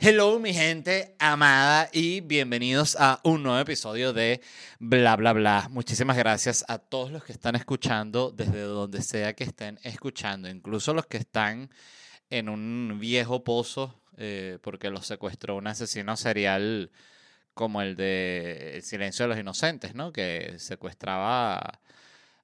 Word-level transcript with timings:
Hello 0.00 0.38
mi 0.38 0.54
gente 0.54 1.16
amada 1.18 1.90
y 1.92 2.20
bienvenidos 2.20 2.96
a 3.00 3.20
un 3.24 3.42
nuevo 3.42 3.58
episodio 3.58 4.12
de 4.12 4.40
Bla 4.78 5.16
Bla 5.16 5.32
Bla. 5.32 5.66
Muchísimas 5.72 6.16
gracias 6.16 6.64
a 6.68 6.78
todos 6.78 7.10
los 7.10 7.24
que 7.24 7.32
están 7.32 7.56
escuchando 7.56 8.30
desde 8.30 8.60
donde 8.60 9.02
sea 9.02 9.34
que 9.34 9.42
estén 9.42 9.80
escuchando, 9.82 10.48
incluso 10.48 10.94
los 10.94 11.06
que 11.06 11.16
están 11.16 11.70
en 12.30 12.48
un 12.48 12.98
viejo 13.00 13.42
pozo 13.42 14.00
eh, 14.16 14.58
porque 14.62 14.88
los 14.88 15.04
secuestró 15.04 15.56
un 15.56 15.66
asesino 15.66 16.16
serial 16.16 16.92
como 17.52 17.82
el 17.82 17.96
de 17.96 18.76
El 18.76 18.82
silencio 18.82 19.24
de 19.24 19.30
los 19.30 19.38
inocentes, 19.38 19.96
¿no? 19.96 20.12
Que 20.12 20.54
secuestraba 20.58 21.80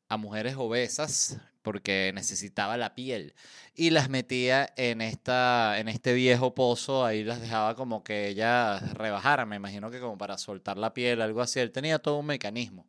a 0.08 0.16
mujeres 0.16 0.56
obesas 0.56 1.38
porque 1.64 2.12
necesitaba 2.14 2.76
la 2.76 2.94
piel. 2.94 3.34
Y 3.74 3.90
las 3.90 4.10
metía 4.10 4.72
en 4.76 5.00
esta 5.00 5.78
en 5.80 5.88
este 5.88 6.12
viejo 6.12 6.54
pozo 6.54 7.04
ahí 7.04 7.24
las 7.24 7.40
dejaba 7.40 7.74
como 7.74 8.04
que 8.04 8.28
ellas 8.28 8.92
rebajaran 8.94 9.48
me 9.48 9.56
imagino 9.56 9.90
que 9.90 9.98
como 9.98 10.18
para 10.18 10.38
soltar 10.38 10.76
la 10.76 10.94
piel 10.94 11.22
algo 11.22 11.40
así. 11.40 11.60
Él 11.60 11.72
tenía 11.72 11.98
todo 11.98 12.18
un 12.18 12.26
mecanismo. 12.26 12.86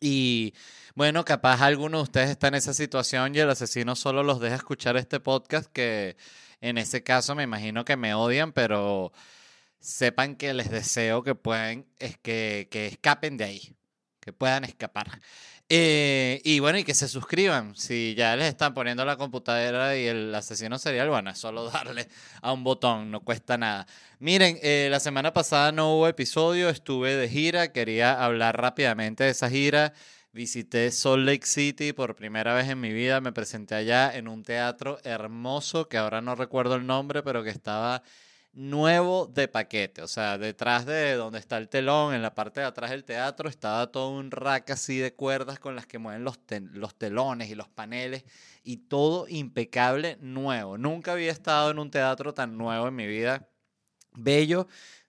Y 0.00 0.54
bueno 0.94 1.24
capaz 1.24 1.60
alguno 1.62 1.98
de 1.98 2.02
ustedes 2.04 2.30
está 2.30 2.48
en 2.48 2.54
esa 2.54 2.72
situación 2.72 3.34
y 3.34 3.40
el 3.40 3.50
asesino 3.50 3.96
solo 3.96 4.22
los 4.22 4.40
deja 4.40 4.56
escuchar 4.56 4.96
este 4.96 5.20
podcast 5.20 5.70
que 5.72 6.16
en 6.60 6.78
ese 6.78 7.02
caso 7.02 7.34
me 7.34 7.42
imagino 7.42 7.84
que 7.84 7.96
me 7.96 8.14
odian 8.14 8.52
pero 8.52 9.12
sepan 9.80 10.36
que 10.36 10.54
les 10.54 10.70
deseo 10.70 11.22
que 11.24 11.34
puedan 11.34 11.86
es 11.98 12.16
que, 12.18 12.68
que 12.70 12.86
escapen 12.86 13.36
de 13.36 13.44
ahí 13.44 13.76
que 14.20 14.32
puedan 14.32 14.64
escapar 14.64 15.20
eh, 15.70 16.40
y 16.44 16.60
bueno, 16.60 16.78
y 16.78 16.84
que 16.84 16.94
se 16.94 17.08
suscriban. 17.08 17.76
Si 17.76 18.14
ya 18.16 18.36
les 18.36 18.48
están 18.48 18.72
poniendo 18.72 19.04
la 19.04 19.16
computadora 19.16 19.96
y 19.96 20.06
el 20.06 20.34
asesino 20.34 20.78
serial, 20.78 21.10
bueno, 21.10 21.30
es 21.30 21.38
solo 21.38 21.70
darle 21.70 22.08
a 22.40 22.52
un 22.52 22.64
botón, 22.64 23.10
no 23.10 23.20
cuesta 23.20 23.58
nada. 23.58 23.86
Miren, 24.18 24.58
eh, 24.62 24.88
la 24.90 25.00
semana 25.00 25.32
pasada 25.32 25.72
no 25.72 25.94
hubo 25.94 26.08
episodio, 26.08 26.70
estuve 26.70 27.16
de 27.16 27.28
gira, 27.28 27.72
quería 27.72 28.24
hablar 28.24 28.60
rápidamente 28.60 29.24
de 29.24 29.30
esa 29.30 29.50
gira. 29.50 29.92
Visité 30.32 30.90
Salt 30.90 31.26
Lake 31.26 31.46
City 31.46 31.92
por 31.92 32.14
primera 32.14 32.54
vez 32.54 32.68
en 32.68 32.80
mi 32.80 32.92
vida, 32.92 33.20
me 33.20 33.32
presenté 33.32 33.74
allá 33.74 34.14
en 34.14 34.28
un 34.28 34.42
teatro 34.44 34.98
hermoso, 35.04 35.88
que 35.88 35.96
ahora 35.96 36.20
no 36.20 36.34
recuerdo 36.34 36.76
el 36.76 36.86
nombre, 36.86 37.22
pero 37.22 37.42
que 37.42 37.50
estaba 37.50 38.02
nuevo 38.52 39.26
de 39.26 39.48
paquete. 39.48 40.02
O 40.02 40.08
sea, 40.08 40.38
detrás 40.38 40.86
de 40.86 41.14
donde 41.14 41.38
está 41.38 41.58
el 41.58 41.68
telón, 41.68 42.14
en 42.14 42.22
la 42.22 42.34
parte 42.34 42.60
de 42.60 42.66
atrás 42.66 42.90
del 42.90 43.04
teatro, 43.04 43.48
estaba 43.48 43.90
todo 43.92 44.10
un 44.10 44.30
rack 44.30 44.70
así 44.70 44.98
de 44.98 45.14
cuerdas 45.14 45.58
con 45.58 45.76
las 45.76 45.86
que 45.86 45.98
mueven 45.98 46.24
los, 46.24 46.38
los 46.72 46.94
telones 46.96 47.50
y 47.50 47.54
los 47.54 47.68
paneles 47.68 48.24
y 48.64 48.78
todo 48.78 49.26
impecable, 49.28 50.18
nuevo. 50.20 50.76
Nunca 50.78 51.12
había 51.12 51.32
estado 51.32 51.70
en 51.70 51.78
un 51.78 51.90
teatro 51.90 52.34
tan 52.34 52.58
nuevo 52.58 52.88
en 52.88 52.96
mi 52.96 53.06
vida. 53.06 53.48
Bello 54.14 54.66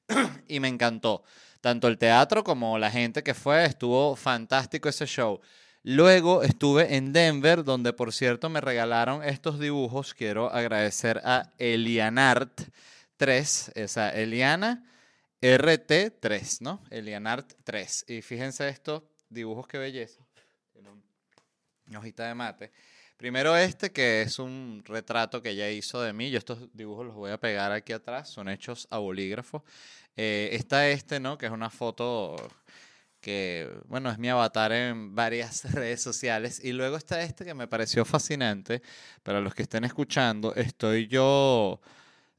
y 0.48 0.60
me 0.60 0.68
encantó. 0.68 1.24
Tanto 1.62 1.88
el 1.88 1.98
teatro 1.98 2.44
como 2.44 2.78
la 2.78 2.90
gente 2.90 3.22
que 3.24 3.34
fue, 3.34 3.66
estuvo 3.66 4.16
fantástico 4.16 4.88
ese 4.88 5.06
show. 5.06 5.42
Luego 5.84 6.44
estuve 6.44 6.96
en 6.96 7.14
Denver, 7.14 7.64
donde 7.64 7.94
por 7.94 8.14
cierto 8.14 8.50
me 8.50 8.62
regalaron 8.62 9.24
estos 9.24 9.60
dibujos. 9.60 10.14
Quiero 10.14 10.52
agradecer 10.52 11.22
a 11.24 11.50
Elianart 11.58 12.62
3, 13.20 13.74
esa 13.76 14.12
Eliana 14.12 14.82
RT3, 15.42 16.62
¿no? 16.62 16.82
Elianart 16.90 17.52
3. 17.66 18.06
Y 18.08 18.22
fíjense 18.22 18.70
estos 18.70 19.04
dibujos, 19.30 19.68
qué 19.68 19.78
belleza. 19.78 20.26
Una 21.88 22.00
hojita 22.00 22.28
de 22.28 22.34
mate. 22.34 22.72
Primero 23.18 23.58
este, 23.58 23.92
que 23.92 24.22
es 24.22 24.40
un 24.40 24.82
retrato 24.86 25.42
que 25.42 25.50
ella 25.50 25.70
hizo 25.70 26.02
de 26.02 26.14
mí. 26.14 26.32
Yo 26.32 26.38
estos 26.38 26.70
dibujos 26.74 27.08
los 27.08 27.16
voy 27.16 27.32
a 27.32 27.38
pegar 27.38 27.74
aquí 27.74 27.92
atrás. 27.92 28.30
Son 28.30 28.48
hechos 28.48 28.88
a 28.90 29.00
bolígrafo. 29.00 29.66
Eh, 30.16 30.52
está 30.54 30.88
este, 30.88 31.20
¿no? 31.20 31.38
Que 31.38 31.48
es 31.48 31.52
una 31.52 31.70
foto 31.70 32.38
que, 33.20 33.70
bueno, 33.88 34.10
es 34.10 34.18
mi 34.18 34.30
avatar 34.30 34.72
en 34.72 35.14
varias 35.14 35.70
redes 35.74 36.02
sociales. 36.02 36.64
Y 36.64 36.72
luego 36.72 36.96
está 36.96 37.22
este 37.22 37.44
que 37.44 37.54
me 37.54 37.68
pareció 37.68 38.06
fascinante. 38.06 38.82
Para 39.24 39.42
los 39.42 39.54
que 39.54 39.64
estén 39.64 39.84
escuchando, 39.84 40.56
estoy 40.56 41.08
yo 41.08 41.82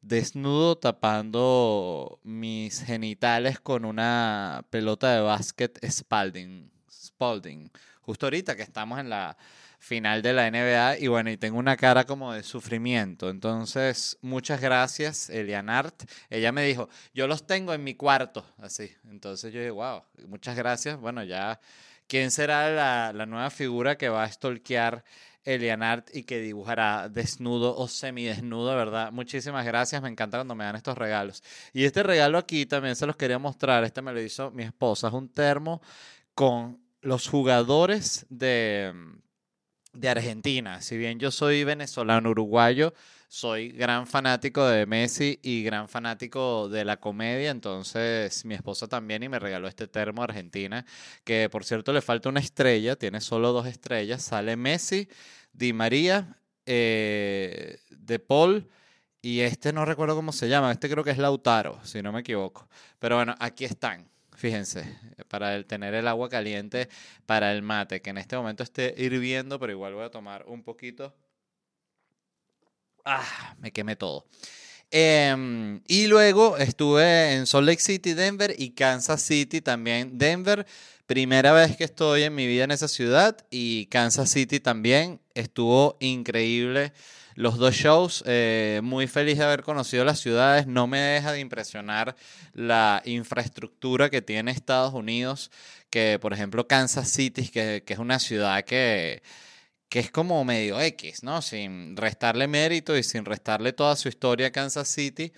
desnudo 0.03 0.77
tapando 0.77 2.21
mis 2.22 2.83
genitales 2.83 3.61
con 3.61 3.84
una 3.84 4.65
pelota 4.71 5.15
de 5.15 5.21
básquet 5.21 5.78
Spalding. 5.87 6.71
Spalding. 6.91 7.71
Justo 8.00 8.27
ahorita 8.27 8.56
que 8.56 8.62
estamos 8.62 8.99
en 8.99 9.10
la 9.10 9.37
final 9.81 10.21
de 10.21 10.33
la 10.34 10.50
NBA 10.50 10.99
y 10.99 11.09
bueno, 11.09 11.31
y 11.31 11.37
tengo 11.39 11.59
una 11.59 11.77
cara 11.77 12.05
como 12.05 12.33
de 12.33 12.43
sufrimiento. 12.43 13.31
Entonces, 13.31 14.19
muchas 14.21 14.60
gracias, 14.60 15.31
Elianart. 15.31 16.03
Ella 16.28 16.53
me 16.53 16.62
dijo, 16.65 16.89
yo 17.15 17.27
los 17.27 17.47
tengo 17.47 17.72
en 17.72 17.83
mi 17.83 17.94
cuarto, 17.94 18.44
así. 18.59 18.93
Entonces 19.10 19.53
yo 19.53 19.60
dije, 19.60 19.71
wow, 19.71 20.03
muchas 20.28 20.55
gracias. 20.55 20.99
Bueno, 21.00 21.25
ya, 21.25 21.60
¿quién 22.06 22.31
será 22.31 22.71
la, 22.71 23.12
la 23.15 23.27
nueva 23.27 23.50
figura 23.50 23.97
que 23.97 24.10
va 24.10 24.25
a 24.25 24.31
stalkear 24.31 25.03
Elianart 25.45 26.15
y 26.15 26.25
que 26.25 26.41
dibujará 26.41 27.09
desnudo 27.09 27.77
o 27.77 27.89
semidesnudo, 27.89 28.75
¿verdad? 28.77 29.12
Muchísimas 29.12 29.65
gracias, 29.65 30.03
me 30.03 30.09
encanta 30.09 30.39
cuando 30.39 30.55
me 30.55 30.65
dan 30.65 30.77
estos 30.77 30.97
regalos. 30.97 31.43
Y 31.73 31.84
este 31.84 32.03
regalo 32.03 32.39
aquí 32.39 32.67
también 32.67 32.97
se 32.97 33.06
los 33.06 33.17
quería 33.17 33.39
mostrar, 33.39 33.84
este 33.84 34.03
me 34.03 34.12
lo 34.12 34.21
hizo 34.21 34.51
mi 34.51 34.62
esposa, 34.62 35.09
es 35.09 35.15
un 35.15 35.28
termo 35.28 35.81
con 36.34 36.81
los 37.01 37.28
jugadores 37.28 38.27
de, 38.28 38.93
de 39.93 40.09
Argentina. 40.09 40.83
Si 40.83 40.97
bien 40.97 41.19
yo 41.19 41.31
soy 41.31 41.65
venezolano 41.65 42.31
uruguayo, 42.31 42.93
soy 43.30 43.68
gran 43.70 44.08
fanático 44.08 44.66
de 44.66 44.86
Messi 44.86 45.38
y 45.41 45.62
gran 45.62 45.88
fanático 45.88 46.68
de 46.68 46.84
la 46.84 46.98
comedia, 46.98 47.52
entonces 47.52 48.44
mi 48.44 48.54
esposa 48.54 48.88
también 48.88 49.22
y 49.22 49.28
me 49.28 49.38
regaló 49.38 49.68
este 49.68 49.86
termo 49.86 50.24
Argentina, 50.24 50.84
que 51.22 51.48
por 51.48 51.64
cierto 51.64 51.92
le 51.92 52.00
falta 52.02 52.28
una 52.28 52.41
estrella, 52.41 52.96
tiene 52.96 53.20
solo 53.20 53.52
dos 53.52 53.66
estrellas, 53.68 54.24
sale 54.24 54.56
Messi, 54.56 55.08
Di 55.52 55.72
María, 55.72 56.38
eh, 56.66 57.78
De 57.91 58.18
Paul 58.18 58.68
y 59.22 59.41
este 59.41 59.72
no 59.72 59.84
recuerdo 59.84 60.16
cómo 60.16 60.32
se 60.32 60.48
llama, 60.48 60.72
este 60.72 60.91
creo 60.91 61.04
que 61.04 61.12
es 61.12 61.18
Lautaro, 61.18 61.78
si 61.84 62.02
no 62.02 62.10
me 62.10 62.20
equivoco, 62.20 62.68
pero 62.98 63.14
bueno, 63.14 63.36
aquí 63.38 63.64
están. 63.64 64.10
Fíjense, 64.34 64.98
para 65.28 65.62
tener 65.64 65.94
el 65.94 66.08
agua 66.08 66.28
caliente 66.28 66.88
para 67.26 67.52
el 67.52 67.62
mate, 67.62 68.02
que 68.02 68.10
en 68.10 68.18
este 68.18 68.36
momento 68.36 68.64
esté 68.64 68.92
hirviendo, 68.98 69.60
pero 69.60 69.70
igual 69.70 69.94
voy 69.94 70.04
a 70.04 70.10
tomar 70.10 70.44
un 70.48 70.64
poquito 70.64 71.14
Ah, 73.05 73.55
me 73.59 73.72
quemé 73.72 73.97
todo. 73.97 74.27
Em, 74.91 75.81
y 75.87 76.09
luego 76.09 76.56
estuve 76.56 77.34
en 77.34 77.47
Salt 77.47 77.66
Lake 77.66 77.81
City, 77.81 78.15
Denver 78.15 78.55
y 78.59 78.71
Kansas 78.71 79.22
City 79.22 79.61
también. 79.61 80.19
Denver, 80.19 80.66
primera 81.06 81.53
vez 81.53 81.77
que 81.77 81.84
estoy 81.84 82.25
en 82.25 82.34
mi 82.34 82.47
vida 82.47 82.65
en 82.65 82.72
esa 82.72 82.89
ciudad 82.89 83.37
y 83.50 83.87
Kansas 83.87 84.31
City 84.31 84.59
también. 84.59 85.21
Estuvo 85.34 85.97
increíble 86.00 86.93
los 87.37 87.56
dos 87.59 87.75
shows. 87.75 88.25
Eh, 88.27 88.81
muy 88.83 89.06
feliz 89.06 89.39
de 89.39 89.44
haber 89.44 89.62
conocido 89.62 90.05
las 90.05 90.19
ciudades. 90.19 90.66
No 90.66 90.89
me 90.89 90.99
deja 90.99 91.33
de 91.33 91.41
impresionar 91.41 92.16
la 92.53 93.00
infraestructura 93.05 94.10
que 94.10 94.22
tiene 94.22 94.50
Estados 94.50 94.93
Unidos. 94.93 95.53
Que 95.89 96.19
por 96.21 96.33
ejemplo 96.33 96.66
Kansas 96.66 97.09
City, 97.09 97.49
que, 97.49 97.84
que 97.87 97.93
es 97.93 97.99
una 98.00 98.19
ciudad 98.19 98.65
que 98.65 99.22
que 99.91 99.99
es 99.99 100.11
como 100.11 100.45
medio 100.45 100.81
X, 100.81 101.25
¿no? 101.25 101.43
Sin 101.43 101.97
restarle 101.97 102.47
mérito 102.49 102.97
y 102.97 103.03
sin 103.03 103.25
restarle 103.25 103.73
toda 103.73 103.97
su 103.97 104.09
historia 104.09 104.47
a 104.47 104.53
Kansas 104.53 104.89
City. 104.89 105.33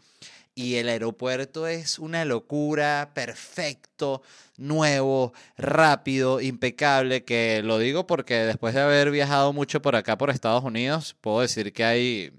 Y 0.54 0.74
el 0.76 0.90
aeropuerto 0.90 1.66
es 1.66 1.98
una 1.98 2.26
locura, 2.26 3.12
perfecto, 3.14 4.22
nuevo, 4.58 5.32
rápido, 5.56 6.42
impecable, 6.42 7.24
que 7.24 7.62
lo 7.64 7.78
digo 7.78 8.06
porque 8.06 8.34
después 8.44 8.74
de 8.74 8.82
haber 8.82 9.10
viajado 9.10 9.54
mucho 9.54 9.80
por 9.80 9.96
acá, 9.96 10.18
por 10.18 10.28
Estados 10.28 10.64
Unidos, 10.64 11.16
puedo 11.22 11.40
decir 11.40 11.72
que 11.72 11.84
hay, 11.84 12.32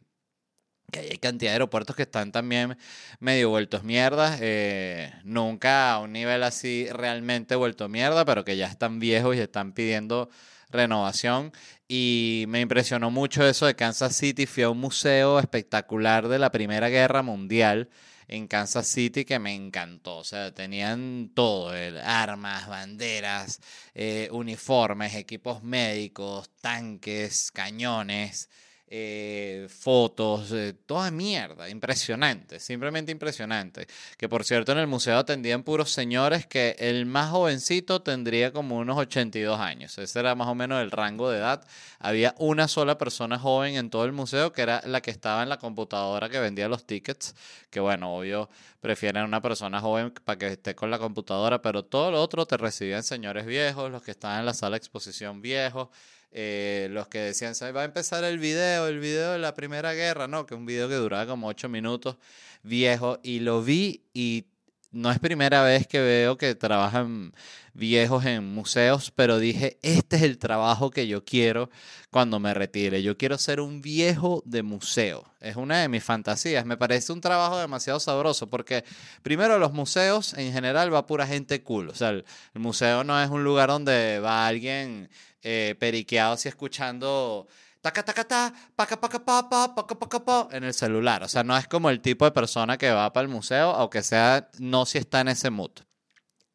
que 0.92 1.00
hay 1.00 1.18
cantidad 1.18 1.52
de 1.52 1.54
aeropuertos 1.56 1.96
que 1.96 2.04
están 2.04 2.32
también 2.32 2.78
medio 3.20 3.50
vueltos 3.50 3.84
mierda. 3.84 4.38
Eh, 4.40 5.12
nunca 5.24 5.94
a 5.94 6.00
un 6.00 6.14
nivel 6.14 6.44
así 6.44 6.88
realmente 6.92 7.56
vuelto 7.56 7.90
mierda, 7.90 8.24
pero 8.26 8.46
que 8.46 8.56
ya 8.56 8.68
están 8.68 9.00
viejos 9.00 9.36
y 9.36 9.40
están 9.40 9.74
pidiendo 9.74 10.30
renovación 10.74 11.54
y 11.96 12.46
me 12.48 12.60
impresionó 12.60 13.12
mucho 13.12 13.46
eso 13.48 13.68
de 13.68 13.76
Kansas 13.76 14.16
City. 14.16 14.48
Fui 14.48 14.64
a 14.64 14.72
un 14.72 14.80
museo 14.80 15.38
espectacular 15.38 16.28
de 16.28 16.40
la 16.40 16.52
Primera 16.52 16.90
Guerra 16.90 17.22
Mundial 17.22 17.88
en 18.28 18.48
Kansas 18.48 18.88
City 18.88 19.26
que 19.26 19.38
me 19.38 19.54
encantó. 19.54 20.18
O 20.18 20.24
sea, 20.24 20.52
tenían 20.52 21.30
todo, 21.36 21.72
armas, 22.04 22.68
banderas, 22.68 23.62
eh, 23.94 24.28
uniformes, 24.32 25.14
equipos 25.14 25.62
médicos, 25.62 26.50
tanques, 26.62 27.52
cañones. 27.52 28.50
Eh, 28.96 29.66
fotos, 29.70 30.52
eh, 30.52 30.76
toda 30.86 31.10
mierda, 31.10 31.68
impresionante, 31.68 32.60
simplemente 32.60 33.12
impresionante. 33.12 33.88
Que 34.20 34.30
por 34.30 34.44
cierto 34.44 34.72
en 34.72 34.78
el 34.78 34.86
museo 34.86 35.18
atendían 35.18 35.64
puros 35.64 35.90
señores 35.90 36.46
que 36.46 36.76
el 36.78 37.08
más 37.08 37.32
jovencito 37.32 38.04
tendría 38.04 38.54
como 38.54 38.78
unos 38.78 39.00
82 39.00 39.60
años, 39.60 39.98
ese 39.98 40.20
era 40.20 40.36
más 40.36 40.48
o 40.48 40.54
menos 40.54 40.80
el 40.80 40.92
rango 40.92 41.32
de 41.32 41.40
edad. 41.40 41.66
Había 41.98 42.36
una 42.38 42.68
sola 42.68 43.00
persona 43.00 43.40
joven 43.40 43.78
en 43.78 43.90
todo 43.90 44.06
el 44.06 44.12
museo 44.12 44.54
que 44.54 44.62
era 44.62 44.84
la 44.86 45.02
que 45.02 45.10
estaba 45.10 45.42
en 45.42 45.50
la 45.50 45.58
computadora 45.58 46.30
que 46.30 46.40
vendía 46.40 46.68
los 46.68 46.86
tickets, 46.86 47.34
que 47.72 47.80
bueno, 47.80 48.16
obvio 48.16 48.48
prefieren 48.80 49.24
una 49.24 49.42
persona 49.42 49.82
joven 49.82 50.14
para 50.24 50.38
que 50.38 50.48
esté 50.50 50.76
con 50.76 50.92
la 50.92 51.00
computadora, 51.00 51.64
pero 51.64 51.84
todo 51.84 52.12
lo 52.12 52.22
otro 52.22 52.46
te 52.46 52.58
recibían 52.58 53.02
señores 53.02 53.48
viejos, 53.48 53.90
los 53.90 54.04
que 54.04 54.12
estaban 54.12 54.42
en 54.42 54.46
la 54.46 54.54
sala 54.54 54.76
de 54.76 54.78
exposición 54.78 55.42
viejos. 55.42 55.90
Eh, 56.36 56.88
los 56.90 57.08
que 57.08 57.20
decían, 57.20 57.54
va 57.76 57.82
a 57.82 57.86
empezar 57.86 58.24
el 58.24 58.40
video, 58.40 58.88
el 58.88 59.00
video 59.00 59.34
de 59.34 59.40
la 59.40 59.54
Primera 59.54 59.94
Guerra, 59.94 60.28
¿no? 60.28 60.48
Que 60.48 60.56
un 60.56 60.66
video 60.66 60.90
que 60.90 60.96
duraba 60.96 61.28
como 61.28 61.48
ocho 61.48 61.70
minutos, 61.70 62.18
viejo, 62.64 63.20
y 63.22 63.40
lo 63.40 63.64
vi 63.64 64.02
y 64.14 64.48
no 64.94 65.12
es 65.12 65.20
primera 65.20 65.64
vez 65.64 65.88
que 65.88 66.00
veo 66.00 66.38
que 66.38 66.56
trabajan 66.56 67.34
viejos 67.74 68.26
en 68.26 68.46
museos, 68.54 69.12
pero 69.12 69.40
dije, 69.40 69.80
este 69.82 70.18
es 70.18 70.22
el 70.22 70.38
trabajo 70.38 70.92
que 70.92 71.08
yo 71.08 71.26
quiero 71.26 71.72
cuando 72.12 72.40
me 72.40 72.54
retire. 72.54 73.02
Yo 73.02 73.18
quiero 73.18 73.40
ser 73.40 73.60
un 73.60 73.82
viejo 73.82 74.44
de 74.46 74.62
museo. 74.62 75.26
Es 75.42 75.56
una 75.56 75.82
de 75.82 75.90
mis 75.90 76.04
fantasías. 76.04 76.66
Me 76.66 76.78
parece 76.78 77.12
un 77.12 77.22
trabajo 77.22 77.58
demasiado 77.58 78.00
sabroso 78.00 78.48
porque 78.48 78.86
primero 79.24 79.58
los 79.58 79.74
museos 79.74 80.36
en 80.36 80.54
general 80.54 80.94
va 80.94 81.08
pura 81.08 81.26
gente 81.26 81.64
cool. 81.64 81.90
O 81.90 81.96
sea, 81.96 82.10
el, 82.10 82.24
museo 82.54 83.04
no 83.04 83.22
es 83.22 83.30
un 83.30 83.44
lugar 83.44 83.70
donde 83.70 84.20
va 84.20 84.46
alguien 84.46 85.10
eh, 85.42 85.76
periqueado 85.80 86.34
así 86.34 86.48
escuchando 86.48 87.48
taca 87.84 88.02
taca 88.02 88.24
ta, 88.24 88.54
paca 88.78 88.96
paca 88.96 89.20
pa, 89.20 89.50
pa, 89.50 89.76
paca 89.76 89.96
paca 89.96 90.20
pa, 90.24 90.48
en 90.52 90.64
el 90.64 90.74
celular. 90.74 91.22
O 91.24 91.28
sea, 91.28 91.44
no 91.44 91.56
es 91.58 91.68
como 91.68 91.90
el 91.90 92.00
tipo 92.00 92.24
de 92.24 92.32
persona 92.32 92.78
que 92.78 92.90
va 92.90 93.12
para 93.12 93.26
el 93.26 93.30
museo, 93.30 93.72
aunque 93.72 94.02
sea 94.02 94.50
no 94.58 94.86
si 94.86 94.98
está 95.00 95.20
en 95.20 95.28
ese 95.28 95.50
mood. 95.50 95.72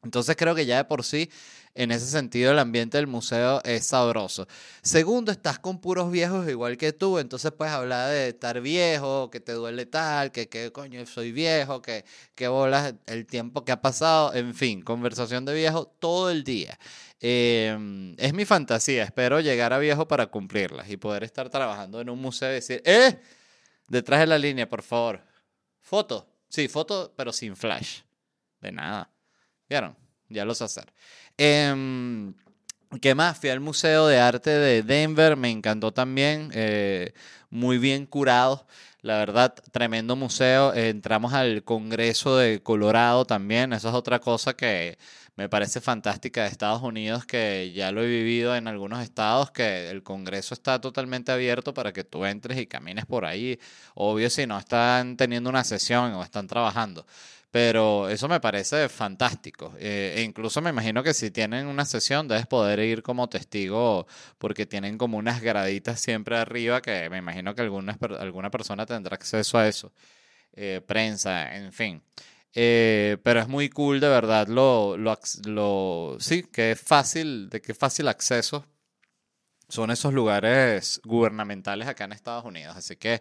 Entonces 0.02 0.36
creo 0.36 0.54
que 0.54 0.64
ya 0.64 0.78
de 0.78 0.84
por 0.84 1.04
sí, 1.04 1.30
en 1.74 1.90
ese 1.90 2.06
sentido, 2.06 2.52
el 2.52 2.58
ambiente 2.58 2.98
del 2.98 3.06
museo 3.06 3.60
es 3.64 3.86
sabroso. 3.86 4.46
Segundo, 4.82 5.30
estás 5.32 5.58
con 5.58 5.80
puros 5.80 6.10
viejos 6.10 6.48
igual 6.48 6.76
que 6.76 6.92
tú, 6.92 7.18
entonces 7.18 7.52
puedes 7.52 7.72
hablar 7.72 8.10
de 8.10 8.28
estar 8.28 8.60
viejo, 8.60 9.30
que 9.30 9.40
te 9.40 9.52
duele 9.52 9.86
tal, 9.86 10.32
que, 10.32 10.48
que 10.48 10.72
coño 10.72 11.04
soy 11.06 11.32
viejo, 11.32 11.80
que, 11.82 12.04
que 12.34 12.48
bolas 12.48 12.94
el 13.06 13.26
tiempo 13.26 13.64
que 13.64 13.72
ha 13.72 13.80
pasado, 13.80 14.34
en 14.34 14.54
fin, 14.54 14.82
conversación 14.82 15.44
de 15.44 15.54
viejo 15.54 15.86
todo 15.86 16.30
el 16.30 16.44
día. 16.44 16.78
Em, 17.20 18.14
es 18.18 18.32
mi 18.32 18.44
fantasía, 18.44 19.04
espero 19.04 19.40
llegar 19.40 19.72
a 19.72 19.78
viejo 19.78 20.06
para 20.06 20.26
cumplirlas 20.28 20.88
y 20.90 20.96
poder 20.96 21.24
estar 21.24 21.50
trabajando 21.50 22.00
en 22.00 22.10
un 22.10 22.20
museo 22.20 22.50
y 22.50 22.54
decir, 22.54 22.82
¡eh! 22.84 23.20
Detrás 23.88 24.20
de 24.20 24.26
la 24.26 24.38
línea, 24.38 24.68
por 24.68 24.82
favor. 24.82 25.24
Foto. 25.80 26.28
Sí, 26.48 26.68
foto, 26.68 27.12
pero 27.16 27.32
sin 27.32 27.56
flash. 27.56 28.02
De 28.60 28.70
nada. 28.70 29.10
¿Vieron? 29.68 29.96
Ya 30.28 30.44
lo 30.44 30.54
sé 30.54 30.64
hacer. 30.64 30.92
Em, 31.36 32.34
¿Qué 33.02 33.14
más? 33.14 33.38
Fui 33.38 33.50
al 33.50 33.60
Museo 33.60 34.06
de 34.06 34.19
Arte 34.19 34.50
de 34.50 34.82
Denver, 34.82 35.36
me 35.36 35.50
encantó 35.50 35.92
también, 35.92 36.50
eh, 36.54 37.12
muy 37.50 37.76
bien 37.78 38.06
curado, 38.06 38.66
la 39.02 39.19
verdad, 39.19 39.54
tremendo 39.72 40.16
museo. 40.16 40.72
entramos 40.75 41.34
al 41.34 41.64
Congreso 41.64 42.36
de 42.38 42.62
Colorado 42.62 43.26
también, 43.26 43.72
eso 43.75 43.88
es 43.90 43.94
otra 43.94 44.20
cosa 44.20 44.54
que 44.54 44.98
me 45.36 45.48
parece 45.48 45.80
fantástica 45.80 46.42
de 46.42 46.48
Estados 46.48 46.82
Unidos, 46.82 47.25
que 47.25 47.72
ya 47.72 47.92
lo 47.92 48.02
he 48.02 48.06
vivido 48.08 48.56
en 48.56 48.66
algunos 48.66 49.00
estados, 49.02 49.52
que 49.52 49.88
el 49.90 50.02
Congreso 50.02 50.54
está 50.54 50.80
totalmente 50.80 51.30
abierto 51.30 51.72
para 51.75 51.92
que 51.92 52.04
tú 52.04 52.25
entres 52.25 52.58
y 52.58 52.66
camines 52.66 53.06
por 53.06 53.25
ahí. 53.25 53.60
Obvio 53.94 54.30
si 54.30 54.46
no 54.48 54.58
están 54.58 55.16
teniendo 55.16 55.48
una 55.48 55.62
sesión 55.62 56.12
o 56.14 56.25
están 56.25 56.48
trabajando. 56.48 57.06
Pero 57.50 58.08
eso 58.10 58.28
me 58.28 58.40
parece 58.40 58.88
fantástico. 58.90 59.74
Eh, 59.78 60.14
e 60.18 60.22
incluso 60.22 60.60
me 60.60 60.70
imagino 60.70 61.02
que 61.02 61.14
si 61.14 61.30
tienen 61.30 61.66
una 61.66 61.84
sesión 61.86 62.28
debes 62.28 62.46
poder 62.46 62.78
ir 62.80 63.02
como 63.02 63.28
testigo 63.28 64.06
porque 64.38 64.66
tienen 64.66 64.98
como 64.98 65.16
unas 65.18 65.40
graditas 65.40 66.00
siempre 66.00 66.36
arriba 66.36 66.82
que 66.82 67.08
me 67.10 67.18
imagino 67.18 67.54
que 67.54 67.62
alguna, 67.62 67.96
alguna 68.20 68.50
persona 68.50 68.84
tendrá 68.86 69.14
acceso 69.16 69.58
a 69.58 69.66
eso. 69.68 69.92
Eh, 70.54 70.82
prensa, 70.86 71.54
en 71.56 71.72
fin. 71.72 72.02
Eh, 72.54 73.18
pero 73.22 73.40
es 73.40 73.48
muy 73.48 73.68
cool, 73.70 74.00
de 74.00 74.08
verdad, 74.08 74.48
lo, 74.48 74.96
lo, 74.96 76.16
sí, 76.20 76.42
que 76.44 76.72
es 76.72 76.80
fácil, 76.80 77.48
de 77.50 77.60
que 77.62 77.74
fácil 77.74 78.08
acceso 78.08 78.64
son 79.68 79.90
esos 79.90 80.14
lugares 80.14 81.00
gubernamentales 81.04 81.88
acá 81.88 82.04
en 82.04 82.12
Estados 82.12 82.44
Unidos. 82.44 82.76
Así 82.76 82.96
que, 82.96 83.20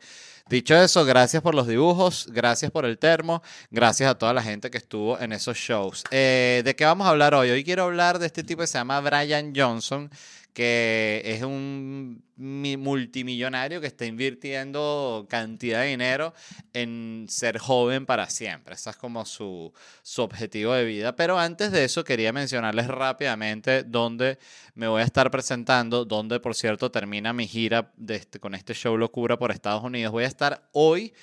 dicho 0.49 0.75
eso, 0.75 1.03
gracias 1.03 1.43
por 1.43 1.53
los 1.53 1.67
dibujos, 1.67 2.27
gracias 2.31 2.71
por 2.71 2.85
el 2.85 2.97
termo, 2.97 3.43
gracias 3.69 4.09
a 4.09 4.17
toda 4.17 4.33
la 4.33 4.41
gente 4.41 4.71
que 4.71 4.77
estuvo 4.77 5.19
en 5.19 5.33
esos 5.33 5.57
shows. 5.57 6.03
Eh, 6.11 6.61
¿De 6.63 6.75
qué 6.75 6.85
vamos 6.85 7.05
a 7.07 7.09
hablar 7.09 7.33
hoy? 7.33 7.49
Hoy 7.49 7.63
quiero 7.63 7.83
hablar 7.83 8.19
de 8.19 8.27
este 8.27 8.43
tipo 8.43 8.61
que 8.61 8.67
se 8.67 8.77
llama 8.77 9.01
Brian 9.01 9.53
Johnson, 9.55 10.09
que 10.53 11.21
es 11.23 11.43
un 11.43 12.23
multimillonario 12.37 13.81
que 13.81 13.87
está 13.87 14.05
invirtiendo 14.05 15.25
cantidad 15.29 15.81
de 15.81 15.87
dinero 15.87 16.33
en 16.73 17.25
ser 17.29 17.57
joven 17.57 18.05
para 18.05 18.29
siempre. 18.29 18.75
Ese 18.75 18.89
es 18.89 18.95
como 18.95 19.25
su, 19.25 19.73
su 20.01 20.21
objetivo 20.21 20.73
de 20.73 20.85
vida. 20.85 21.15
Pero 21.15 21.39
antes 21.39 21.71
de 21.71 21.83
eso 21.83 22.03
quería 22.03 22.33
mencionarles 22.33 22.87
rápidamente 22.87 23.83
dónde 23.83 24.37
me 24.75 24.87
voy 24.87 25.01
a 25.01 25.05
estar 25.05 25.31
presentando, 25.31 26.05
dónde 26.05 26.39
por 26.39 26.55
cierto 26.55 26.91
termina 26.91 27.33
mi 27.33 27.47
gira 27.47 27.91
este, 28.07 28.39
con 28.39 28.55
este 28.55 28.73
show 28.73 28.97
Locura 28.97 29.37
por 29.37 29.51
Estados 29.51 29.83
Unidos. 29.83 30.11
Voy 30.11 30.23
a 30.23 30.27
estar 30.27 30.69
hoy 30.73 31.13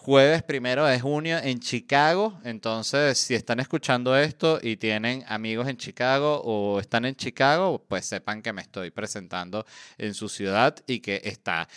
jueves 0.00 0.42
primero 0.42 0.86
de 0.86 0.98
junio 0.98 1.36
en 1.42 1.60
Chicago. 1.60 2.40
Entonces, 2.42 3.18
si 3.18 3.34
están 3.34 3.60
escuchando 3.60 4.16
esto 4.16 4.58
y 4.62 4.78
tienen 4.78 5.24
amigos 5.28 5.68
en 5.68 5.76
Chicago 5.76 6.40
o 6.42 6.80
están 6.80 7.04
en 7.04 7.14
Chicago, 7.14 7.84
pues 7.86 8.06
sepan 8.06 8.40
que 8.40 8.54
me 8.54 8.62
estoy 8.62 8.90
presentando 8.90 9.66
en 9.98 10.14
su 10.14 10.30
ciudad 10.30 10.74
y 10.86 11.00
que 11.00 11.20
está 11.24 11.68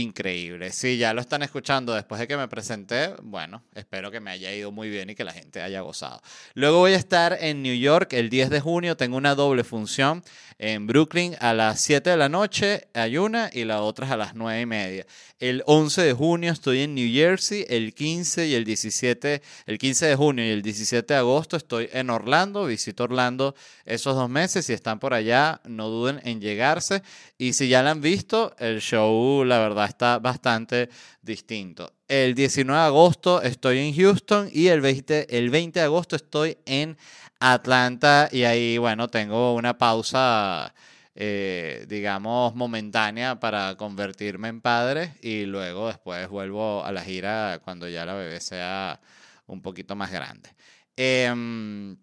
increíble. 0.00 0.70
Si 0.70 0.96
ya 0.96 1.14
lo 1.14 1.20
están 1.20 1.42
escuchando 1.42 1.94
después 1.94 2.20
de 2.20 2.28
que 2.28 2.36
me 2.36 2.48
presenté, 2.48 3.14
bueno, 3.22 3.62
espero 3.74 4.10
que 4.10 4.20
me 4.20 4.30
haya 4.30 4.52
ido 4.54 4.70
muy 4.72 4.88
bien 4.88 5.10
y 5.10 5.14
que 5.14 5.24
la 5.24 5.32
gente 5.32 5.62
haya 5.62 5.80
gozado. 5.80 6.20
Luego 6.54 6.78
voy 6.78 6.92
a 6.92 6.96
estar 6.96 7.36
en 7.40 7.62
New 7.62 7.76
York 7.76 8.12
el 8.12 8.30
10 8.30 8.50
de 8.50 8.60
junio, 8.60 8.96
tengo 8.96 9.16
una 9.16 9.34
doble 9.34 9.64
función 9.64 10.22
en 10.58 10.86
Brooklyn 10.86 11.36
a 11.40 11.52
las 11.52 11.80
7 11.80 12.10
de 12.10 12.16
la 12.16 12.28
noche, 12.28 12.88
hay 12.94 13.18
una 13.18 13.50
y 13.52 13.64
la 13.64 13.82
otra 13.82 14.06
es 14.06 14.12
a 14.12 14.16
las 14.16 14.34
9 14.34 14.60
y 14.60 14.66
media. 14.66 15.06
El 15.38 15.62
11 15.66 16.00
de 16.02 16.12
junio 16.14 16.50
estoy 16.50 16.80
en 16.80 16.94
New 16.94 17.12
Jersey, 17.12 17.66
el 17.68 17.92
15 17.92 18.46
y 18.46 18.54
el 18.54 18.64
17, 18.64 19.42
el 19.66 19.78
15 19.78 20.06
de 20.06 20.16
junio 20.16 20.46
y 20.46 20.48
el 20.48 20.62
17 20.62 21.12
de 21.12 21.18
agosto 21.18 21.58
estoy 21.58 21.90
en 21.92 22.08
Orlando, 22.08 22.64
visito 22.64 23.04
Orlando 23.04 23.54
esos 23.84 24.16
dos 24.16 24.30
meses, 24.30 24.64
si 24.64 24.72
están 24.72 24.98
por 24.98 25.12
allá 25.12 25.60
no 25.64 25.88
duden 25.88 26.20
en 26.24 26.40
llegarse 26.40 27.02
y 27.36 27.52
si 27.52 27.68
ya 27.68 27.82
la 27.82 27.90
han 27.90 28.00
visto, 28.00 28.54
el 28.58 28.80
show 28.80 29.44
la 29.44 29.58
verdad 29.58 29.85
está 29.86 30.18
bastante 30.18 30.88
distinto. 31.22 31.92
El 32.08 32.34
19 32.34 32.80
de 32.80 32.86
agosto 32.86 33.42
estoy 33.42 33.78
en 33.78 33.94
Houston 33.94 34.48
y 34.52 34.68
el 34.68 34.80
20, 34.80 35.36
el 35.36 35.50
20 35.50 35.80
de 35.80 35.84
agosto 35.84 36.16
estoy 36.16 36.58
en 36.66 36.96
Atlanta 37.40 38.28
y 38.30 38.44
ahí, 38.44 38.78
bueno, 38.78 39.08
tengo 39.08 39.54
una 39.54 39.76
pausa, 39.76 40.74
eh, 41.14 41.84
digamos, 41.88 42.54
momentánea 42.54 43.40
para 43.40 43.76
convertirme 43.76 44.48
en 44.48 44.60
padre 44.60 45.14
y 45.22 45.44
luego 45.44 45.88
después 45.88 46.28
vuelvo 46.28 46.84
a 46.84 46.92
la 46.92 47.02
gira 47.02 47.60
cuando 47.64 47.88
ya 47.88 48.04
la 48.06 48.14
bebé 48.14 48.40
sea 48.40 49.00
un 49.46 49.62
poquito 49.62 49.96
más 49.96 50.10
grande. 50.10 50.50
Em, 50.96 51.96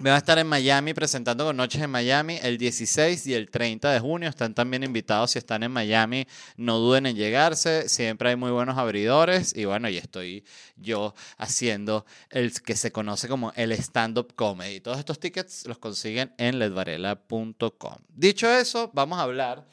me 0.00 0.08
va 0.08 0.16
a 0.16 0.18
estar 0.18 0.38
en 0.38 0.46
Miami 0.46 0.94
presentando 0.94 1.44
con 1.44 1.56
Noches 1.56 1.82
en 1.82 1.90
Miami 1.90 2.38
el 2.42 2.56
16 2.56 3.26
y 3.26 3.34
el 3.34 3.50
30 3.50 3.92
de 3.92 4.00
junio. 4.00 4.30
Están 4.30 4.54
también 4.54 4.82
invitados 4.82 5.32
si 5.32 5.38
están 5.38 5.62
en 5.62 5.70
Miami. 5.70 6.26
No 6.56 6.78
duden 6.78 7.04
en 7.04 7.16
llegarse. 7.16 7.86
Siempre 7.88 8.30
hay 8.30 8.36
muy 8.36 8.50
buenos 8.50 8.78
abridores. 8.78 9.54
Y 9.54 9.66
bueno, 9.66 9.90
y 9.90 9.98
estoy 9.98 10.44
yo 10.76 11.14
haciendo 11.36 12.06
el 12.30 12.62
que 12.62 12.76
se 12.76 12.90
conoce 12.92 13.28
como 13.28 13.52
el 13.56 13.72
stand-up 13.72 14.34
comedy. 14.34 14.80
Todos 14.80 14.98
estos 14.98 15.20
tickets 15.20 15.66
los 15.66 15.78
consiguen 15.78 16.32
en 16.38 16.58
ledvarela.com. 16.58 17.96
Dicho 18.08 18.50
eso, 18.50 18.90
vamos 18.94 19.18
a 19.18 19.22
hablar 19.22 19.66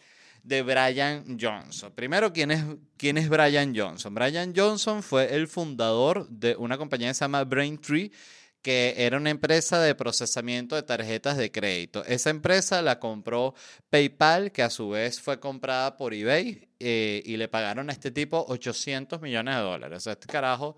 de 0.43 0.61
Brian 0.61 1.37
Johnson. 1.39 1.93
Primero, 1.95 2.33
¿quién 2.33 2.51
es, 2.51 2.65
¿quién 2.97 3.17
es 3.17 3.29
Brian 3.29 3.73
Johnson? 3.73 4.13
Brian 4.13 4.53
Johnson 4.53 5.03
fue 5.03 5.33
el 5.35 5.47
fundador 5.47 6.27
de 6.27 6.57
una 6.57 6.77
compañía 6.77 7.07
que 7.09 7.13
se 7.13 7.23
llama 7.23 7.45
Braintree 7.45 8.11
que 8.67 8.95
era 8.97 9.15
una 9.15 9.29
empresa 9.29 9.79
de 9.79 9.95
procesamiento 9.95 10.75
de 10.75 10.83
tarjetas 10.83 11.37
de 11.37 11.53
crédito. 11.53 12.03
Esa 12.03 12.31
empresa 12.31 12.81
la 12.81 12.99
compró 12.99 13.55
PayPal, 13.89 14.51
que 14.51 14.61
a 14.61 14.69
su 14.69 14.89
vez 14.89 15.21
fue 15.21 15.39
comprada 15.39 15.95
por 15.95 16.13
eBay, 16.13 16.67
eh, 16.77 17.23
y 17.23 17.37
le 17.37 17.47
pagaron 17.47 17.89
a 17.89 17.93
este 17.93 18.11
tipo 18.11 18.43
800 18.49 19.21
millones 19.21 19.55
de 19.55 19.61
dólares. 19.61 20.05
Este 20.05 20.27
carajo, 20.27 20.75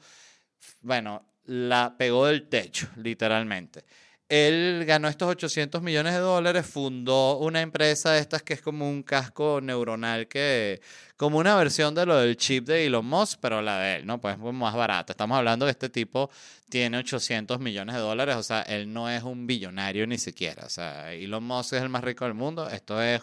bueno, 0.81 1.25
la 1.45 1.95
pegó 1.97 2.27
del 2.27 2.47
techo, 2.47 2.87
literalmente. 2.95 3.85
Él 4.29 4.83
ganó 4.85 5.07
estos 5.07 5.27
800 5.27 5.81
millones 5.81 6.13
de 6.13 6.19
dólares, 6.19 6.65
fundó 6.67 7.37
una 7.39 7.61
empresa 7.61 8.11
de 8.11 8.19
estas 8.19 8.43
que 8.43 8.53
es 8.53 8.61
como 8.61 8.87
un 8.87 9.01
casco 9.01 9.59
neuronal 9.59 10.27
que, 10.27 10.81
como 11.17 11.39
una 11.39 11.55
versión 11.55 11.95
de 11.95 12.05
lo 12.05 12.15
del 12.15 12.37
chip 12.37 12.67
de 12.67 12.85
Elon 12.85 13.05
Musk, 13.05 13.39
pero 13.41 13.63
la 13.63 13.79
de 13.79 13.95
él, 13.97 14.05
¿no? 14.05 14.21
Pues 14.21 14.37
más 14.37 14.75
barata. 14.75 15.13
Estamos 15.13 15.35
hablando 15.35 15.65
de 15.65 15.71
este 15.71 15.89
tipo 15.89 16.29
tiene 16.69 16.99
800 16.99 17.59
millones 17.59 17.95
de 17.95 18.01
dólares, 18.01 18.35
o 18.35 18.43
sea, 18.43 18.61
él 18.61 18.93
no 18.93 19.09
es 19.09 19.23
un 19.23 19.47
billonario 19.47 20.05
ni 20.05 20.19
siquiera. 20.19 20.65
O 20.65 20.69
sea, 20.69 21.11
Elon 21.11 21.43
Musk 21.43 21.73
es 21.73 21.81
el 21.81 21.89
más 21.89 22.03
rico 22.03 22.25
del 22.25 22.35
mundo. 22.35 22.69
Esto 22.69 23.01
es, 23.01 23.21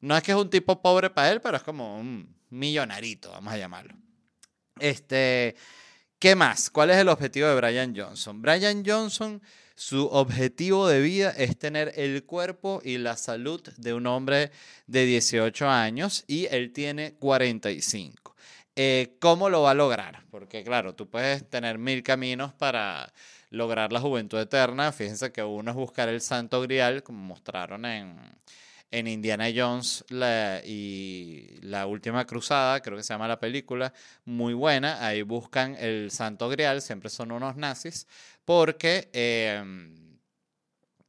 no 0.00 0.16
es 0.16 0.22
que 0.22 0.30
es 0.30 0.38
un 0.38 0.48
tipo 0.48 0.80
pobre 0.80 1.10
para 1.10 1.32
él, 1.32 1.40
pero 1.40 1.56
es 1.56 1.64
como 1.64 1.98
un 1.98 2.32
millonarito, 2.50 3.32
vamos 3.32 3.52
a 3.52 3.58
llamarlo. 3.58 3.94
Este, 4.78 5.56
¿qué 6.20 6.36
más? 6.36 6.70
¿Cuál 6.70 6.90
es 6.90 6.98
el 6.98 7.08
objetivo 7.08 7.48
de 7.48 7.56
Brian 7.56 7.94
Johnson? 7.96 8.40
Brian 8.40 8.84
Johnson 8.86 9.42
su 9.78 10.08
objetivo 10.08 10.88
de 10.88 11.00
vida 11.00 11.30
es 11.30 11.56
tener 11.56 11.92
el 11.94 12.24
cuerpo 12.24 12.80
y 12.84 12.98
la 12.98 13.16
salud 13.16 13.62
de 13.76 13.94
un 13.94 14.08
hombre 14.08 14.50
de 14.88 15.06
18 15.06 15.68
años 15.68 16.24
y 16.26 16.46
él 16.46 16.72
tiene 16.72 17.14
45. 17.14 18.34
Eh, 18.74 19.14
¿Cómo 19.20 19.48
lo 19.48 19.62
va 19.62 19.70
a 19.70 19.74
lograr? 19.74 20.24
Porque 20.32 20.64
claro, 20.64 20.96
tú 20.96 21.08
puedes 21.08 21.48
tener 21.48 21.78
mil 21.78 22.02
caminos 22.02 22.52
para 22.54 23.12
lograr 23.50 23.92
la 23.92 24.00
juventud 24.00 24.40
eterna. 24.40 24.90
Fíjense 24.90 25.30
que 25.30 25.44
uno 25.44 25.70
es 25.70 25.76
buscar 25.76 26.08
el 26.08 26.22
santo 26.22 26.60
grial, 26.60 27.04
como 27.04 27.20
mostraron 27.20 27.84
en, 27.84 28.16
en 28.90 29.06
Indiana 29.06 29.46
Jones 29.54 30.04
y 30.64 31.58
la 31.62 31.86
última 31.86 32.26
cruzada, 32.26 32.80
creo 32.80 32.96
que 32.96 33.02
se 33.02 33.12
llama 33.12 33.28
la 33.28 33.38
película, 33.38 33.92
muy 34.24 34.54
buena. 34.54 35.04
Ahí 35.06 35.22
buscan 35.22 35.76
el 35.78 36.10
santo 36.10 36.48
grial, 36.48 36.80
siempre 36.80 37.10
son 37.10 37.32
unos 37.32 37.56
nazis, 37.56 38.06
porque 38.44 39.10
em, 39.12 40.18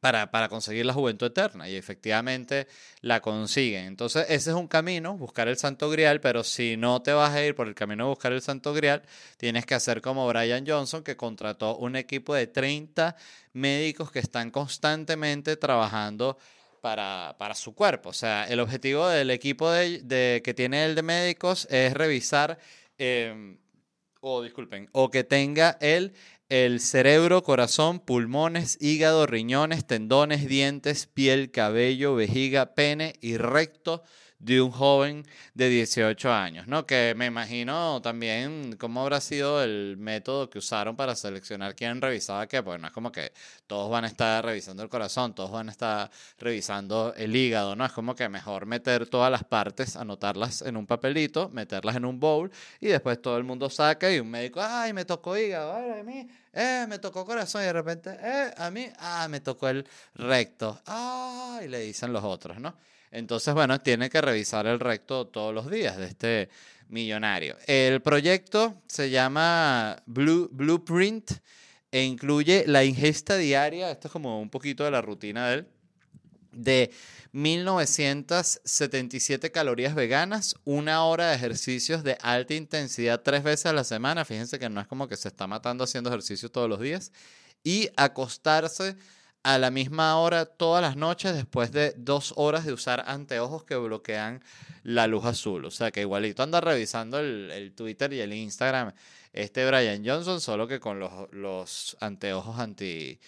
para, 0.02 0.32
para, 0.32 0.50
conseguir 0.50 0.86
la 0.86 0.94
juventud 0.94 1.28
eterna 1.28 1.70
y 1.70 1.76
efectivamente 1.76 2.68
la 3.02 3.22
consiguen. 3.22 3.86
Entonces 3.86 4.26
ese 4.30 4.52
es 4.52 4.56
un 4.56 4.68
camino, 4.68 5.18
buscar 5.18 5.48
el 5.48 5.58
santo 5.58 5.90
grial, 5.90 6.20
pero 6.22 6.44
si 6.44 6.78
no 6.78 7.02
te 7.02 7.14
vas 7.14 7.34
a 7.34 7.44
ir 7.46 7.56
por 7.56 7.68
el 7.68 7.76
camino 7.76 8.06
de 8.06 8.10
buscar 8.10 8.34
el 8.34 8.42
santo 8.42 8.74
grial, 8.74 9.04
tienes 9.38 9.66
que 9.66 9.76
hacer 9.76 10.02
como 10.02 10.28
Brian 10.28 10.66
Johnson, 10.68 11.04
que 11.04 11.16
contrató 11.18 11.78
un 11.78 11.96
equipo 11.96 12.34
de 12.34 12.48
30 12.48 13.16
médicos 13.54 14.12
que 14.12 14.20
están 14.20 14.52
constantemente 14.52 15.58
trabajando 15.58 16.38
para, 16.82 17.36
para, 17.38 17.56
su 17.56 17.74
cuerpo. 17.74 18.10
O 18.10 18.14
sea, 18.14 18.46
el 18.46 18.60
objetivo 18.60 19.08
del 19.08 19.32
equipo 19.32 19.72
de, 19.72 20.42
que 20.44 20.54
tiene 20.54 20.86
el 20.86 20.96
de 20.96 21.04
médicos 21.04 21.68
es 21.70 21.94
revisar, 21.94 22.58
em, 22.98 23.58
o 24.22 24.42
disculpen, 24.42 24.90
o 24.92 25.10
que 25.10 25.24
tenga 25.24 25.78
él 25.82 26.14
el 26.50 26.80
cerebro, 26.80 27.44
corazón, 27.44 28.00
pulmones, 28.00 28.78
hígado, 28.82 29.28
riñones, 29.28 29.86
tendones, 29.86 30.48
dientes, 30.48 31.06
piel, 31.06 31.52
cabello, 31.52 32.16
vejiga, 32.16 32.74
pene 32.74 33.14
y 33.22 33.38
recto 33.38 34.04
de 34.40 34.62
un 34.62 34.72
joven 34.72 35.26
de 35.54 35.70
18 35.70 36.32
años, 36.32 36.68
¿no? 36.68 36.86
Que 36.86 37.14
me 37.16 37.26
imagino 37.26 38.02
también 38.02 38.76
cómo 38.78 39.02
habrá 39.02 39.20
sido 39.22 39.62
el 39.62 39.98
método 39.98 40.50
que 40.50 40.60
usaron 40.60 40.96
para 40.96 41.16
seleccionar 41.16 41.76
quién 41.76 42.02
revisaba 42.02 42.48
qué, 42.48 42.64
pues 42.64 42.80
no 42.80 42.88
es 42.88 42.94
como 42.94 43.12
que 43.12 43.34
todos 43.68 43.92
van 43.92 44.06
a 44.06 44.08
estar 44.08 44.44
revisando 44.46 44.82
el 44.82 44.90
corazón, 44.90 45.36
todos 45.36 45.52
van 45.52 45.68
a 45.68 45.72
estar 45.72 46.10
revisando 46.40 47.14
el 47.18 47.36
hígado, 47.36 47.76
¿no? 47.76 47.86
Es 47.86 47.92
como 47.92 48.16
que 48.16 48.30
mejor 48.30 48.66
meter 48.66 49.08
todas 49.10 49.30
las 49.32 49.44
partes, 49.44 49.96
anotarlas 49.98 50.62
en 50.62 50.78
un 50.78 50.88
papelito, 50.88 51.50
meterlas 51.50 51.98
en 51.98 52.06
un 52.06 52.20
bowl 52.20 52.50
y 52.80 52.88
después 52.88 53.22
todo 53.22 53.38
el 53.38 53.44
mundo 53.44 53.70
saca 53.70 54.12
y 54.12 54.20
un 54.20 54.30
médico, 54.30 54.62
ay, 54.62 54.94
me 54.94 55.04
tocó 55.06 55.38
hígado, 55.38 55.76
ay, 55.76 56.00
a 56.00 56.04
mí, 56.04 56.28
eh, 56.54 56.86
me 56.88 56.98
tocó 57.00 57.26
corazón 57.26 57.62
y 57.62 57.66
de 57.66 57.74
repente, 57.74 58.18
eh, 58.22 58.54
a 58.58 58.72
mí, 58.72 58.88
ah, 59.00 59.28
me 59.30 59.42
tocó 59.42 59.68
el 59.68 59.86
recto, 60.16 60.82
ay, 60.86 61.68
le 61.68 61.82
dicen 61.82 62.14
los 62.14 62.24
otros, 62.24 62.58
¿no? 62.60 62.74
Entonces, 63.12 63.54
bueno, 63.54 63.80
tiene 63.80 64.10
que 64.10 64.22
revisar 64.22 64.68
el 64.68 64.80
recto 64.80 65.28
todos 65.28 65.54
los 65.54 65.70
días 65.70 65.98
de 65.98 66.06
este 66.06 66.50
millonario. 66.90 67.58
El 67.68 68.02
proyecto 68.02 68.82
se 68.88 69.10
llama 69.10 70.02
Blue, 70.06 70.50
Blueprint 70.52 71.32
e 71.92 72.04
incluye 72.04 72.66
la 72.68 72.84
ingesta 72.84 73.38
diaria, 73.38 73.90
esto 73.92 74.10
es 74.10 74.12
como 74.12 74.42
un 74.42 74.50
poquito 74.50 74.84
de 74.84 74.92
la 74.92 75.02
rutina 75.02 75.48
de 75.48 75.54
él, 75.56 75.66
de 76.52 76.92
1977 77.32 79.52
calorías 79.52 79.96
veganas, 79.96 80.56
una 80.66 81.06
hora 81.06 81.30
de 81.30 81.36
ejercicios 81.36 82.04
de 82.04 82.18
alta 82.22 82.56
intensidad 82.56 83.22
tres 83.22 83.44
veces 83.44 83.68
a 83.68 83.74
la 83.74 83.84
semana, 83.84 84.26
fíjense 84.26 84.58
que 84.60 84.70
no 84.70 84.82
es 84.82 84.88
como 84.88 85.08
que 85.08 85.16
se 85.16 85.28
está 85.28 85.46
matando 85.48 85.84
haciendo 85.84 86.10
ejercicio 86.10 86.50
todos 86.50 86.68
los 86.70 86.80
días, 86.80 87.12
y 87.64 87.90
acostarse 87.98 88.96
a 89.44 89.58
la 89.58 89.72
misma 89.72 90.18
hora 90.20 90.46
todas 90.46 90.82
las 90.82 90.96
noches 90.96 91.34
después 91.34 91.72
de 91.72 91.94
dos 91.98 92.34
horas 92.36 92.66
de 92.66 92.74
usar 92.74 93.04
anteojos 93.08 93.64
que 93.64 93.76
bloquean 93.76 94.44
la 94.84 95.08
luz 95.08 95.26
azul. 95.26 95.66
O 95.66 95.72
sea 95.72 95.92
que 95.92 96.02
igualito 96.02 96.44
anda 96.44 96.62
revisando 96.62 97.20
el, 97.20 97.74
Twitter 97.76 98.12
y 98.14 98.20
el 98.20 98.34
Instagram 98.34 98.94
este 99.32 99.66
Brian 99.66 100.04
Johnson, 100.06 100.42
solo 100.42 100.68
que 100.68 100.80
con 100.80 101.00
los, 101.00 101.98
anteojos 102.00 102.60
anti, 102.60 103.20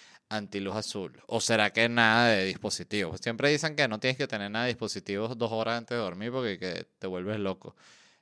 luz 0.59 0.75
azul. 0.75 1.21
¿O 1.27 1.39
será 1.39 1.71
que 1.71 1.87
nada 1.87 2.27
de 2.29 2.45
dispositivos? 2.45 3.19
Siempre 3.21 3.49
dicen 3.49 3.75
que 3.75 3.87
no 3.87 3.99
tienes 3.99 4.17
que 4.17 4.27
tener 4.27 4.51
nada 4.51 4.65
de 4.65 4.73
dispositivos 4.73 5.37
dos 5.37 5.51
horas 5.51 5.77
antes 5.77 5.95
de 5.95 6.03
dormir 6.03 6.31
porque 6.31 6.87
te 6.99 7.07
vuelves 7.07 7.39
loco. 7.39 7.75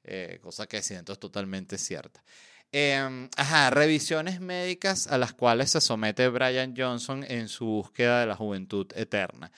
Eh, 0.03 0.39
cosa 0.41 0.67
que 0.67 0.81
siento 0.81 1.13
es 1.13 1.19
totalmente 1.19 1.77
cierta. 1.77 2.23
Em, 2.71 3.29
ajá, 3.35 3.71
revisiones 3.71 4.41
médicas 4.41 5.07
a 5.07 5.17
las 5.17 5.33
cuales 5.33 5.71
se 5.71 5.81
somete 5.81 6.27
Brian 6.27 6.75
Johnson 6.77 7.25
en 7.27 7.47
su 7.47 7.65
búsqueda 7.65 8.19
de 8.19 8.27
la 8.27 8.35
juventud 8.35 8.85
eterna. 8.95 9.51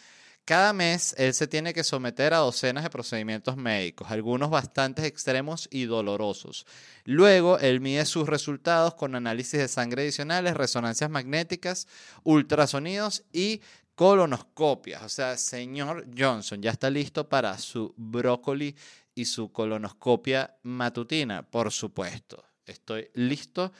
Cada 0.45 0.71
mes 0.71 1.13
él 1.17 1.33
se 1.33 1.47
tiene 1.47 1.73
que 1.73 1.83
someter 1.83 2.33
a 2.33 2.37
docenas 2.37 2.83
de 2.85 2.89
procedimientos 2.89 3.57
médicos, 3.57 4.09
algunos 4.11 4.49
bastante 4.49 5.05
extremos 5.05 5.67
y 5.71 5.85
dolorosos. 5.85 6.65
Luego 7.03 7.59
él 7.59 7.81
mide 7.81 8.05
sus 8.05 8.27
resultados 8.29 8.95
con 8.95 9.13
análisis 9.15 9.59
de 9.59 9.67
sangre 9.67 10.03
adicionales, 10.03 10.55
resonancias 10.55 11.09
magnéticas, 11.09 11.87
ultrasonidos 12.23 13.23
y 13.33 13.61
colonoscopias. 13.95 15.03
O 15.03 15.09
sea, 15.09 15.37
señor 15.37 16.07
Johnson 16.17 16.61
ya 16.61 16.71
está 16.71 16.89
listo 16.89 17.27
para 17.27 17.57
su 17.57 17.93
brócoli 17.97 18.75
y 19.13 19.25
su 19.25 19.51
colonoscopia 19.51 20.55
matutina, 20.63 21.43
por 21.43 21.71
supuesto 21.71 22.50
estoy 22.65 23.09
listo 23.13 23.71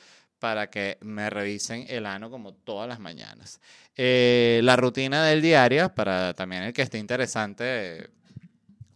para 0.42 0.72
que 0.72 0.98
me 1.02 1.30
revisen 1.30 1.86
el 1.88 2.08
ano 2.08 2.32
como 2.32 2.54
todas 2.54 2.90
las 2.90 3.00
mañanas. 3.00 3.62
Eh, 3.96 4.60
la 4.64 4.76
rutina 4.76 5.24
del 5.24 5.40
diario, 5.40 5.94
para 5.94 6.34
también 6.34 6.64
el 6.64 6.74
que 6.74 6.82
esté 6.82 6.98
interesante, 6.98 8.10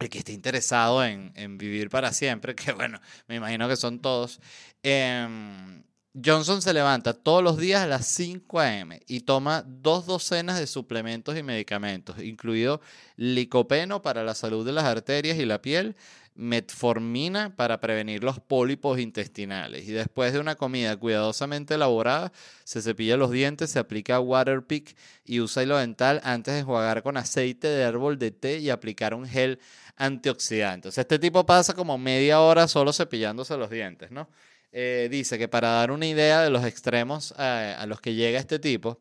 el 0.00 0.08
que 0.10 0.18
esté 0.18 0.32
interesado 0.32 1.04
en, 1.04 1.56
vivir 1.56 1.88
para 1.88 2.12
siempre, 2.12 2.54
que 2.56 2.72
bueno, 2.72 3.00
me 3.28 3.36
imagino 3.36 3.68
que 3.68 3.76
son 3.76 4.00
todos. 4.00 4.40
Em, 4.82 5.84
Johnson 6.24 6.62
se 6.62 6.72
levanta 6.72 7.12
todos 7.12 7.44
los 7.44 7.58
días 7.58 7.82
a 7.82 7.86
las 7.86 8.06
5 8.06 8.58
a.m. 8.58 9.00
y 9.06 9.20
toma 9.20 9.62
dos 9.66 10.06
docenas 10.06 10.58
de 10.58 10.66
suplementos 10.66 11.36
y 11.36 11.42
medicamentos, 11.42 12.20
incluido 12.22 12.80
licopeno 13.16 14.02
para 14.02 14.24
la 14.24 14.34
salud 14.34 14.66
de 14.66 14.72
las 14.72 14.84
arterias 14.84 15.38
y 15.38 15.44
la 15.44 15.60
piel, 15.60 15.94
metformina 16.36 17.56
para 17.56 17.80
prevenir 17.80 18.22
los 18.22 18.40
pólipos 18.40 18.98
intestinales. 18.98 19.88
Y 19.88 19.92
después 19.92 20.32
de 20.32 20.38
una 20.38 20.54
comida 20.54 20.96
cuidadosamente 20.96 21.74
elaborada, 21.74 22.32
se 22.64 22.82
cepilla 22.82 23.16
los 23.16 23.30
dientes, 23.30 23.70
se 23.70 23.78
aplica 23.78 24.20
Waterpik 24.20 24.96
y 25.24 25.40
usa 25.40 25.62
hilo 25.62 25.78
dental 25.78 26.20
antes 26.24 26.54
de 26.54 26.60
enjuagar 26.60 27.02
con 27.02 27.16
aceite 27.16 27.68
de 27.68 27.84
árbol 27.84 28.18
de 28.18 28.30
té 28.30 28.58
y 28.58 28.70
aplicar 28.70 29.14
un 29.14 29.26
gel 29.26 29.58
antioxidante. 29.96 30.88
este 30.88 31.18
tipo 31.18 31.46
pasa 31.46 31.74
como 31.74 31.98
media 31.98 32.40
hora 32.40 32.68
solo 32.68 32.92
cepillándose 32.92 33.56
los 33.56 33.70
dientes, 33.70 34.10
¿no? 34.10 34.28
Eh, 34.72 35.08
dice 35.10 35.38
que 35.38 35.48
para 35.48 35.70
dar 35.70 35.90
una 35.90 36.06
idea 36.06 36.42
de 36.42 36.50
los 36.50 36.64
extremos 36.64 37.34
eh, 37.38 37.74
a 37.78 37.86
los 37.86 38.00
que 38.00 38.14
llega 38.14 38.38
este 38.38 38.58
tipo, 38.58 39.00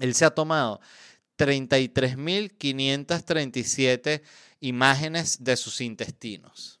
él 0.00 0.14
se 0.14 0.24
ha 0.24 0.30
tomado 0.30 0.80
33.537 1.38 4.22
imágenes 4.62 5.42
de 5.42 5.56
sus 5.56 5.80
intestinos. 5.80 6.80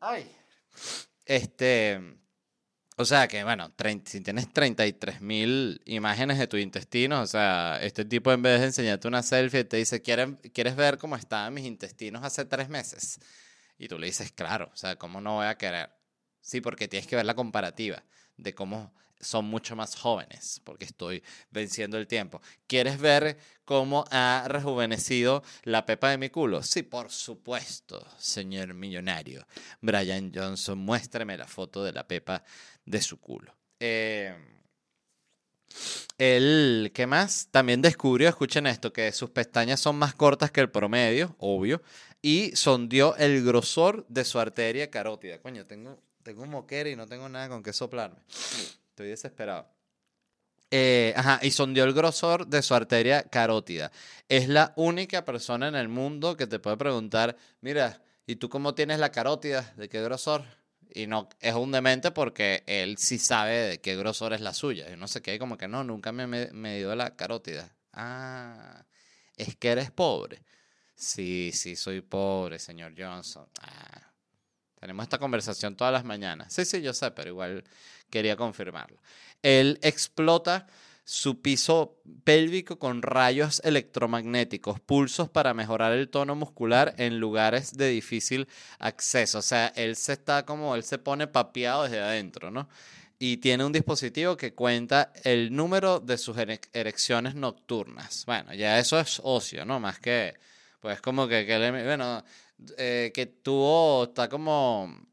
Ay. 0.00 0.34
Este, 1.26 2.00
o 2.96 3.04
sea 3.04 3.28
que, 3.28 3.44
bueno, 3.44 3.70
si 4.06 4.20
tienes 4.22 4.48
33.000 4.48 5.82
imágenes 5.84 6.38
de 6.38 6.46
tu 6.46 6.56
intestino, 6.56 7.20
o 7.20 7.26
sea, 7.26 7.78
este 7.82 8.06
tipo 8.06 8.32
en 8.32 8.40
vez 8.40 8.60
de 8.60 8.66
enseñarte 8.66 9.06
una 9.06 9.22
selfie 9.22 9.64
te 9.64 9.76
dice, 9.76 10.00
¿quieres, 10.00 10.30
¿quieres 10.54 10.76
ver 10.76 10.96
cómo 10.96 11.16
estaban 11.16 11.52
mis 11.52 11.66
intestinos 11.66 12.24
hace 12.24 12.46
tres 12.46 12.70
meses? 12.70 13.20
Y 13.76 13.86
tú 13.86 13.98
le 13.98 14.06
dices, 14.06 14.32
claro, 14.32 14.70
o 14.72 14.76
sea, 14.76 14.96
¿cómo 14.96 15.20
no 15.20 15.34
voy 15.34 15.46
a 15.46 15.58
querer? 15.58 15.90
Sí, 16.40 16.62
porque 16.62 16.88
tienes 16.88 17.06
que 17.06 17.16
ver 17.16 17.26
la 17.26 17.34
comparativa 17.34 18.02
de 18.38 18.54
cómo 18.54 18.94
son 19.22 19.46
mucho 19.46 19.76
más 19.76 19.94
jóvenes, 19.96 20.60
porque 20.64 20.84
estoy 20.84 21.22
venciendo 21.50 21.96
el 21.96 22.06
tiempo. 22.06 22.42
¿Quieres 22.66 22.98
ver 22.98 23.38
cómo 23.64 24.04
ha 24.10 24.44
rejuvenecido 24.48 25.42
la 25.62 25.86
pepa 25.86 26.10
de 26.10 26.18
mi 26.18 26.28
culo? 26.28 26.62
Sí, 26.62 26.82
por 26.82 27.10
supuesto, 27.10 28.04
señor 28.18 28.74
millonario. 28.74 29.46
Brian 29.80 30.32
Johnson, 30.34 30.78
muéstrame 30.78 31.38
la 31.38 31.46
foto 31.46 31.84
de 31.84 31.92
la 31.92 32.06
pepa 32.06 32.42
de 32.84 33.00
su 33.00 33.20
culo. 33.20 33.54
Eh, 33.78 34.34
Él, 36.18 36.90
¿qué 36.94 37.06
más? 37.06 37.48
También 37.50 37.80
descubrió, 37.80 38.28
escuchen 38.28 38.66
esto, 38.66 38.92
que 38.92 39.10
sus 39.12 39.30
pestañas 39.30 39.80
son 39.80 39.96
más 39.96 40.14
cortas 40.14 40.50
que 40.50 40.60
el 40.60 40.70
promedio, 40.70 41.34
obvio, 41.38 41.80
y 42.20 42.54
sondió 42.54 43.16
el 43.16 43.44
grosor 43.44 44.04
de 44.08 44.24
su 44.24 44.38
arteria 44.38 44.90
carótida. 44.90 45.40
Coño, 45.40 45.66
tengo, 45.66 45.98
tengo 46.22 46.42
un 46.42 46.50
moquera 46.50 46.90
y 46.90 46.96
no 46.96 47.06
tengo 47.06 47.28
nada 47.28 47.48
con 47.48 47.62
qué 47.62 47.72
soplarme. 47.72 48.18
Estoy 48.92 49.08
desesperado. 49.08 49.66
Eh, 50.70 51.14
ajá, 51.16 51.40
y 51.42 51.50
sondeó 51.50 51.84
el 51.84 51.94
grosor 51.94 52.46
de 52.46 52.60
su 52.60 52.74
arteria 52.74 53.22
carótida. 53.22 53.90
Es 54.28 54.48
la 54.48 54.74
única 54.76 55.24
persona 55.24 55.66
en 55.66 55.76
el 55.76 55.88
mundo 55.88 56.36
que 56.36 56.46
te 56.46 56.58
puede 56.58 56.76
preguntar, 56.76 57.34
mira, 57.62 58.02
¿y 58.26 58.36
tú 58.36 58.50
cómo 58.50 58.74
tienes 58.74 58.98
la 58.98 59.10
carótida? 59.10 59.72
¿De 59.78 59.88
qué 59.88 60.02
grosor? 60.02 60.44
Y 60.94 61.06
no, 61.06 61.30
es 61.40 61.54
un 61.54 61.72
demente 61.72 62.10
porque 62.10 62.64
él 62.66 62.98
sí 62.98 63.18
sabe 63.18 63.54
de 63.54 63.80
qué 63.80 63.96
grosor 63.96 64.34
es 64.34 64.42
la 64.42 64.52
suya. 64.52 64.92
Y 64.92 64.96
no 64.98 65.08
sé 65.08 65.22
qué, 65.22 65.38
como 65.38 65.56
que 65.56 65.68
no, 65.68 65.84
nunca 65.84 66.12
me 66.12 66.24
he 66.24 66.52
medido 66.52 66.94
la 66.94 67.16
carótida. 67.16 67.74
Ah, 67.94 68.84
es 69.38 69.56
que 69.56 69.70
eres 69.70 69.90
pobre. 69.90 70.42
Sí, 70.94 71.50
sí, 71.54 71.76
soy 71.76 72.02
pobre, 72.02 72.58
señor 72.58 72.92
Johnson. 72.94 73.48
Ah, 73.62 74.12
tenemos 74.78 75.04
esta 75.04 75.16
conversación 75.16 75.76
todas 75.76 75.94
las 75.94 76.04
mañanas. 76.04 76.52
Sí, 76.52 76.66
sí, 76.66 76.82
yo 76.82 76.92
sé, 76.92 77.10
pero 77.12 77.30
igual 77.30 77.64
quería 78.12 78.36
confirmarlo. 78.36 79.02
Él 79.42 79.80
explota 79.82 80.68
su 81.04 81.42
piso 81.42 82.00
pélvico 82.22 82.78
con 82.78 83.02
rayos 83.02 83.60
electromagnéticos, 83.64 84.78
pulsos 84.78 85.28
para 85.28 85.52
mejorar 85.52 85.92
el 85.92 86.08
tono 86.08 86.36
muscular 86.36 86.94
en 86.98 87.18
lugares 87.18 87.76
de 87.76 87.88
difícil 87.88 88.46
acceso. 88.78 89.38
O 89.38 89.42
sea, 89.42 89.72
él 89.74 89.96
se 89.96 90.12
está 90.12 90.46
como, 90.46 90.76
él 90.76 90.84
se 90.84 90.98
pone 90.98 91.26
papeado 91.26 91.84
desde 91.84 92.00
adentro, 92.00 92.52
¿no? 92.52 92.68
Y 93.18 93.38
tiene 93.38 93.64
un 93.64 93.72
dispositivo 93.72 94.36
que 94.36 94.54
cuenta 94.54 95.12
el 95.24 95.54
número 95.54 96.00
de 96.00 96.18
sus 96.18 96.36
erecciones 96.38 97.34
nocturnas. 97.34 98.24
Bueno, 98.26 98.52
ya 98.54 98.78
eso 98.78 98.98
es 99.00 99.20
ocio, 99.24 99.64
¿no? 99.64 99.80
Más 99.80 99.98
que, 99.98 100.34
pues 100.80 101.00
como 101.00 101.26
que, 101.28 101.46
que 101.46 101.70
bueno, 101.84 102.24
eh, 102.78 103.10
que 103.14 103.26
tuvo, 103.26 104.04
está 104.04 104.28
como 104.28 105.11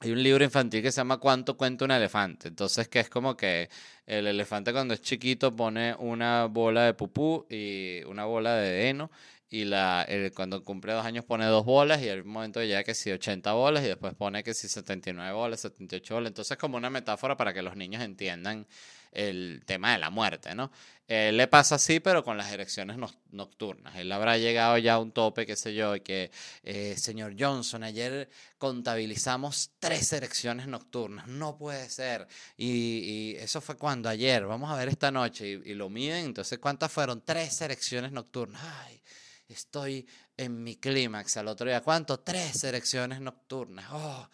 hay 0.00 0.10
un 0.12 0.22
libro 0.22 0.44
infantil 0.44 0.82
que 0.82 0.92
se 0.92 0.98
llama 0.98 1.18
¿Cuánto 1.18 1.56
cuenta 1.56 1.84
un 1.84 1.90
elefante? 1.90 2.48
Entonces, 2.48 2.88
que 2.88 3.00
es 3.00 3.08
como 3.08 3.36
que 3.36 3.70
el 4.06 4.26
elefante 4.26 4.72
cuando 4.72 4.92
es 4.94 5.00
chiquito 5.00 5.56
pone 5.56 5.94
una 5.94 6.46
bola 6.46 6.84
de 6.84 6.94
pupú 6.94 7.46
y 7.48 8.02
una 8.04 8.26
bola 8.26 8.56
de 8.56 8.90
heno 8.90 9.10
y 9.48 9.64
la, 9.64 10.06
cuando 10.34 10.62
cumple 10.64 10.92
dos 10.92 11.04
años 11.04 11.24
pone 11.24 11.46
dos 11.46 11.64
bolas 11.64 12.02
y 12.02 12.08
el 12.08 12.24
momento 12.24 12.62
ya 12.62 12.82
que 12.82 12.94
si 12.94 13.12
80 13.12 13.52
bolas 13.52 13.84
y 13.84 13.88
después 13.88 14.14
pone 14.14 14.42
que 14.42 14.54
si 14.54 14.68
79 14.68 15.32
bolas, 15.32 15.60
78 15.60 16.14
bolas. 16.14 16.30
Entonces, 16.30 16.56
como 16.56 16.76
una 16.76 16.90
metáfora 16.90 17.36
para 17.36 17.54
que 17.54 17.62
los 17.62 17.76
niños 17.76 18.02
entiendan 18.02 18.66
el 19.12 19.62
tema 19.64 19.92
de 19.92 19.98
la 19.98 20.10
muerte, 20.10 20.54
¿no? 20.54 20.70
Eh, 21.08 21.30
le 21.32 21.46
pasa 21.46 21.76
así, 21.76 22.00
pero 22.00 22.24
con 22.24 22.36
las 22.36 22.52
erecciones 22.52 22.98
nocturnas. 23.30 23.94
Él 23.96 24.10
habrá 24.10 24.36
llegado 24.36 24.76
ya 24.76 24.94
a 24.94 24.98
un 24.98 25.12
tope, 25.12 25.46
qué 25.46 25.54
sé 25.56 25.72
yo, 25.72 25.94
y 25.94 26.00
que, 26.00 26.30
eh, 26.64 26.96
señor 26.98 27.34
Johnson, 27.38 27.84
ayer 27.84 28.28
contabilizamos 28.58 29.70
tres 29.78 30.12
erecciones 30.12 30.66
nocturnas. 30.66 31.28
No 31.28 31.56
puede 31.56 31.88
ser. 31.88 32.26
Y, 32.56 33.36
eso 33.36 33.60
fue 33.60 33.76
cuando 33.76 34.08
ayer. 34.08 34.44
Vamos 34.46 34.70
a 34.70 34.76
ver 34.76 34.88
esta 34.88 35.10
noche. 35.10 35.46
Y, 35.46 35.70
y, 35.70 35.74
lo 35.74 35.88
miden. 35.88 36.26
Entonces, 36.26 36.58
¿cuántas 36.58 36.90
fueron? 36.90 37.22
Tres 37.24 37.60
erecciones 37.60 38.10
nocturnas. 38.12 38.60
Ay, 38.84 39.00
estoy 39.48 40.06
en 40.36 40.62
mi 40.62 40.76
clímax. 40.76 41.36
Al 41.36 41.48
otro 41.48 41.66
día, 41.66 41.80
¿cuánto? 41.80 42.20
Tres 42.20 42.64
erecciones 42.64 43.20
nocturnas. 43.20 43.86
Oh 43.90 44.28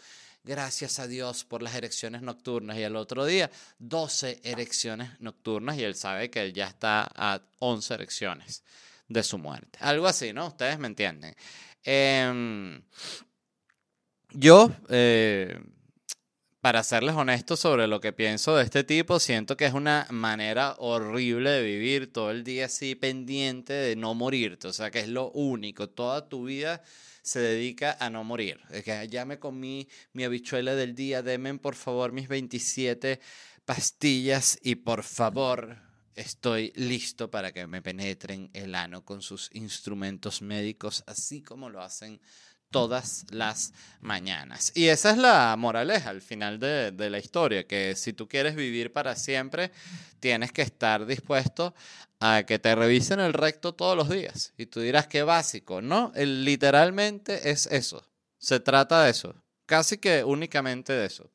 gracias 0.45 0.99
a 0.99 1.07
Dios 1.07 1.45
por 1.45 1.62
las 1.62 1.75
erecciones 1.75 2.23
nocturnas. 2.23 2.76
Y 2.76 2.83
el 2.83 2.97
otro 2.97 3.25
día, 3.25 3.50
12 3.78 4.40
erecciones 4.45 5.21
nocturnas 5.21 5.76
y 5.78 5.85
él 5.85 5.95
sabe 5.95 6.31
que 6.31 6.42
él 6.42 6.52
ya 6.52 6.66
está 6.66 7.09
a 7.14 7.40
11 7.59 7.95
erecciones 7.95 8.62
de 9.09 9.23
su 9.23 9.38
muerte. 9.38 9.78
Algo 9.81 10.07
así, 10.07 10.33
¿no? 10.33 10.49
Ustedes 10.49 10.78
me 10.78 10.88
entienden. 10.88 11.35
Em, 11.85 12.83
yo, 14.31 14.71
eh, 14.88 15.59
para 16.62 16.85
serles 16.85 17.16
honesto 17.16 17.57
sobre 17.57 17.88
lo 17.88 18.00
que 18.00 18.12
pienso 18.12 18.54
de 18.54 18.62
este 18.62 18.85
tipo, 18.85 19.19
siento 19.19 19.57
que 19.57 19.66
es 19.66 19.75
una 19.75 20.07
manera 20.11 20.76
horrible 20.78 21.50
de 21.50 21.62
vivir 21.64 22.12
todo 22.12 22.31
el 22.31 22.45
día 22.45 22.66
así 22.66 22.95
pendiente 22.95 23.73
de 23.73 23.97
no 23.97 24.14
morirte. 24.14 24.69
O 24.69 24.73
sea, 24.73 24.92
que 24.92 25.00
es 25.00 25.09
lo 25.09 25.33
único. 25.33 25.88
Toda 25.88 26.28
tu 26.28 26.45
vida 26.45 26.81
se 27.21 27.40
dedica 27.40 27.97
a 27.99 28.11
no 28.11 28.23
morir. 28.23 28.61
Es 28.71 28.85
que 28.85 29.09
ya 29.09 29.25
me 29.25 29.40
comí 29.40 29.89
mi 30.13 30.23
habichuela 30.23 30.76
del 30.76 30.95
día, 30.95 31.21
denme 31.21 31.52
por 31.58 31.75
favor 31.75 32.13
mis 32.13 32.28
27 32.28 33.19
pastillas 33.65 34.56
y 34.63 34.76
por 34.76 35.02
favor 35.02 35.78
estoy 36.15 36.73
listo 36.76 37.28
para 37.28 37.50
que 37.50 37.67
me 37.67 37.82
penetren 37.82 38.50
el 38.52 38.76
ano 38.76 39.04
con 39.04 39.21
sus 39.21 39.50
instrumentos 39.52 40.43
médicos, 40.43 41.02
así 41.08 41.43
como 41.43 41.71
lo 41.71 41.82
hacen 41.82 42.21
todas 42.73 43.26
las 43.30 43.73
mañanas. 44.00 44.73
Y 44.75 44.89
esa 44.89 45.13
es 45.13 45.19
la 45.19 45.54
moraleja 45.56 46.11
al 46.11 46.23
final 46.23 46.58
de, 46.58 46.93
la 47.11 47.19
historia, 47.19 47.69
que 47.69 47.95
si 47.95 48.13
tú 48.13 48.28
quieres 48.28 48.56
vivir 48.56 48.93
para 48.93 49.15
siempre, 49.15 49.71
tienes 50.19 50.50
que 50.50 50.63
estar 50.63 51.06
dispuesto 51.06 51.75
a 52.19 52.43
que 52.43 52.58
te 52.58 52.75
revisen 52.75 53.21
el 53.21 53.32
recto 53.32 53.75
todos 53.75 53.97
los 53.97 54.08
días. 54.08 54.52
Y 54.56 54.67
tú 54.67 54.80
dirás 54.80 55.06
que 55.06 55.23
básico, 55.23 55.80
¿no? 55.80 56.13
literalmente 56.17 57.50
es 57.50 57.67
eso. 57.67 58.04
Se 58.39 58.58
trata 58.58 59.04
de 59.04 59.11
eso. 59.11 59.37
Casi 59.67 59.99
que 59.99 60.25
únicamente 60.25 60.93
de 60.93 61.06
eso. 61.06 61.30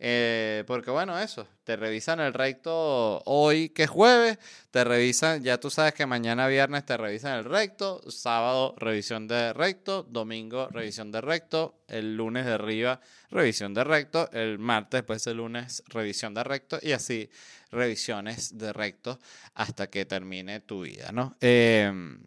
Eh, 0.00 0.62
porque 0.68 0.92
bueno, 0.92 1.18
eso, 1.18 1.48
te 1.64 1.74
revisan 1.74 2.20
el 2.20 2.32
recto 2.32 3.20
hoy 3.24 3.70
que 3.70 3.82
es 3.84 3.90
jueves, 3.90 4.38
te 4.70 4.84
revisan, 4.84 5.42
ya 5.42 5.58
tú 5.58 5.70
sabes 5.70 5.92
que 5.92 6.06
mañana 6.06 6.46
viernes 6.46 6.86
te 6.86 6.96
revisan 6.96 7.38
el 7.38 7.44
recto, 7.44 8.00
sábado 8.08 8.76
revisión 8.78 9.26
de 9.26 9.52
recto, 9.52 10.04
domingo 10.04 10.68
revisión 10.68 11.10
de 11.10 11.20
recto, 11.20 11.80
el 11.88 12.16
lunes 12.16 12.46
de 12.46 12.52
arriba 12.52 13.00
revisión 13.30 13.74
de 13.74 13.82
recto, 13.82 14.30
el 14.30 14.60
martes 14.60 14.98
después 15.00 15.26
el 15.26 15.38
lunes 15.38 15.82
revisión 15.88 16.32
de 16.32 16.44
recto 16.44 16.78
y 16.80 16.92
así 16.92 17.28
revisiones 17.72 18.56
de 18.56 18.72
recto 18.72 19.18
hasta 19.54 19.90
que 19.90 20.04
termine 20.04 20.60
tu 20.60 20.82
vida, 20.82 21.10
¿no? 21.10 21.36
Em, 21.40 22.22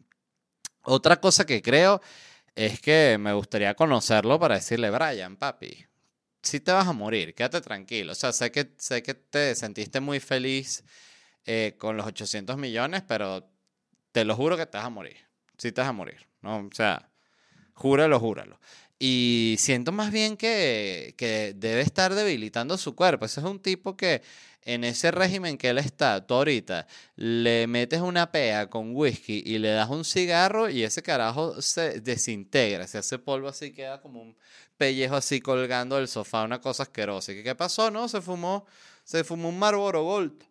otra 0.84 1.22
cosa 1.22 1.46
que 1.46 1.62
creo 1.62 2.02
es 2.54 2.82
que 2.82 3.18
me 3.18 3.32
gustaría 3.32 3.76
conocerlo 3.76 4.40
para 4.40 4.56
decirle, 4.56 4.90
Brian, 4.90 5.38
papi, 5.38 5.86
si 6.42 6.60
te 6.60 6.72
vas 6.72 6.88
a 6.88 6.94
morir, 6.94 7.34
quédate 7.36 7.62
tranquilo. 7.62 8.12
O 8.14 8.16
sea, 8.16 8.32
sé 8.32 8.52
que, 8.52 8.74
sé 8.78 9.04
que 9.04 9.14
te 9.14 9.56
sentiste 9.56 10.00
muy 10.00 10.20
feliz 10.20 10.84
eh, 11.46 11.76
con 11.78 11.98
los 11.98 12.06
800 12.06 12.58
millones, 12.58 13.04
pero 13.08 13.50
te 14.12 14.26
lo 14.26 14.36
juro 14.36 14.58
que 14.58 14.66
te 14.66 14.78
vas 14.78 14.88
a 14.88 14.90
morir. 14.90 15.18
Sí 15.58 15.72
te 15.72 15.82
vas 15.82 15.90
a 15.90 15.94
morir, 15.94 16.28
¿no? 16.42 16.58
O 16.58 16.70
sea, 16.74 17.12
júralo, 17.74 18.20
júralo. 18.20 18.60
Y 19.04 19.56
siento 19.58 19.92
más 19.92 20.12
bien 20.12 20.38
que, 20.38 21.16
que 21.18 21.56
debe 21.56 21.82
estar 21.82 22.14
debilitando 22.14 22.78
su 22.78 22.94
cuerpo. 22.94 23.26
Ese 23.26 23.40
es 23.40 23.46
un 23.48 23.60
tipo 23.60 23.98
que 23.98 24.22
en 24.62 24.84
ese 24.84 25.10
régimen 25.10 25.58
que 25.58 25.70
él 25.70 25.80
está, 25.80 26.24
tú 26.24 26.36
ahorita, 26.36 26.86
le 27.16 27.66
metes 27.66 28.02
una 28.02 28.32
pea 28.32 28.70
con 28.70 28.96
whisky 28.96 29.42
y 29.44 29.58
le 29.58 29.70
das 29.70 29.90
un 29.90 30.06
cigarro 30.06 30.70
y 30.70 30.84
ese 30.84 31.02
carajo 31.02 31.64
se 31.64 32.00
desintegra, 32.00 32.86
se 32.86 33.00
hace 33.00 33.18
polvo 33.18 33.48
así, 33.48 33.74
queda 33.74 34.00
como 34.02 34.22
un 34.22 34.38
pellejo 34.78 35.16
así 35.16 35.42
colgando 35.42 35.96
del 35.96 36.08
sofá, 36.08 36.44
una 36.44 36.62
cosa 36.62 36.84
asquerosa. 36.84 37.32
¿Y 37.32 37.42
qué 37.42 37.56
pasó? 37.56 37.90
No, 37.90 38.08
se 38.08 38.22
fumó, 38.22 38.68
se 39.04 39.24
fumó 39.24 39.50
un 39.50 39.58
Marlboro 39.58 40.04
Gold. 40.04 40.44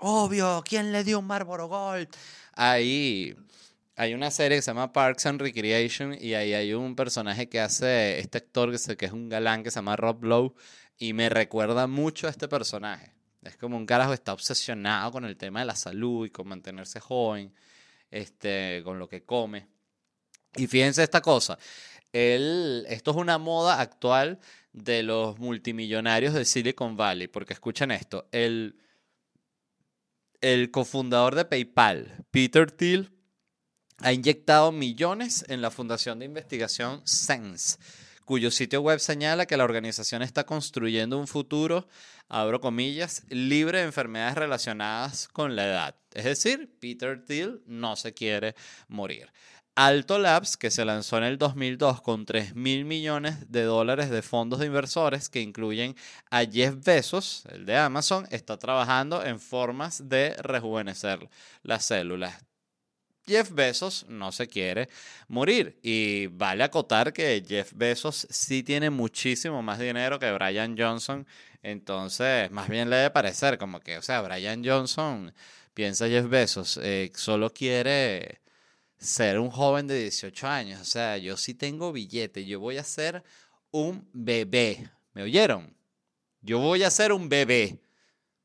Obvio, 0.00 0.64
¿quién 0.66 0.90
le 0.90 1.04
dio 1.04 1.20
un 1.20 1.26
Marlboro 1.28 1.68
Gold? 1.68 2.08
Ahí 2.54 3.36
hay 3.96 4.14
una 4.14 4.30
serie 4.30 4.58
que 4.58 4.62
se 4.62 4.70
llama 4.70 4.92
Parks 4.92 5.26
and 5.26 5.40
Recreation 5.40 6.16
y 6.20 6.34
ahí 6.34 6.52
hay 6.52 6.74
un 6.74 6.96
personaje 6.96 7.48
que 7.48 7.60
hace 7.60 8.18
este 8.18 8.38
actor 8.38 8.70
que 8.96 9.06
es 9.06 9.12
un 9.12 9.28
galán 9.28 9.62
que 9.62 9.70
se 9.70 9.76
llama 9.76 9.96
Rob 9.96 10.24
Lowe 10.24 10.54
y 10.98 11.12
me 11.12 11.28
recuerda 11.28 11.86
mucho 11.86 12.26
a 12.26 12.30
este 12.30 12.48
personaje. 12.48 13.12
Es 13.42 13.56
como 13.56 13.76
un 13.76 13.86
carajo 13.86 14.10
que 14.10 14.16
está 14.16 14.32
obsesionado 14.32 15.12
con 15.12 15.24
el 15.24 15.36
tema 15.36 15.60
de 15.60 15.66
la 15.66 15.76
salud 15.76 16.26
y 16.26 16.30
con 16.30 16.48
mantenerse 16.48 16.98
joven, 16.98 17.54
este, 18.10 18.82
con 18.84 18.98
lo 18.98 19.08
que 19.08 19.24
come. 19.24 19.68
Y 20.56 20.66
fíjense 20.66 21.02
esta 21.02 21.20
cosa, 21.20 21.58
él, 22.12 22.86
esto 22.88 23.10
es 23.10 23.16
una 23.16 23.38
moda 23.38 23.80
actual 23.80 24.38
de 24.72 25.02
los 25.02 25.38
multimillonarios 25.38 26.32
de 26.32 26.44
Silicon 26.44 26.96
Valley, 26.96 27.28
porque 27.28 27.52
escuchen 27.52 27.90
esto, 27.90 28.28
el, 28.32 28.78
el 30.40 30.70
cofundador 30.70 31.34
de 31.34 31.44
PayPal, 31.44 32.24
Peter 32.30 32.70
Thiel, 32.70 33.10
ha 34.04 34.12
inyectado 34.12 34.70
millones 34.70 35.44
en 35.48 35.62
la 35.62 35.70
fundación 35.70 36.18
de 36.18 36.26
investigación 36.26 37.00
Sense 37.04 37.78
cuyo 38.24 38.50
sitio 38.50 38.80
web 38.80 39.00
señala 39.00 39.46
que 39.46 39.56
la 39.56 39.64
organización 39.64 40.22
está 40.22 40.44
construyendo 40.44 41.18
un 41.18 41.26
futuro, 41.26 41.86
abro 42.28 42.60
comillas, 42.60 43.22
libre 43.28 43.78
de 43.78 43.84
enfermedades 43.84 44.34
relacionadas 44.34 45.28
con 45.28 45.56
la 45.56 45.66
edad. 45.66 45.96
Es 46.14 46.24
decir, 46.24 46.70
Peter 46.80 47.22
Thiel 47.22 47.62
no 47.66 47.96
se 47.96 48.14
quiere 48.14 48.54
morir. 48.88 49.30
Alto 49.76 50.18
Labs, 50.18 50.56
que 50.56 50.70
se 50.70 50.84
lanzó 50.84 51.18
en 51.18 51.24
el 51.24 51.36
2002 51.36 52.00
con 52.00 52.24
3 52.24 52.54
mil 52.54 52.84
millones 52.84 53.50
de 53.50 53.64
dólares 53.64 54.08
de 54.08 54.22
fondos 54.22 54.60
de 54.60 54.66
inversores 54.66 55.28
que 55.28 55.40
incluyen 55.40 55.96
a 56.30 56.44
Jeff 56.44 56.76
Bezos, 56.84 57.44
el 57.50 57.66
de 57.66 57.76
Amazon, 57.76 58.26
está 58.30 58.56
trabajando 58.56 59.24
en 59.24 59.40
formas 59.40 60.08
de 60.08 60.34
rejuvenecer 60.36 61.28
las 61.62 61.84
células. 61.84 62.44
Jeff 63.26 63.50
Bezos 63.52 64.06
no 64.08 64.32
se 64.32 64.46
quiere 64.48 64.88
morir 65.28 65.78
y 65.82 66.26
vale 66.28 66.64
acotar 66.64 67.12
que 67.12 67.42
Jeff 67.46 67.72
Bezos 67.74 68.26
sí 68.30 68.62
tiene 68.62 68.90
muchísimo 68.90 69.62
más 69.62 69.78
dinero 69.78 70.18
que 70.18 70.32
Brian 70.32 70.76
Johnson, 70.78 71.26
entonces 71.62 72.50
más 72.50 72.68
bien 72.68 72.90
le 72.90 72.96
debe 72.96 73.10
parecer 73.10 73.58
como 73.58 73.80
que, 73.80 73.98
o 73.98 74.02
sea, 74.02 74.20
Brian 74.22 74.64
Johnson, 74.64 75.32
piensa 75.72 76.08
Jeff 76.08 76.28
Bezos, 76.28 76.78
eh, 76.82 77.10
solo 77.14 77.52
quiere 77.52 78.40
ser 79.04 79.38
un 79.38 79.50
joven 79.50 79.86
de 79.86 80.00
18 80.00 80.48
años. 80.48 80.80
O 80.80 80.84
sea, 80.84 81.18
yo 81.18 81.36
sí 81.36 81.54
tengo 81.54 81.92
billete, 81.92 82.44
yo 82.44 82.60
voy 82.60 82.78
a 82.78 82.84
ser 82.84 83.22
un 83.70 84.08
bebé. 84.12 84.90
¿Me 85.12 85.22
oyeron? 85.22 85.76
Yo 86.40 86.58
voy 86.58 86.82
a 86.82 86.90
ser 86.90 87.12
un 87.12 87.28
bebé. 87.28 87.78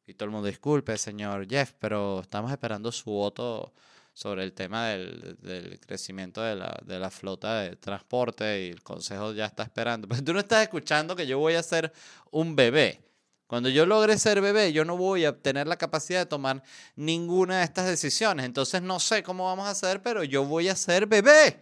Y 0.05 0.13
todo 0.13 0.25
el 0.25 0.31
mundo, 0.31 0.47
disculpe, 0.47 0.97
señor 0.97 1.47
Jeff, 1.47 1.73
pero 1.79 2.21
estamos 2.21 2.51
esperando 2.51 2.91
su 2.91 3.11
voto 3.11 3.73
sobre 4.13 4.43
el 4.43 4.53
tema 4.53 4.87
del, 4.89 5.37
del 5.39 5.79
crecimiento 5.79 6.41
de 6.41 6.55
la, 6.55 6.77
de 6.85 6.99
la, 6.99 7.09
flota 7.09 7.61
de 7.61 7.75
transporte 7.75 8.65
y 8.65 8.69
el 8.69 8.83
consejo 8.83 9.33
ya 9.33 9.45
está 9.45 9.63
esperando. 9.63 10.07
Pero 10.09 10.23
tú 10.23 10.33
no 10.33 10.39
estás 10.39 10.63
escuchando 10.63 11.15
que 11.15 11.27
yo 11.27 11.39
voy 11.39 11.55
a 11.55 11.63
ser 11.63 11.93
un 12.31 12.55
bebé. 12.55 13.01
Cuando 13.49 13.69
yo 13.69 13.87
logre 13.87 14.19
ser 14.19 14.41
bebé, 14.41 14.71
yo 14.73 14.85
no 14.85 14.95
voy 14.95 15.25
a 15.25 15.35
tener 15.35 15.65
la 15.65 15.75
capacidad 15.75 16.19
de 16.19 16.27
tomar 16.27 16.61
ninguna 16.95 17.59
de 17.59 17.63
estas 17.63 17.87
decisiones. 17.87 18.45
Entonces 18.45 18.83
no 18.83 18.99
sé 18.99 19.23
cómo 19.23 19.45
vamos 19.45 19.65
a 19.65 19.71
hacer, 19.71 20.03
pero 20.03 20.23
yo 20.23 20.45
voy 20.45 20.67
a 20.69 20.75
ser 20.75 21.07
bebé. 21.07 21.59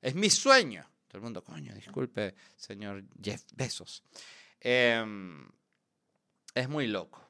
Es 0.00 0.14
mi 0.14 0.30
sueño. 0.30 0.88
Todo 1.08 1.18
el 1.18 1.22
mundo, 1.24 1.42
coño, 1.42 1.74
disculpe, 1.74 2.36
señor 2.56 3.02
Jeff 3.20 3.42
Bezos. 3.54 4.04
Em, 4.60 5.48
es 6.54 6.68
muy 6.68 6.86
loco. 6.86 7.27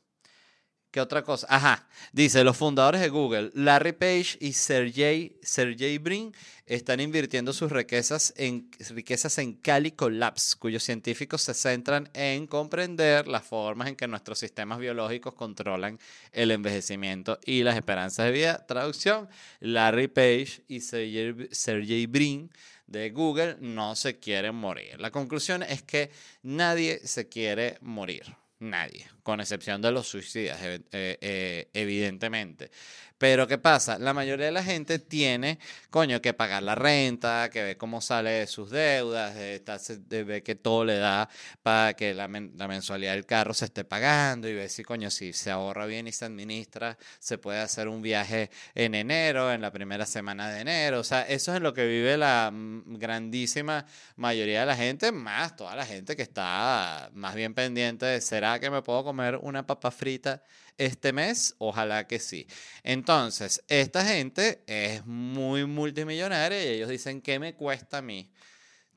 ¿Qué 0.91 1.03
otra 1.03 1.23
cosa? 1.23 1.47
Ajá, 1.51 1.87
dice, 2.13 2.43
los 2.45 2.57
fundadores 2.57 3.03
de 3.03 3.11
Google, 3.11 3.51
Larry 3.53 3.93
Page 3.93 4.39
y 4.41 4.55
Sergey, 4.55 5.39
Sergey 5.43 5.99
Brin, 5.99 6.35
están 6.65 7.01
invirtiendo 7.01 7.53
sus 7.53 7.71
riquezas 7.71 8.33
en, 8.39 8.71
riquezas 8.89 9.37
en 9.37 9.53
Calico 9.53 10.09
Labs, 10.09 10.57
cuyos 10.57 10.83
científicos 10.83 11.43
se 11.43 11.53
centran 11.53 12.09
en 12.15 12.47
comprender 12.47 13.29
las 13.29 13.45
formas 13.45 13.89
en 13.89 13.97
que 13.97 14.09
nuestros 14.09 14.39
sistemas 14.39 14.79
biológicos 14.79 15.35
controlan 15.35 15.99
el 16.33 16.53
envejecimiento 16.53 17.39
y 17.45 17.65
las 17.65 17.77
esperanzas 17.77 18.25
de 18.25 18.33
vida. 18.33 18.67
Traducción, 18.67 19.29
Larry 19.61 20.09
Page 20.09 20.63
y 20.69 20.81
Sergey, 20.81 21.49
Sergey 21.53 22.07
Brin 22.07 22.51
de 22.87 23.11
Google 23.11 23.59
no 23.61 23.95
se 23.95 24.19
quieren 24.19 24.55
morir. 24.55 24.99
La 24.99 25.11
conclusión 25.11 25.63
es 25.63 25.83
que 25.83 26.11
nadie 26.43 27.07
se 27.07 27.29
quiere 27.29 27.77
morir. 27.83 28.25
Nadie, 28.61 29.07
con 29.29 29.43
excepción 29.43 29.83
de 29.83 29.93
los 29.93 30.09
suicidas, 30.09 30.59
eh, 30.63 30.81
eh, 30.91 31.69
evidentemente. 31.75 32.71
Pero 33.19 33.49
¿qué 33.49 33.59
pasa? 33.59 33.99
La 33.99 34.15
mayoría 34.15 34.47
de 34.47 34.53
la 34.53 34.63
gente 34.63 35.01
tiene, 35.01 35.59
coño, 35.91 36.23
que 36.23 36.35
pagar 36.35 36.63
la 36.63 36.77
renta, 36.77 37.51
que 37.51 37.65
ve 37.65 37.77
cómo 37.77 38.01
sale 38.01 38.31
de 38.31 38.47
sus 38.47 38.71
deudas, 38.71 39.35
de, 39.35 40.25
ve 40.25 40.43
que 40.45 40.55
todo 40.55 40.85
le 40.85 40.99
da 40.99 41.29
para 41.65 41.95
que 41.95 42.15
la, 42.15 42.29
mensualidad 42.29 43.15
del 43.15 43.27
carro 43.27 43.55
se 43.55 43.65
esté 43.65 43.83
pagando 43.85 44.49
y 44.49 44.55
ve 44.55 44.69
si, 44.69 44.85
coño, 44.85 45.11
si 45.11 45.33
se 45.33 45.51
ahorra 45.51 45.87
bien 45.87 46.07
y 46.07 46.13
se 46.13 46.27
administra, 46.27 46.97
se 47.19 47.39
puede 47.39 47.59
hacer 47.59 47.89
un 47.89 48.03
viaje 48.03 48.51
en 48.77 48.95
enero, 48.95 49.53
en 49.53 49.63
la 49.63 49.73
primera 49.73 50.07
semana 50.07 50.49
de 50.51 50.61
enero. 50.61 51.01
O 51.01 51.05
sea, 51.05 51.23
eso 51.23 51.55
es 51.57 51.61
lo 51.61 51.75
que 51.75 51.87
vive 51.87 52.17
la 52.17 52.53
mm, 52.53 52.99
grandísima 52.99 53.85
mayoría 54.15 54.61
de 54.61 54.67
la 54.67 54.77
gente, 54.77 55.11
más 55.11 55.57
toda 55.57 55.75
la 55.75 55.85
gente 55.85 56.15
que 56.15 56.23
está 56.23 57.11
más 57.15 57.35
bien 57.35 57.53
pendiente 57.53 58.07
de, 58.07 58.21
¿será 58.21 58.61
que 58.61 58.71
me 58.71 58.81
puedo 58.81 59.03
comer 59.03 59.18
una 59.43 59.67
papa 59.67 59.91
frita? 59.91 60.43
este 60.79 61.13
mes? 61.13 61.57
Ojalá 61.59 62.07
que 62.07 62.19
sí. 62.21 62.47
Entonces, 62.83 63.63
esta 63.69 64.05
gente 64.05 64.63
es 64.67 65.05
muy 65.05 65.67
multimillonaria 65.67 66.65
y 66.65 66.69
ellos 66.77 66.89
dicen, 66.89 67.21
¿qué 67.21 67.39
me 67.39 67.55
cuesta 67.55 67.99
a 67.99 68.03
mí? 68.03 68.31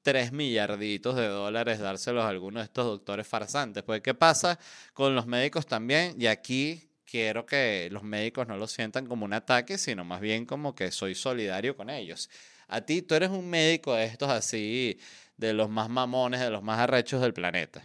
Tres 0.04 0.32
millarditos 0.32 1.16
de 1.16 1.28
dólares 1.28 1.80
dárselos 1.80 2.24
a 2.24 2.30
algunos 2.30 2.62
de 2.62 2.66
estos 2.66 2.86
doctores 2.86 3.28
farsantes. 3.28 3.84
Pues, 3.84 4.02
¿qué 4.02 4.14
pasa 4.14 4.60
con 4.94 5.16
los 5.16 5.28
médicos 5.28 5.68
también? 5.68 6.16
Y 6.20 6.28
aquí 6.28 6.90
quiero 7.06 7.46
que 7.46 7.90
los 7.92 8.04
médicos 8.04 8.48
no 8.48 8.58
lo 8.58 8.68
sientan 8.68 9.06
como 9.08 9.26
un 9.26 9.34
ataque, 9.34 9.78
sino 9.78 10.06
más 10.06 10.22
bien 10.22 10.46
como 10.46 10.74
que 10.76 10.92
soy 10.92 11.16
solidario 11.16 11.76
con 11.76 11.90
ellos. 11.90 12.30
A 12.68 12.82
ti, 12.82 13.02
tú 13.02 13.16
eres 13.16 13.30
un 13.30 13.50
médico 13.50 13.96
de 13.96 14.06
estos 14.06 14.30
así, 14.30 15.00
de 15.38 15.54
los 15.54 15.70
más 15.70 15.90
mamones, 15.90 16.40
de 16.40 16.50
los 16.50 16.64
más 16.64 16.80
arrechos 16.80 17.22
del 17.22 17.34
planeta. 17.34 17.84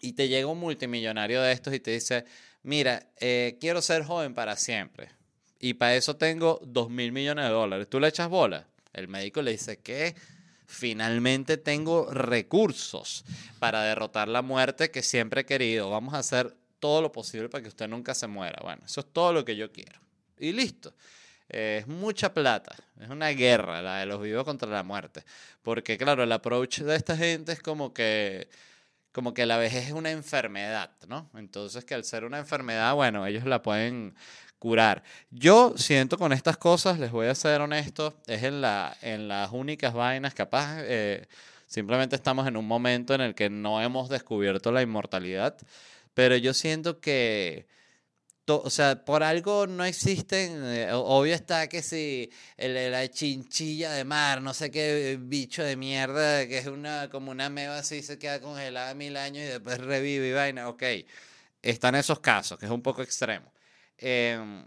Y 0.00 0.12
te 0.12 0.28
llega 0.28 0.46
un 0.46 0.58
multimillonario 0.58 1.42
de 1.42 1.52
estos 1.52 1.74
y 1.74 1.80
te 1.80 1.90
dice, 1.92 2.24
mira, 2.62 3.06
eh, 3.20 3.56
quiero 3.60 3.82
ser 3.82 4.04
joven 4.04 4.34
para 4.34 4.56
siempre. 4.56 5.10
Y 5.60 5.74
para 5.74 5.96
eso 5.96 6.16
tengo 6.16 6.60
dos 6.64 6.88
mil 6.88 7.12
millones 7.12 7.46
de 7.46 7.50
dólares. 7.50 7.88
¿Tú 7.88 7.98
le 7.98 8.08
echas 8.08 8.28
bola? 8.28 8.66
El 8.92 9.08
médico 9.08 9.42
le 9.42 9.52
dice 9.52 9.78
que 9.78 10.14
finalmente 10.66 11.56
tengo 11.56 12.12
recursos 12.12 13.24
para 13.58 13.82
derrotar 13.82 14.28
la 14.28 14.42
muerte 14.42 14.90
que 14.90 15.02
siempre 15.02 15.40
he 15.40 15.46
querido. 15.46 15.90
Vamos 15.90 16.14
a 16.14 16.18
hacer 16.18 16.54
todo 16.78 17.02
lo 17.02 17.10
posible 17.10 17.48
para 17.48 17.62
que 17.62 17.68
usted 17.68 17.88
nunca 17.88 18.14
se 18.14 18.26
muera. 18.26 18.60
Bueno, 18.62 18.82
eso 18.84 19.00
es 19.00 19.06
todo 19.12 19.32
lo 19.32 19.44
que 19.44 19.56
yo 19.56 19.72
quiero. 19.72 19.98
Y 20.38 20.52
listo. 20.52 20.94
es 21.48 21.86
mucha 21.86 22.32
plata. 22.32 22.76
Es 23.00 23.08
una 23.08 23.28
guerra 23.30 23.82
la 23.82 23.98
de 24.00 24.06
los 24.06 24.22
vivos 24.22 24.44
contra 24.44 24.68
la 24.68 24.82
muerte. 24.82 25.24
Porque 25.62 25.96
claro, 25.98 26.22
el 26.22 26.30
approach 26.30 26.80
de 26.80 26.94
esta 26.94 27.16
gente 27.16 27.52
es 27.52 27.60
como 27.60 27.92
que 27.92 28.48
como 29.12 29.34
que 29.34 29.46
la 29.46 29.56
vejez 29.56 29.86
es 29.86 29.92
una 29.92 30.10
enfermedad, 30.10 30.90
¿no? 31.08 31.30
Entonces 31.34 31.84
que 31.84 31.94
al 31.94 32.04
ser 32.04 32.24
una 32.24 32.38
enfermedad, 32.38 32.94
bueno, 32.94 33.26
ellos 33.26 33.44
la 33.44 33.62
pueden 33.62 34.14
curar. 34.58 35.02
Yo 35.30 35.74
siento 35.76 36.18
con 36.18 36.32
estas 36.32 36.56
cosas, 36.56 36.98
les 36.98 37.10
voy 37.10 37.26
a 37.26 37.34
ser 37.34 37.60
honesto, 37.60 38.16
es 38.26 38.42
en, 38.42 38.60
la, 38.60 38.96
en 39.02 39.28
las 39.28 39.50
únicas 39.52 39.94
vainas, 39.94 40.34
capaz, 40.34 40.78
eh, 40.82 41.26
simplemente 41.66 42.16
estamos 42.16 42.46
en 42.48 42.56
un 42.56 42.66
momento 42.66 43.14
en 43.14 43.20
el 43.20 43.34
que 43.34 43.50
no 43.50 43.80
hemos 43.80 44.08
descubierto 44.08 44.72
la 44.72 44.82
inmortalidad, 44.82 45.56
pero 46.14 46.36
yo 46.36 46.54
siento 46.54 47.00
que 47.00 47.66
o 48.56 48.70
sea, 48.70 49.04
por 49.04 49.22
algo 49.22 49.66
no 49.66 49.84
existen, 49.84 50.64
eh, 50.64 50.90
obvio 50.92 51.34
está 51.34 51.68
que 51.68 51.82
si 51.82 52.30
la 52.56 53.08
chinchilla 53.08 53.92
de 53.92 54.04
mar, 54.04 54.42
no 54.42 54.54
sé 54.54 54.70
qué 54.70 55.18
bicho 55.20 55.62
de 55.62 55.76
mierda, 55.76 56.46
que 56.46 56.58
es 56.58 56.66
una 56.66 57.08
como 57.10 57.30
una 57.30 57.48
meba 57.50 57.78
así, 57.78 58.02
se 58.02 58.18
queda 58.18 58.40
congelada 58.40 58.94
mil 58.94 59.16
años 59.16 59.44
y 59.44 59.48
después 59.48 59.78
revive 59.78 60.28
y 60.28 60.32
vaina, 60.32 60.68
ok, 60.68 60.82
están 61.62 61.94
esos 61.94 62.20
casos, 62.20 62.58
que 62.58 62.66
es 62.66 62.72
un 62.72 62.82
poco 62.82 63.02
extremo. 63.02 63.52
Em, 63.98 64.64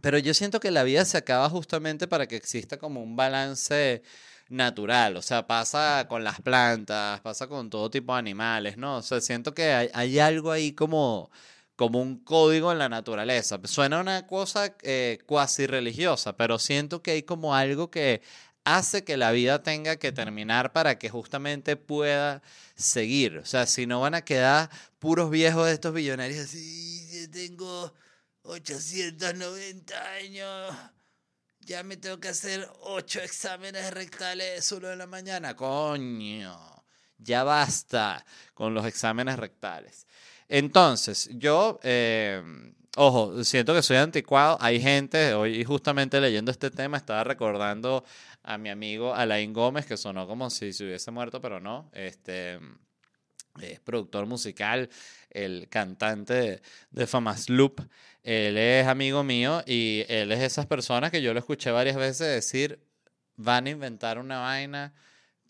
pero 0.00 0.18
yo 0.18 0.34
siento 0.34 0.60
que 0.60 0.70
la 0.70 0.82
vida 0.84 1.04
se 1.04 1.18
acaba 1.18 1.48
justamente 1.50 2.08
para 2.08 2.26
que 2.26 2.36
exista 2.36 2.78
como 2.78 3.02
un 3.02 3.16
balance 3.16 4.02
natural, 4.48 5.16
o 5.16 5.22
sea, 5.22 5.46
pasa 5.46 6.06
con 6.08 6.24
las 6.24 6.40
plantas, 6.40 7.20
pasa 7.20 7.46
con 7.48 7.70
todo 7.70 7.90
tipo 7.90 8.12
de 8.12 8.18
animales, 8.18 8.76
¿no? 8.76 8.98
O 8.98 9.02
sea, 9.02 9.20
siento 9.20 9.54
que 9.54 9.72
hay, 9.72 9.90
hay 9.94 10.18
algo 10.18 10.50
ahí 10.52 10.72
como 10.72 11.30
como 11.82 12.00
un 12.00 12.16
código 12.18 12.70
en 12.70 12.78
la 12.78 12.88
naturaleza. 12.88 13.58
Suena 13.64 13.98
una 14.00 14.24
cosa 14.28 14.76
eh, 14.82 15.18
cuasi 15.26 15.66
religiosa, 15.66 16.36
pero 16.36 16.60
siento 16.60 17.02
que 17.02 17.10
hay 17.10 17.22
como 17.24 17.56
algo 17.56 17.90
que 17.90 18.22
hace 18.62 19.02
que 19.02 19.16
la 19.16 19.32
vida 19.32 19.64
tenga 19.64 19.96
que 19.96 20.12
terminar 20.12 20.72
para 20.72 20.96
que 20.96 21.10
justamente 21.10 21.74
pueda 21.74 22.40
seguir. 22.76 23.38
O 23.38 23.44
sea, 23.44 23.66
si 23.66 23.86
no 23.86 24.00
van 24.00 24.14
a 24.14 24.24
quedar 24.24 24.70
puros 25.00 25.28
viejos 25.28 25.66
de 25.66 25.72
estos 25.72 25.92
billonarios 25.92 26.44
así, 26.44 27.26
tengo 27.32 27.92
890 28.42 30.12
años, 30.12 30.76
ya 31.62 31.82
me 31.82 31.96
tengo 31.96 32.20
que 32.20 32.28
hacer 32.28 32.70
8 32.82 33.22
exámenes 33.22 33.92
rectales 33.92 34.64
solo 34.64 34.92
en 34.92 34.98
la 34.98 35.08
mañana. 35.08 35.56
Coño, 35.56 36.84
ya 37.18 37.42
basta 37.42 38.24
con 38.54 38.72
los 38.72 38.86
exámenes 38.86 39.36
rectales. 39.36 40.06
Entonces, 40.54 41.30
yo, 41.32 41.80
eh, 41.82 42.42
ojo, 42.98 43.42
siento 43.42 43.72
que 43.72 43.80
soy 43.80 43.96
anticuado. 43.96 44.58
Hay 44.60 44.82
gente, 44.82 45.32
hoy 45.32 45.64
justamente 45.64 46.20
leyendo 46.20 46.50
este 46.50 46.70
tema, 46.70 46.98
estaba 46.98 47.24
recordando 47.24 48.04
a 48.42 48.58
mi 48.58 48.68
amigo 48.68 49.14
Alain 49.14 49.54
Gómez, 49.54 49.86
que 49.86 49.96
sonó 49.96 50.26
como 50.26 50.50
si 50.50 50.74
se 50.74 50.84
hubiese 50.84 51.10
muerto, 51.10 51.40
pero 51.40 51.58
no. 51.58 51.90
Este 51.94 52.60
es 53.62 53.80
productor 53.80 54.26
musical, 54.26 54.90
el 55.30 55.70
cantante 55.70 56.34
de, 56.34 56.62
de 56.90 57.06
Famas 57.06 57.48
Loop. 57.48 57.80
Él 58.22 58.58
es 58.58 58.86
amigo 58.86 59.24
mío 59.24 59.62
y 59.66 60.04
él 60.06 60.32
es 60.32 60.40
esas 60.40 60.66
personas 60.66 61.10
que 61.10 61.22
yo 61.22 61.32
lo 61.32 61.38
escuché 61.38 61.70
varias 61.70 61.96
veces 61.96 62.26
decir, 62.26 62.78
van 63.36 63.68
a 63.68 63.70
inventar 63.70 64.18
una 64.18 64.40
vaina 64.40 64.92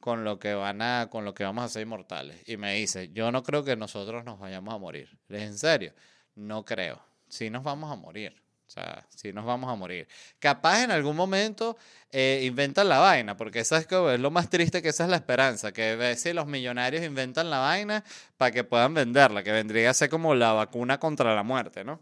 con 0.03 0.25
lo 0.25 0.41
que 0.41 0.53
van 0.53 0.83
a, 0.83 1.09
con 1.09 1.25
lo 1.25 1.33
que 1.33 1.45
vamos 1.45 1.65
a 1.65 1.69
ser 1.69 1.83
inmortales. 1.83 2.43
Y 2.49 2.57
me 2.57 2.75
dice, 2.75 3.11
yo 3.13 3.31
no 3.31 3.45
creo 3.45 3.63
que 3.63 3.77
nosotros 3.77 4.25
nos 4.25 4.41
vayamos 4.41 4.75
a 4.75 4.79
morir. 4.79 5.17
¿Es 5.29 5.43
en 5.43 5.57
serio? 5.57 5.95
No 6.35 6.65
creo. 6.65 7.01
Sí 7.29 7.51
nos 7.51 7.63
vamos 7.63 7.91
a 7.91 7.95
morir. 7.95 8.43
O 8.67 8.71
sea, 8.73 9.07
sí 9.15 9.33
nos 9.33 9.45
vamos 9.45 9.71
a 9.71 9.77
morir. 9.77 10.09
Capaz 10.41 10.83
en 10.83 10.91
algún 10.91 11.15
momento 11.15 11.77
eh, 12.11 12.43
inventan 12.45 12.89
la 12.89 12.99
vaina, 12.99 13.37
porque 13.37 13.61
esa 13.61 13.79
es, 13.79 13.87
es 13.91 14.21
lo 14.21 14.31
más 14.33 14.51
triste 14.51 14.83
que 14.83 14.89
esa 14.89 15.05
es 15.05 15.11
la 15.11 15.17
esperanza, 15.17 15.71
que 15.73 16.17
si 16.17 16.33
los 16.33 16.47
millonarios 16.47 17.05
inventan 17.05 17.49
la 17.49 17.59
vaina 17.59 18.03
para 18.37 18.51
que 18.51 18.65
puedan 18.65 18.95
venderla, 18.95 19.45
que 19.45 19.53
vendría 19.53 19.91
a 19.91 19.95
ser 19.95 20.11
como 20.11 20.35
la 20.35 20.53
vacuna 20.53 20.99
contra 20.99 21.35
la 21.35 21.45
muerte, 21.45 21.85
¿no? 21.85 22.01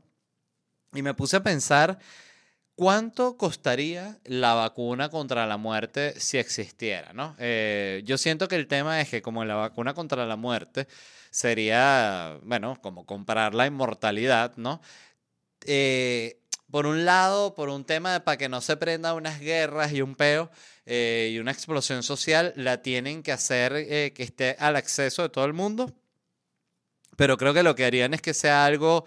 Y 0.94 1.02
me 1.02 1.12
puse 1.12 1.36
a 1.36 1.42
pensar 1.42 1.98
¿Cuánto 2.80 3.36
costaría 3.36 4.16
la 4.24 4.54
vacuna 4.54 5.10
contra 5.10 5.46
la 5.46 5.58
muerte 5.58 6.18
si 6.18 6.38
existiera? 6.38 7.12
¿no? 7.12 7.36
Eh, 7.38 8.00
yo 8.06 8.16
siento 8.16 8.48
que 8.48 8.56
el 8.56 8.68
tema 8.68 9.02
es 9.02 9.10
que 9.10 9.20
como 9.20 9.44
la 9.44 9.54
vacuna 9.54 9.92
contra 9.92 10.24
la 10.24 10.36
muerte 10.36 10.88
sería, 11.30 12.38
bueno, 12.42 12.78
como 12.80 13.04
comprar 13.04 13.54
la 13.54 13.66
inmortalidad, 13.66 14.56
¿no? 14.56 14.80
Eh, 15.66 16.40
por 16.70 16.86
un 16.86 17.04
lado, 17.04 17.54
por 17.54 17.68
un 17.68 17.84
tema 17.84 18.14
de 18.14 18.20
para 18.20 18.38
que 18.38 18.48
no 18.48 18.62
se 18.62 18.78
prenda 18.78 19.12
unas 19.12 19.40
guerras 19.40 19.92
y 19.92 20.00
un 20.00 20.14
peo 20.14 20.50
eh, 20.86 21.32
y 21.34 21.38
una 21.38 21.52
explosión 21.52 22.02
social, 22.02 22.54
la 22.56 22.80
tienen 22.80 23.22
que 23.22 23.32
hacer 23.32 23.72
que 24.14 24.22
esté 24.22 24.56
al 24.58 24.76
acceso 24.76 25.20
de 25.20 25.28
todo 25.28 25.44
el 25.44 25.52
mundo. 25.52 25.92
Pero 27.18 27.36
creo 27.36 27.52
que 27.52 27.62
lo 27.62 27.74
que 27.74 27.84
harían 27.84 28.14
es 28.14 28.22
que 28.22 28.32
sea 28.32 28.64
algo 28.64 29.04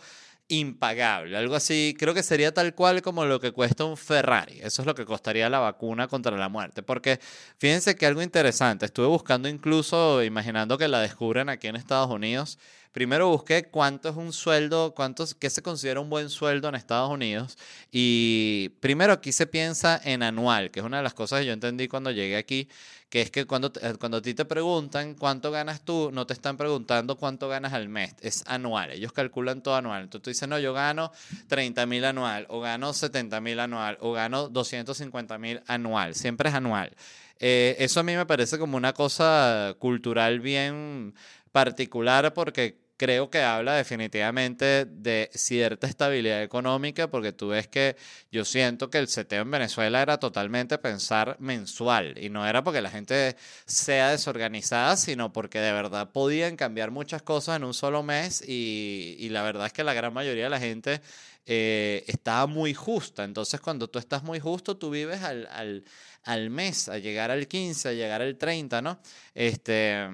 impagable, 0.48 1.38
algo 1.38 1.56
así, 1.56 1.96
creo 1.98 2.14
que 2.14 2.22
sería 2.22 2.54
tal 2.54 2.76
cual 2.76 3.02
como 3.02 3.26
lo 3.26 3.40
que 3.40 3.52
cuesta 3.52 3.86
un 3.86 3.98
Ferrari, 3.98 4.60
eso 4.62 4.82
es 4.82 4.86
lo 4.86 4.94
que 4.94 5.06
costaría 5.06 5.50
la 5.50 5.60
vacuna 5.60 6.08
contra 6.08 6.38
la 6.38 6.50
muerte, 6.50 6.84
porque 6.84 7.20
fíjense 7.58 7.96
que 7.96 8.06
algo 8.06 8.22
interesante, 8.22 8.86
estuve 8.86 9.08
buscando 9.08 9.48
incluso, 9.48 10.24
imaginando 10.24 10.78
que 10.78 10.88
la 10.88 11.00
descubren 11.00 11.50
aquí 11.50 11.68
en 11.68 11.76
Estados 11.76 12.10
Unidos, 12.10 12.60
primero 12.94 13.28
busqué 13.28 13.66
cuánto 13.66 14.08
es 14.08 14.16
un 14.16 14.32
sueldo, 14.32 14.94
cuánto, 14.96 15.26
qué 15.40 15.50
se 15.50 15.62
considera 15.62 16.00
un 16.00 16.10
buen 16.10 16.30
sueldo 16.30 16.70
en 16.70 16.76
Estados 16.76 17.10
Unidos. 17.10 17.58
Y 17.92 18.70
primero 18.80 19.12
aquí 19.12 19.34
se 19.34 19.48
piensa 19.48 20.00
en 20.04 20.24
anual, 20.24 20.72
que 20.72 20.80
es 20.80 20.86
una 20.86 20.98
de 20.98 21.04
las 21.04 21.14
cosas 21.14 21.42
que 21.42 21.48
yo 21.48 21.54
entendí 21.54 21.88
cuando 21.88 22.12
llegué 22.12 22.38
aquí, 22.38 22.70
que 23.10 23.22
es 23.22 23.32
que 23.32 23.46
cuando, 23.46 23.72
eh, 23.82 23.96
cuando 24.00 24.18
a 24.18 24.22
ti 24.22 24.34
te 24.36 24.46
preguntan 24.46 25.16
cuánto 25.16 25.52
ganas 25.52 25.82
tú, 25.82 26.12
no 26.14 26.26
te 26.26 26.34
están 26.34 26.56
preguntando 26.56 27.18
cuánto 27.18 27.50
ganas 27.50 27.74
al 27.74 27.90
mes, 27.90 28.16
es 28.22 28.44
anual. 28.48 28.92
Ellos 28.92 29.12
calculan 29.12 29.62
todo 29.64 29.76
anual. 29.76 30.04
Entonces 30.04 30.24
tú 30.24 30.30
dices, 30.30 30.48
no, 30.48 30.60
yo 30.60 30.74
gano 30.74 31.12
30 31.48 31.86
mil 31.88 32.06
anual, 32.06 32.46
o 32.50 32.62
gano 32.62 32.94
70 32.94 33.42
mil 33.42 33.60
anual, 33.60 33.98
o 34.02 34.14
gano 34.14 34.50
250 34.50 35.38
mil 35.40 35.62
anual. 35.68 36.14
Siempre 36.14 36.50
es 36.50 36.56
anual. 36.56 36.92
Eh, 37.40 37.76
eso 37.80 38.00
a 38.00 38.04
mí 38.04 38.16
me 38.16 38.26
parece 38.28 38.60
como 38.60 38.78
una 38.78 38.94
cosa 38.94 39.76
cultural 39.80 40.40
bien 40.40 41.16
particular 41.52 42.34
porque 42.34 42.83
creo 42.98 43.30
que 43.30 43.42
habla 43.42 43.76
definitivamente 43.76 44.86
de 44.86 45.30
cierta 45.34 45.88
estabilidad 45.88 46.44
económica, 46.44 47.10
porque 47.10 47.34
tú 47.34 47.50
ves 47.50 47.68
que 47.68 47.96
yo 48.32 48.46
siento 48.46 48.90
que 48.90 49.00
el 49.00 49.08
seteo 49.08 49.42
en 49.42 49.52
Venezuela 49.52 50.02
era 50.02 50.20
totalmente 50.20 50.78
pensar 50.78 51.38
mensual, 51.40 52.18
y 52.18 52.30
no 52.30 52.48
era 52.48 52.64
porque 52.64 52.82
la 52.82 52.90
gente 52.92 53.36
sea 53.66 54.12
desorganizada, 54.12 54.98
sino 54.98 55.34
porque 55.34 55.60
de 55.60 55.72
verdad 55.74 56.12
podían 56.12 56.56
cambiar 56.56 56.92
muchas 56.92 57.22
cosas 57.24 57.58
en 57.58 57.64
un 57.64 57.74
solo 57.74 58.04
mes, 58.04 58.44
y, 58.48 59.28
la 59.30 59.42
verdad 59.44 59.68
es 59.68 59.74
que 59.74 59.84
la 59.84 59.94
gran 59.94 60.14
mayoría 60.14 60.46
de 60.46 60.50
la 60.50 60.60
gente 60.60 61.02
eh, 61.46 62.04
estaba 62.08 62.46
muy 62.48 62.74
justa. 62.74 63.24
Entonces, 63.24 63.60
cuando 63.62 63.90
tú 63.90 64.00
estás 64.00 64.24
muy 64.24 64.40
justo, 64.40 64.78
tú 64.78 64.92
vives 64.92 65.22
al, 65.24 65.48
al, 65.52 65.84
al 66.24 66.50
mes, 66.50 66.90
a 66.90 67.00
llegar 67.00 67.32
al 67.32 67.48
15, 67.48 67.90
a 67.90 67.94
llegar 67.94 68.22
al 68.22 68.38
30, 68.38 68.82
¿no? 68.82 69.00
Este. 69.34 70.08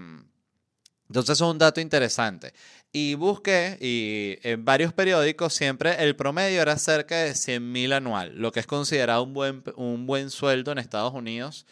Entonces, 1.09 1.37
es 1.37 1.41
un 1.41 1.57
dato 1.57 1.81
interesante. 1.81 2.53
Y 2.91 3.15
busqué, 3.15 3.77
y 3.81 4.37
en 4.47 4.63
varios 4.63 4.93
periódicos 4.93 5.53
siempre 5.53 6.03
el 6.03 6.15
promedio 6.15 6.61
era 6.61 6.77
cerca 6.77 7.17
de 7.17 7.33
100 7.33 7.71
mil 7.71 7.93
anual, 7.93 8.33
lo 8.35 8.51
que 8.51 8.59
es 8.59 8.67
considerado 8.67 9.23
un 9.23 9.33
buen, 9.33 9.63
un 9.75 10.05
buen 10.05 10.29
sueldo 10.29 10.71
en 10.71 10.77
Estados 10.77 11.13
Unidos, 11.13 11.65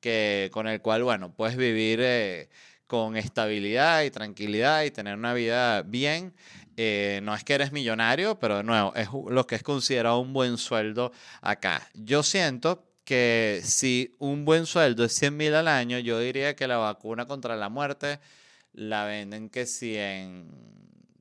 que, 0.00 0.48
con 0.52 0.68
el 0.68 0.80
cual, 0.80 1.02
bueno, 1.02 1.34
puedes 1.34 1.56
vivir 1.56 2.00
eh, 2.02 2.48
con 2.86 3.16
estabilidad 3.16 4.02
y 4.04 4.10
tranquilidad 4.10 4.84
y 4.84 4.90
tener 4.90 5.16
una 5.16 5.34
vida 5.34 5.82
bien. 5.82 6.34
Eh, 6.76 7.20
no 7.22 7.34
es 7.34 7.42
que 7.44 7.54
eres 7.54 7.72
millonario, 7.72 8.38
pero 8.38 8.58
de 8.58 8.64
nuevo, 8.64 8.94
es 8.94 9.08
lo 9.28 9.46
que 9.46 9.56
es 9.56 9.62
considerado 9.62 10.18
un 10.20 10.32
buen 10.32 10.58
sueldo 10.58 11.12
acá. 11.40 11.88
Yo 11.94 12.22
siento 12.22 12.86
que 13.04 13.60
si 13.64 14.14
un 14.18 14.44
buen 14.44 14.66
sueldo 14.66 15.04
es 15.04 15.14
100 15.14 15.36
mil 15.36 15.54
al 15.54 15.68
año, 15.68 15.98
yo 15.98 16.18
diría 16.20 16.54
que 16.56 16.68
la 16.68 16.76
vacuna 16.76 17.26
contra 17.26 17.56
la 17.56 17.68
muerte 17.68 18.20
la 18.74 19.04
venden 19.04 19.48
que 19.50 19.66
si 19.66 19.96
en 19.96 20.50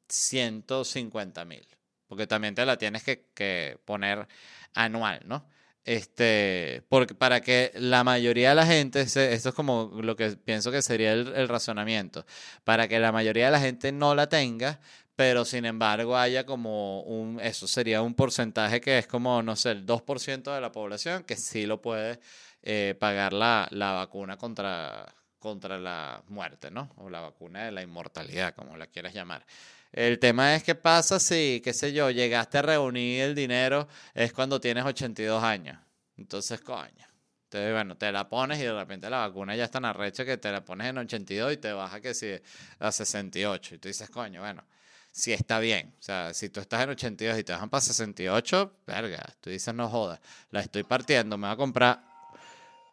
150 0.09 1.45
mil, 1.45 1.65
porque 2.07 2.27
también 2.27 2.55
te 2.55 2.65
la 2.65 2.77
tienes 2.77 3.03
que, 3.03 3.79
poner 3.85 4.27
anual, 4.73 5.21
¿no? 5.25 5.45
Este, 5.85 6.83
porque 6.87 7.13
para 7.13 7.41
que 7.41 7.71
la 7.75 8.03
mayoría 8.03 8.49
de 8.49 8.55
la 8.55 8.65
gente, 8.65 9.01
esto 9.01 9.19
es 9.21 9.55
como 9.55 9.91
lo 10.01 10.15
que 10.15 10.31
pienso 10.31 10.71
que 10.71 10.81
sería 10.81 11.11
el, 11.13 11.47
razonamiento, 11.49 12.25
para 12.63 12.87
que 12.87 12.99
la 12.99 13.11
mayoría 13.11 13.45
de 13.45 13.51
la 13.51 13.59
gente 13.59 13.91
no 13.91 14.15
la 14.15 14.29
tenga, 14.29 14.79
pero 15.15 15.45
sin 15.45 15.65
embargo 15.65 16.17
haya 16.17 16.45
como 16.45 17.01
un, 17.01 17.39
eso 17.41 17.67
sería 17.67 18.01
un 18.01 18.15
porcentaje 18.15 18.81
que 18.81 18.97
es 18.99 19.07
como, 19.07 19.43
no 19.43 19.55
sé, 19.55 19.71
el 19.71 19.85
2% 19.85 20.53
de 20.53 20.61
la 20.61 20.71
población 20.71 21.23
que 21.23 21.35
sí 21.35 21.65
lo 21.65 21.81
puede 21.81 22.19
eh, 22.63 22.95
pagar 22.99 23.33
la, 23.33 23.67
la 23.71 23.91
vacuna 23.91 24.37
contra, 24.37 25.13
contra 25.43 25.77
la 25.77 26.23
muerte, 26.29 26.71
¿no? 26.71 26.89
O 26.95 27.09
la 27.09 27.19
vacuna 27.19 27.65
de 27.65 27.71
la 27.73 27.81
inmortalidad, 27.81 28.55
como 28.55 28.77
la 28.77 28.87
quieras 28.87 29.13
llamar. 29.13 29.45
El 29.91 30.17
tema 30.17 30.55
es 30.55 30.63
qué 30.63 30.73
pasa 30.73 31.19
si, 31.19 31.61
qué 31.61 31.73
sé 31.73 31.91
yo, 31.91 32.09
llegaste 32.09 32.59
a 32.59 32.61
reunir 32.61 33.23
el 33.23 33.35
dinero, 33.35 33.89
es 34.13 34.31
cuando 34.31 34.61
tienes 34.61 34.85
82 34.85 35.43
años. 35.43 35.77
Entonces, 36.15 36.61
coño. 36.61 37.05
Entonces, 37.43 37.73
bueno, 37.73 37.97
te 37.97 38.09
la 38.13 38.29
pones 38.29 38.57
y 38.59 38.63
de 38.63 38.73
repente 38.73 39.09
la 39.09 39.27
vacuna 39.27 39.53
ya 39.53 39.65
está 39.65 39.81
tan 39.81 39.85
arrecha 39.85 40.23
que 40.23 40.37
te 40.37 40.49
la 40.49 40.63
pones 40.63 40.87
en 40.87 40.97
82 40.97 41.53
y 41.53 41.57
te 41.57 41.73
baja 41.73 41.99
que 41.99 42.13
si 42.13 42.33
a 42.79 42.91
68. 42.93 43.75
Y 43.75 43.77
tú 43.79 43.89
dices, 43.89 44.09
coño, 44.09 44.39
bueno, 44.39 44.63
si 45.11 45.33
está 45.33 45.59
bien. 45.59 45.93
O 45.99 46.01
sea, 46.01 46.33
si 46.33 46.47
tú 46.49 46.61
estás 46.61 46.81
en 46.83 46.91
82 46.91 47.37
y 47.37 47.43
te 47.43 47.51
bajan 47.51 47.69
para 47.69 47.81
68, 47.81 48.77
verga, 48.87 49.25
tú 49.41 49.49
dices, 49.49 49.73
no 49.73 49.89
jodas, 49.89 50.21
la 50.51 50.61
estoy 50.61 50.83
partiendo, 50.83 51.37
me 51.37 51.47
voy 51.47 51.53
a 51.53 51.57
comprar, 51.57 52.01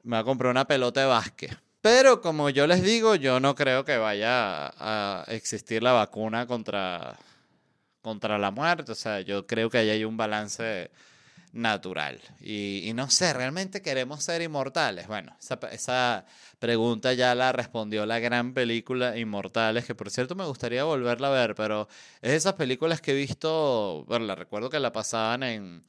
me 0.02 0.16
voy 0.16 0.22
a 0.22 0.24
comprar 0.24 0.50
una 0.50 0.66
pelota 0.66 1.00
de 1.00 1.06
básquet 1.06 1.69
pero 1.80 2.20
como 2.20 2.50
yo 2.50 2.66
les 2.66 2.82
digo, 2.82 3.14
yo 3.14 3.40
no 3.40 3.54
creo 3.54 3.84
que 3.84 3.96
vaya 3.96 4.72
a 4.78 5.24
existir 5.28 5.82
la 5.82 5.92
vacuna 5.92 6.46
contra, 6.46 7.18
contra 8.02 8.38
la 8.38 8.50
muerte. 8.50 8.92
O 8.92 8.94
sea, 8.94 9.20
yo 9.20 9.46
creo 9.46 9.70
que 9.70 9.78
ahí 9.78 9.90
hay 9.90 10.04
un 10.04 10.16
balance 10.16 10.90
natural. 11.52 12.20
Y, 12.40 12.92
no 12.94 13.10
sé, 13.10 13.32
¿realmente 13.32 13.82
queremos 13.82 14.22
ser 14.22 14.42
inmortales? 14.42 15.06
Bueno, 15.06 15.36
esa, 15.40 15.58
esa, 15.72 16.26
pregunta 16.58 17.12
ya 17.14 17.34
la 17.34 17.52
respondió 17.52 18.06
la 18.06 18.18
gran 18.18 18.54
película 18.54 19.16
Inmortales, 19.16 19.84
que 19.84 19.94
por 19.94 20.10
cierto 20.10 20.34
me 20.34 20.44
gustaría 20.44 20.84
volverla 20.84 21.28
a 21.28 21.30
ver, 21.30 21.54
pero 21.54 21.88
es 22.20 22.30
de 22.30 22.36
esas 22.36 22.54
películas 22.54 23.00
que 23.00 23.12
he 23.12 23.14
visto, 23.14 24.04
bueno, 24.06 24.26
la 24.26 24.34
recuerdo 24.34 24.70
que 24.70 24.78
la 24.78 24.92
pasaban 24.92 25.42
en 25.42 25.82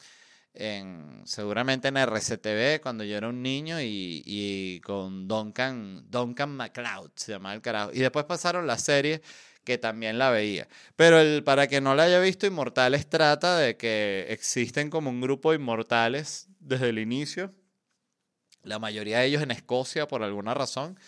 en, 0.54 1.22
seguramente 1.26 1.88
en 1.88 1.98
RCTV 1.98 2.82
cuando 2.82 3.04
yo 3.04 3.18
era 3.18 3.30
un 3.30 3.42
niño 3.42 3.80
y, 3.82 4.22
y 4.26 4.80
con 4.82 5.28
Duncan, 5.28 6.06
Duncan 6.10 6.56
MacLeod, 6.56 7.12
se 7.16 7.34
llamaba 7.34 7.56
el 7.56 7.62
carajo. 7.62 7.92
Y 7.94 8.00
después 8.00 8.26
pasaron 8.26 8.68
la 8.68 8.78
serie 8.78 9.22
que 9.64 9.78
también 9.78 10.18
la 10.18 10.30
veía. 10.30 10.68
Pero 10.96 11.20
el, 11.20 11.44
para 11.44 11.68
que 11.68 11.82
no 11.82 11.96
la 11.96 12.04
haya 12.04 12.20
visto, 12.20 12.48
Inmortales 12.48 13.10
trata 13.10 13.58
de 13.58 13.78
que 13.78 14.26
existen 14.30 14.90
como 14.90 15.10
un 15.10 15.22
grupo 15.22 15.52
de 15.52 15.58
inmortales 15.58 16.48
desde 16.60 16.90
el 16.90 17.00
inicio, 17.00 17.54
la 18.64 18.80
mayoría 18.80 19.20
de 19.20 19.26
ellos 19.26 19.42
en 19.42 19.52
Escocia 19.52 20.08
por 20.08 20.24
alguna 20.24 20.54
razón, 20.54 21.00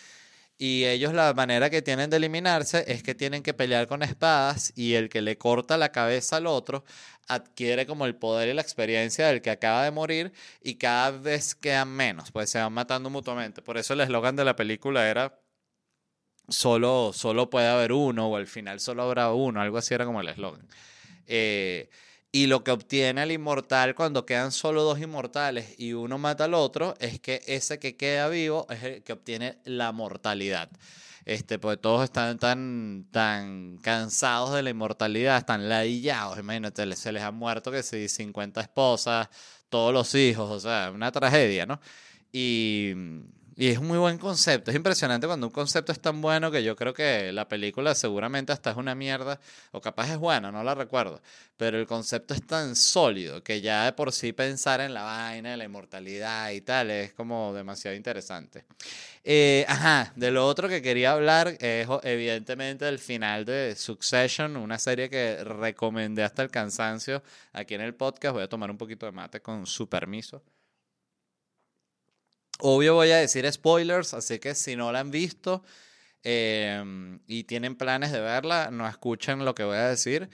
y 0.56 0.84
ellos 0.84 1.12
la 1.12 1.34
manera 1.34 1.68
que 1.68 1.82
tienen 1.82 2.10
de 2.10 2.16
eliminarse 2.18 2.84
es 2.86 3.02
que 3.02 3.14
tienen 3.14 3.42
que 3.42 3.54
pelear 3.54 3.88
con 3.88 4.02
espadas 4.04 4.72
y 4.76 4.94
el 4.94 5.08
que 5.08 5.20
le 5.20 5.36
corta 5.36 5.76
la 5.76 5.90
cabeza 5.90 6.36
al 6.36 6.46
otro 6.46 6.84
adquiere 7.28 7.86
como 7.86 8.06
el 8.06 8.14
poder 8.14 8.48
y 8.48 8.54
la 8.54 8.62
experiencia 8.62 9.26
del 9.28 9.42
que 9.42 9.50
acaba 9.50 9.84
de 9.84 9.90
morir 9.90 10.32
y 10.62 10.76
cada 10.76 11.10
vez 11.10 11.54
quedan 11.54 11.88
menos, 11.90 12.30
pues 12.30 12.50
se 12.50 12.58
van 12.58 12.72
matando 12.72 13.10
mutuamente. 13.10 13.62
Por 13.62 13.78
eso 13.78 13.94
el 13.94 14.00
eslogan 14.00 14.36
de 14.36 14.44
la 14.44 14.56
película 14.56 15.08
era 15.08 15.38
solo, 16.48 17.12
solo 17.14 17.50
puede 17.50 17.68
haber 17.68 17.92
uno 17.92 18.28
o 18.28 18.36
al 18.36 18.46
final 18.46 18.80
solo 18.80 19.02
habrá 19.02 19.32
uno, 19.32 19.60
algo 19.60 19.78
así 19.78 19.94
era 19.94 20.04
como 20.04 20.20
el 20.20 20.28
eslogan. 20.28 20.66
Eh, 21.26 21.88
y 22.32 22.48
lo 22.48 22.64
que 22.64 22.72
obtiene 22.72 23.22
el 23.22 23.30
inmortal 23.30 23.94
cuando 23.94 24.26
quedan 24.26 24.50
solo 24.50 24.82
dos 24.82 24.98
inmortales 24.98 25.78
y 25.78 25.92
uno 25.92 26.18
mata 26.18 26.44
al 26.44 26.54
otro 26.54 26.96
es 26.98 27.20
que 27.20 27.40
ese 27.46 27.78
que 27.78 27.96
queda 27.96 28.28
vivo 28.28 28.66
es 28.70 28.82
el 28.82 29.02
que 29.04 29.12
obtiene 29.12 29.58
la 29.64 29.92
mortalidad. 29.92 30.68
Este, 31.24 31.58
pues 31.58 31.80
todos 31.80 32.04
están 32.04 32.38
tan, 32.38 33.06
tan 33.10 33.78
cansados 33.78 34.52
de 34.52 34.62
la 34.62 34.70
inmortalidad, 34.70 35.38
están 35.38 35.68
ladillados. 35.68 36.38
Imagínate, 36.38 36.94
se 36.96 37.12
les 37.12 37.22
ha 37.22 37.30
muerto 37.30 37.70
que 37.70 37.82
si 37.82 38.08
50 38.08 38.60
esposas, 38.60 39.28
todos 39.68 39.92
los 39.92 40.14
hijos, 40.14 40.50
o 40.50 40.60
sea, 40.60 40.90
una 40.92 41.10
tragedia, 41.12 41.66
¿no? 41.66 41.80
Y 42.32 42.92
y 43.56 43.68
es 43.68 43.78
un 43.78 43.86
muy 43.86 43.98
buen 43.98 44.18
concepto. 44.18 44.70
Es 44.70 44.76
impresionante 44.76 45.26
cuando 45.26 45.46
un 45.46 45.52
concepto 45.52 45.92
es 45.92 46.00
tan 46.00 46.20
bueno 46.20 46.50
que 46.50 46.64
yo 46.64 46.76
creo 46.76 46.92
que 46.92 47.32
la 47.32 47.48
película 47.48 47.94
seguramente 47.94 48.52
hasta 48.52 48.70
es 48.70 48.76
una 48.76 48.94
mierda, 48.94 49.40
o 49.72 49.80
capaz 49.80 50.10
es 50.10 50.18
buena, 50.18 50.50
no 50.50 50.62
la 50.64 50.74
recuerdo. 50.74 51.20
Pero 51.56 51.78
el 51.78 51.86
concepto 51.86 52.34
es 52.34 52.44
tan 52.46 52.74
sólido 52.74 53.42
que 53.42 53.60
ya 53.60 53.84
de 53.84 53.92
por 53.92 54.12
sí 54.12 54.32
pensar 54.32 54.80
en 54.80 54.92
la 54.94 55.02
vaina, 55.02 55.52
en 55.52 55.58
la 55.58 55.64
inmortalidad 55.64 56.50
y 56.50 56.60
tal, 56.62 56.90
es 56.90 57.14
como 57.14 57.52
demasiado 57.54 57.96
interesante. 57.96 58.64
Eh, 59.22 59.64
ajá, 59.68 60.12
de 60.16 60.30
lo 60.30 60.46
otro 60.46 60.68
que 60.68 60.82
quería 60.82 61.12
hablar 61.12 61.56
es 61.60 61.88
evidentemente 62.02 62.88
el 62.88 62.98
final 62.98 63.44
de 63.44 63.74
Succession, 63.76 64.56
una 64.56 64.78
serie 64.78 65.08
que 65.08 65.42
recomendé 65.44 66.24
hasta 66.24 66.42
el 66.42 66.50
cansancio 66.50 67.22
aquí 67.52 67.74
en 67.74 67.80
el 67.82 67.94
podcast. 67.94 68.34
Voy 68.34 68.42
a 68.42 68.48
tomar 68.48 68.70
un 68.70 68.78
poquito 68.78 69.06
de 69.06 69.12
mate 69.12 69.40
con 69.40 69.66
su 69.66 69.88
permiso. 69.88 70.42
Obvio 72.60 72.94
voy 72.94 73.10
a 73.10 73.16
decir 73.16 73.50
spoilers, 73.52 74.14
así 74.14 74.38
que 74.38 74.54
si 74.54 74.76
no 74.76 74.92
la 74.92 75.00
han 75.00 75.10
visto 75.10 75.64
em, 76.22 77.20
y 77.26 77.44
tienen 77.44 77.76
planes 77.76 78.12
de 78.12 78.20
verla, 78.20 78.70
no 78.70 78.88
escuchen 78.88 79.44
lo 79.44 79.54
que 79.54 79.64
voy 79.64 79.76
a 79.76 79.88
decir. 79.88 80.28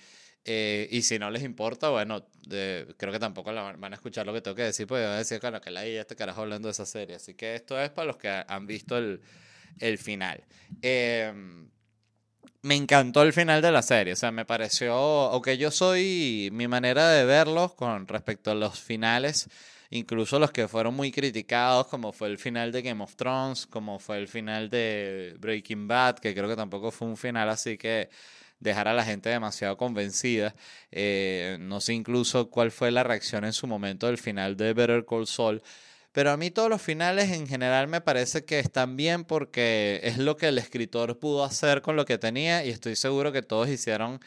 Eh, 0.44 0.88
y 0.90 1.02
si 1.02 1.18
no 1.18 1.30
les 1.30 1.42
importa, 1.42 1.90
bueno, 1.90 2.26
creo 2.48 3.12
que 3.12 3.18
tampoco 3.18 3.52
van 3.52 3.92
a 3.92 3.96
escuchar 3.96 4.26
lo 4.26 4.32
que 4.32 4.40
tengo 4.40 4.54
que 4.54 4.62
decir, 4.62 4.86
porque 4.86 5.04
voy 5.04 5.12
a 5.12 5.18
decir, 5.18 5.38
claro, 5.38 5.60
que 5.60 5.70
la 5.70 5.84
este 5.84 6.16
carajo 6.16 6.42
hablando 6.42 6.68
de 6.68 6.72
esa 6.72 6.86
serie. 6.86 7.16
Así 7.16 7.34
que 7.34 7.54
esto 7.54 7.80
es 7.80 7.90
para 7.90 8.06
los 8.06 8.16
que 8.16 8.28
han 8.28 8.66
visto 8.66 8.96
el, 8.96 9.20
el 9.78 9.98
final. 9.98 10.44
Em, 10.82 11.70
me 12.62 12.74
encantó 12.74 13.22
el 13.22 13.32
final 13.32 13.62
de 13.62 13.72
la 13.72 13.82
serie, 13.82 14.12
o 14.12 14.16
sea, 14.16 14.32
me 14.32 14.44
pareció, 14.44 14.92
aunque 14.92 15.56
yo 15.56 15.70
soy, 15.70 16.50
mi 16.52 16.68
manera 16.68 17.08
de 17.10 17.24
verlos 17.24 17.72
con 17.74 18.06
respecto 18.06 18.50
a 18.50 18.54
los 18.54 18.78
finales 18.78 19.48
incluso 19.90 20.38
los 20.38 20.52
que 20.52 20.68
fueron 20.68 20.94
muy 20.94 21.12
criticados, 21.12 21.86
como 21.88 22.12
fue 22.12 22.28
el 22.28 22.38
final 22.38 22.72
de 22.72 22.82
Game 22.82 23.02
of 23.02 23.16
Thrones, 23.16 23.66
como 23.66 23.98
fue 23.98 24.18
el 24.18 24.28
final 24.28 24.70
de 24.70 25.36
Breaking 25.38 25.88
Bad, 25.88 26.18
que 26.18 26.34
creo 26.34 26.48
que 26.48 26.56
tampoco 26.56 26.90
fue 26.90 27.08
un 27.08 27.16
final 27.16 27.48
así 27.48 27.76
que 27.76 28.08
dejar 28.60 28.88
a 28.88 28.94
la 28.94 29.04
gente 29.04 29.28
demasiado 29.30 29.76
convencida. 29.76 30.54
Eh, 30.92 31.56
no 31.60 31.80
sé 31.80 31.94
incluso 31.94 32.50
cuál 32.50 32.70
fue 32.70 32.90
la 32.90 33.02
reacción 33.02 33.44
en 33.44 33.52
su 33.52 33.66
momento 33.66 34.06
del 34.06 34.18
final 34.18 34.56
de 34.56 34.72
Better 34.74 35.04
Call 35.04 35.26
Saul. 35.26 35.62
Pero 36.12 36.30
a 36.32 36.36
mí 36.36 36.50
todos 36.50 36.68
los 36.68 36.82
finales 36.82 37.30
en 37.30 37.46
general 37.46 37.86
me 37.88 38.00
parece 38.00 38.44
que 38.44 38.58
están 38.58 38.96
bien 38.96 39.24
porque 39.24 40.00
es 40.02 40.18
lo 40.18 40.36
que 40.36 40.48
el 40.48 40.58
escritor 40.58 41.18
pudo 41.18 41.44
hacer 41.44 41.82
con 41.82 41.96
lo 41.96 42.04
que 42.04 42.18
tenía 42.18 42.64
y 42.64 42.70
estoy 42.70 42.96
seguro 42.96 43.32
que 43.32 43.42
todos 43.42 43.68
hicieron 43.68 44.20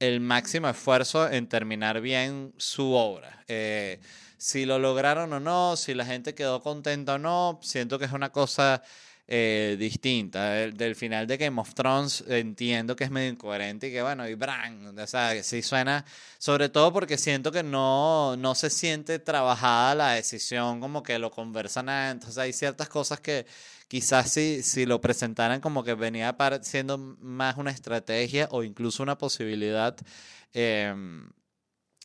el 0.00 0.20
máximo 0.20 0.68
esfuerzo 0.68 1.30
en 1.30 1.48
terminar 1.48 2.00
bien 2.00 2.52
su 2.58 2.92
obra. 2.92 3.42
Eh, 3.48 4.00
si 4.40 4.64
lo 4.64 4.78
lograron 4.78 5.30
o 5.34 5.38
no, 5.38 5.76
si 5.76 5.92
la 5.92 6.06
gente 6.06 6.34
quedó 6.34 6.62
contenta 6.62 7.16
o 7.16 7.18
no, 7.18 7.60
siento 7.62 7.98
que 7.98 8.06
es 8.06 8.12
una 8.12 8.32
cosa 8.32 8.82
eh, 9.28 9.76
distinta. 9.78 10.52
Del, 10.52 10.96
final 10.96 11.26
de 11.26 11.36
Game 11.36 11.60
of 11.60 11.74
Thrones 11.74 12.24
entiendo 12.26 12.96
que 12.96 13.04
es 13.04 13.10
medio 13.10 13.28
incoherente 13.30 13.88
y 13.88 13.92
que 13.92 14.00
bueno, 14.00 14.26
y 14.26 14.34
Bran, 14.36 14.98
o 14.98 15.06
sea, 15.06 15.42
sí 15.42 15.60
suena, 15.60 16.06
sobre 16.38 16.70
todo 16.70 16.90
porque 16.90 17.18
siento 17.18 17.52
que 17.52 17.62
no, 17.62 18.34
no 18.38 18.54
se 18.54 18.70
siente 18.70 19.18
trabajada 19.18 19.94
la 19.94 20.12
decisión, 20.12 20.80
como 20.80 21.02
que 21.02 21.18
lo 21.18 21.30
conversan 21.30 21.90
antes, 21.90 22.32
sea, 22.34 22.44
hay 22.44 22.54
ciertas 22.54 22.88
cosas 22.88 23.20
que 23.20 23.46
quizás 23.88 24.32
si, 24.32 24.62
si 24.62 24.86
lo 24.86 25.02
presentaran 25.02 25.60
como 25.60 25.84
que 25.84 25.92
venía 25.94 26.34
siendo 26.62 26.96
más 26.96 27.58
una 27.58 27.72
estrategia 27.72 28.48
o 28.52 28.62
incluso 28.62 29.02
una 29.02 29.18
posibilidad. 29.18 29.94
Eh, 30.54 30.94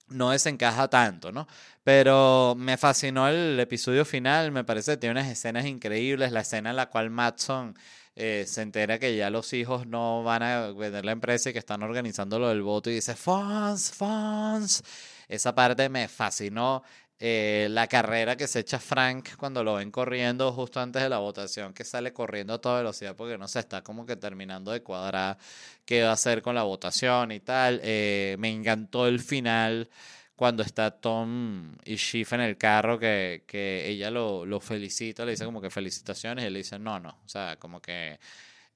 no 0.10 0.32
desencaja 0.32 0.88
tanto, 0.90 1.32
¿no? 1.32 1.48
Pero 1.84 2.56
me 2.58 2.78
fascinó 2.78 3.28
el 3.28 3.60
episodio 3.60 4.06
final, 4.06 4.52
me 4.52 4.64
parece 4.64 4.94
que 4.94 4.98
tiene 4.98 5.20
unas 5.20 5.32
escenas 5.32 5.66
increíbles, 5.66 6.32
la 6.32 6.42
escena 6.42 6.72
en 6.72 6.76
la 6.76 6.90
cual 6.90 7.10
Matson 7.10 7.76
eh, 8.16 8.46
se 8.48 8.62
entera 8.62 8.98
que 8.98 9.16
ya 9.16 9.30
los 9.30 9.52
hijos 9.54 9.88
no 9.88 10.24
van 10.24 10.42
a 10.42 10.72
vender 10.72 11.04
la 11.04 11.12
empresa 11.12 11.50
y 11.50 11.54
que 11.54 11.60
están 11.60 11.84
organizando 11.84 12.40
lo 12.40 12.50
del 12.50 12.62
voto 12.62 12.90
y 12.90 12.96
dice, 12.96 13.16
Fons, 13.16 13.92
Fons. 13.92 14.84
Esa 15.28 15.54
parte 15.56 15.90
me 15.90 16.08
fascinó. 16.08 16.84
Eh, 17.18 17.68
la 17.72 17.88
carrera 17.88 18.36
que 18.36 18.46
se 18.46 18.60
echa 18.60 18.78
Frank 18.78 19.38
cuando 19.38 19.64
lo 19.64 19.76
ven 19.76 19.90
corriendo 19.90 20.52
justo 20.52 20.82
antes 20.82 21.02
de 21.02 21.08
la 21.10 21.20
votación, 21.20 21.74
que 21.74 21.86
sale 21.86 22.12
corriendo 22.12 22.54
a 22.54 22.60
toda 22.60 22.80
velocidad 22.80 23.16
porque 23.16 23.38
no 23.38 23.48
se 23.48 23.60
está 23.60 23.82
como 23.84 24.06
que 24.06 24.18
terminando 24.18 24.72
de 24.72 24.84
cuadrar 24.84 25.38
qué 25.86 26.04
va 26.04 26.10
a 26.10 26.14
hacer 26.14 26.42
con 26.42 26.56
la 26.56 26.64
votación 26.64 27.32
y 27.32 27.40
tal. 27.40 27.80
Eh, 27.84 28.36
me 28.40 28.52
encantó 28.52 29.08
el 29.08 29.22
final 29.22 29.90
cuando 30.36 30.64
está 30.64 30.92
Tom 30.92 31.78
y 31.86 31.96
Schiff 31.98 32.34
en 32.34 32.42
el 32.42 32.58
carro, 32.58 33.00
que, 33.00 33.44
que 33.48 33.88
ella 33.88 34.12
lo, 34.12 34.46
lo, 34.46 34.60
felicita, 34.60 35.24
le 35.26 35.32
dice 35.32 35.46
como 35.46 35.62
que 35.62 35.70
felicitaciones, 35.70 36.44
y 36.44 36.48
él 36.48 36.54
le 36.54 36.60
dice 36.60 36.78
no, 36.80 37.00
no, 37.00 37.12
o 37.26 37.30
sea, 37.30 37.58
como 37.58 37.82
que 37.82 38.20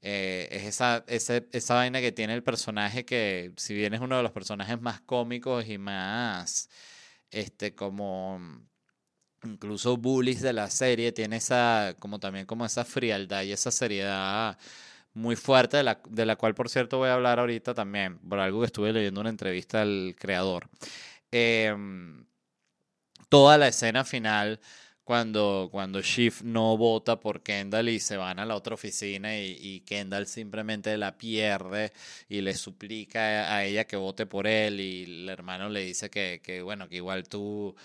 eh, 0.02 0.48
es 0.52 0.64
esa, 0.64 1.04
esa, 1.08 1.42
esa 1.52 1.74
vaina 1.76 2.00
que 2.02 2.12
tiene 2.14 2.34
el 2.34 2.44
personaje 2.44 3.06
que, 3.06 3.52
si 3.58 3.74
bien 3.74 3.94
es 3.94 4.00
uno 4.02 4.18
de 4.18 4.24
los 4.24 4.32
personajes 4.32 4.80
más 4.82 5.02
cómicos 5.02 5.68
y 5.68 5.78
más 5.78 6.70
este, 7.32 7.76
como 7.76 8.40
incluso 9.44 9.98
Bullies 9.98 10.42
de 10.42 10.54
la 10.54 10.70
serie, 10.70 11.12
tiene 11.12 11.38
esa, 11.38 11.96
como 12.00 12.20
también 12.20 12.46
como 12.46 12.66
esa 12.66 12.86
frialdad 12.86 13.44
y 13.44 13.52
esa 13.52 13.72
seriedad 13.72 14.58
muy 15.14 15.36
fuerte, 15.36 15.78
de 15.78 15.84
la, 15.84 16.02
de 16.10 16.26
la 16.26 16.36
cual 16.36 16.56
por 16.56 16.70
cierto 16.70 16.98
voy 16.98 17.10
a 17.10 17.14
hablar 17.14 17.40
ahorita 17.40 17.74
también, 17.74 18.20
por 18.20 18.40
algo 18.40 18.60
que 18.62 18.68
estuve 18.68 18.94
leyendo 18.94 19.22
una 19.22 19.30
entrevista 19.30 19.82
al 19.82 20.16
creador. 20.18 20.70
Em, 21.32 22.26
toda 23.30 23.58
la 23.58 23.68
escena 23.68 24.04
final 24.04 24.60
cuando, 25.10 25.70
cuando 25.72 26.04
Shift 26.04 26.44
no 26.44 26.78
vota 26.78 27.20
por 27.20 27.42
Kendall 27.42 27.90
y 27.90 28.00
se 28.00 28.16
van 28.16 28.38
a 28.38 28.46
la 28.46 28.56
otra 28.56 28.76
oficina 28.76 29.36
y, 29.40 29.80
Kendall 29.80 30.28
simplemente 30.28 30.96
la 31.00 31.18
pierde 31.18 31.94
y 32.30 32.42
le 32.42 32.54
suplica 32.54 33.52
a 33.52 33.66
ella 33.66 33.86
que 33.86 33.96
vote 33.96 34.28
por 34.28 34.46
él 34.46 34.80
y 34.80 35.06
el 35.06 35.30
hermano 35.30 35.68
le 35.68 35.84
dice 35.84 36.12
que, 36.12 36.42
que 36.44 36.62
bueno, 36.62 36.88
que 36.88 36.98
igual 36.98 37.28
tú 37.28 37.76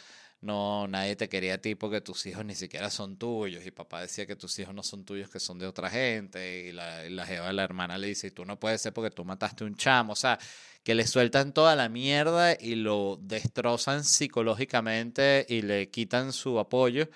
no, 0.44 0.86
nadie 0.86 1.16
te 1.16 1.28
quería 1.30 1.54
a 1.54 1.58
ti 1.58 1.74
porque 1.74 2.02
tus 2.02 2.26
hijos 2.26 2.44
ni 2.44 2.54
siquiera 2.54 2.90
son 2.90 3.16
tuyos. 3.16 3.64
Y 3.66 3.70
papá 3.70 4.02
decía 4.02 4.26
que 4.26 4.36
tus 4.36 4.58
hijos 4.58 4.74
no 4.74 4.82
son 4.82 5.04
tuyos, 5.04 5.30
que 5.30 5.40
son 5.40 5.58
de 5.58 5.66
otra 5.66 5.88
gente. 5.88 6.66
Y 6.68 6.72
la, 6.72 7.08
la 7.08 7.26
jeva 7.26 7.46
de 7.46 7.54
la 7.54 7.64
hermana 7.64 7.96
le 7.96 8.08
dice, 8.08 8.26
y 8.26 8.30
tú 8.30 8.44
no 8.44 8.60
puedes 8.60 8.82
ser 8.82 8.92
porque 8.92 9.10
tú 9.10 9.24
mataste 9.24 9.64
un 9.64 9.74
chamo. 9.74 10.12
O 10.12 10.16
sea, 10.16 10.38
que 10.82 10.94
le 10.94 11.06
sueltan 11.06 11.54
toda 11.54 11.74
la 11.76 11.88
mierda 11.88 12.52
y 12.60 12.74
lo 12.74 13.18
destrozan 13.22 14.04
psicológicamente 14.04 15.46
y 15.48 15.62
le 15.62 15.88
quitan 15.88 16.32
su 16.34 16.58
apoyo. 16.58 17.08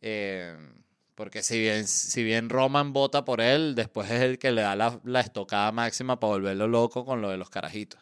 Eh, 0.00 0.56
porque 1.16 1.42
si 1.42 1.58
bien, 1.58 1.88
si 1.88 2.22
bien 2.22 2.48
Roman 2.48 2.92
vota 2.92 3.24
por 3.24 3.40
él, 3.40 3.74
después 3.74 4.08
es 4.08 4.22
el 4.22 4.38
que 4.38 4.52
le 4.52 4.62
da 4.62 4.76
la, 4.76 5.00
la 5.02 5.20
estocada 5.20 5.72
máxima 5.72 6.20
para 6.20 6.34
volverlo 6.34 6.68
loco 6.68 7.04
con 7.04 7.20
lo 7.20 7.30
de 7.30 7.38
los 7.38 7.50
carajitos. 7.50 8.00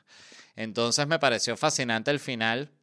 Entonces 0.55 1.07
me 1.07 1.19
pareció 1.19 1.57
fascinante 1.57 2.11
el 2.11 2.21
final 2.21 2.76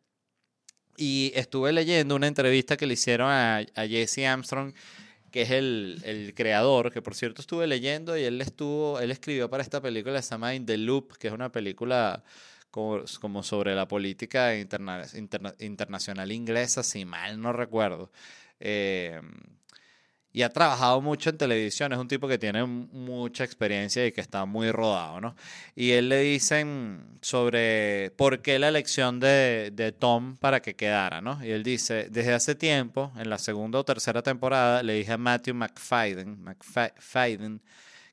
y 0.97 1.31
estuve 1.35 1.71
leyendo 1.71 2.15
una 2.15 2.27
entrevista 2.27 2.77
que 2.77 2.87
le 2.87 2.93
hicieron 2.93 3.29
a, 3.29 3.57
a 3.57 3.87
Jesse 3.87 4.19
Armstrong, 4.19 4.73
que 5.31 5.41
es 5.41 5.51
el, 5.51 6.01
el, 6.05 6.33
creador, 6.35 6.91
que 6.91 7.01
por 7.01 7.15
cierto 7.15 7.41
estuve 7.41 7.65
leyendo 7.65 8.17
y 8.17 8.23
él 8.23 8.39
estuvo, 8.41 8.99
él 8.99 9.09
escribió 9.11 9.49
para 9.49 9.63
esta 9.63 9.81
película 9.81 10.21
se 10.21 10.29
llama 10.29 10.53
In 10.53 10.65
the 10.65 10.77
Loop, 10.77 11.17
que 11.17 11.27
es 11.27 11.33
una 11.33 11.51
película 11.51 12.23
como, 12.69 13.03
como 13.19 13.43
sobre 13.43 13.75
la 13.75 13.87
política 13.87 14.55
interna, 14.55 15.05
internacional 15.59 16.31
inglesa, 16.31 16.83
si 16.83 17.05
mal 17.05 17.41
no 17.41 17.53
recuerdo. 17.53 18.11
Eh, 18.59 19.19
y 20.33 20.41
ha 20.41 20.49
trabajado 20.49 20.99
mucho 20.99 21.29
en 21.29 21.37
televisión, 21.37 21.93
es 21.93 21.99
un 21.99 22.07
tipo 22.07 22.27
que 22.27 22.39
tiene 22.39 22.65
mucha 22.65 23.43
experiencia 23.43 24.05
y 24.05 24.11
que 24.11 24.19
está 24.19 24.45
muy 24.45 24.71
rodado, 24.71 25.21
¿no? 25.21 25.35
Y 25.75 25.91
él 25.91 26.09
le 26.09 26.21
dicen 26.21 27.19
sobre 27.21 28.11
por 28.17 28.41
qué 28.41 28.57
la 28.57 28.69
elección 28.69 29.19
de, 29.19 29.69
de 29.71 29.91
Tom 29.91 30.37
para 30.37 30.59
que 30.59 30.75
quedara, 30.75 31.21
¿no? 31.21 31.43
Y 31.45 31.51
él 31.51 31.61
dice, 31.61 32.07
desde 32.09 32.33
hace 32.33 32.55
tiempo, 32.55 33.11
en 33.15 33.29
la 33.29 33.37
segunda 33.37 33.77
o 33.77 33.85
tercera 33.85 34.23
temporada, 34.23 34.81
le 34.81 34.95
dije 34.95 35.11
a 35.11 35.17
Matthew 35.19 35.53
McFadden, 35.53 36.43
McFadden 36.43 37.61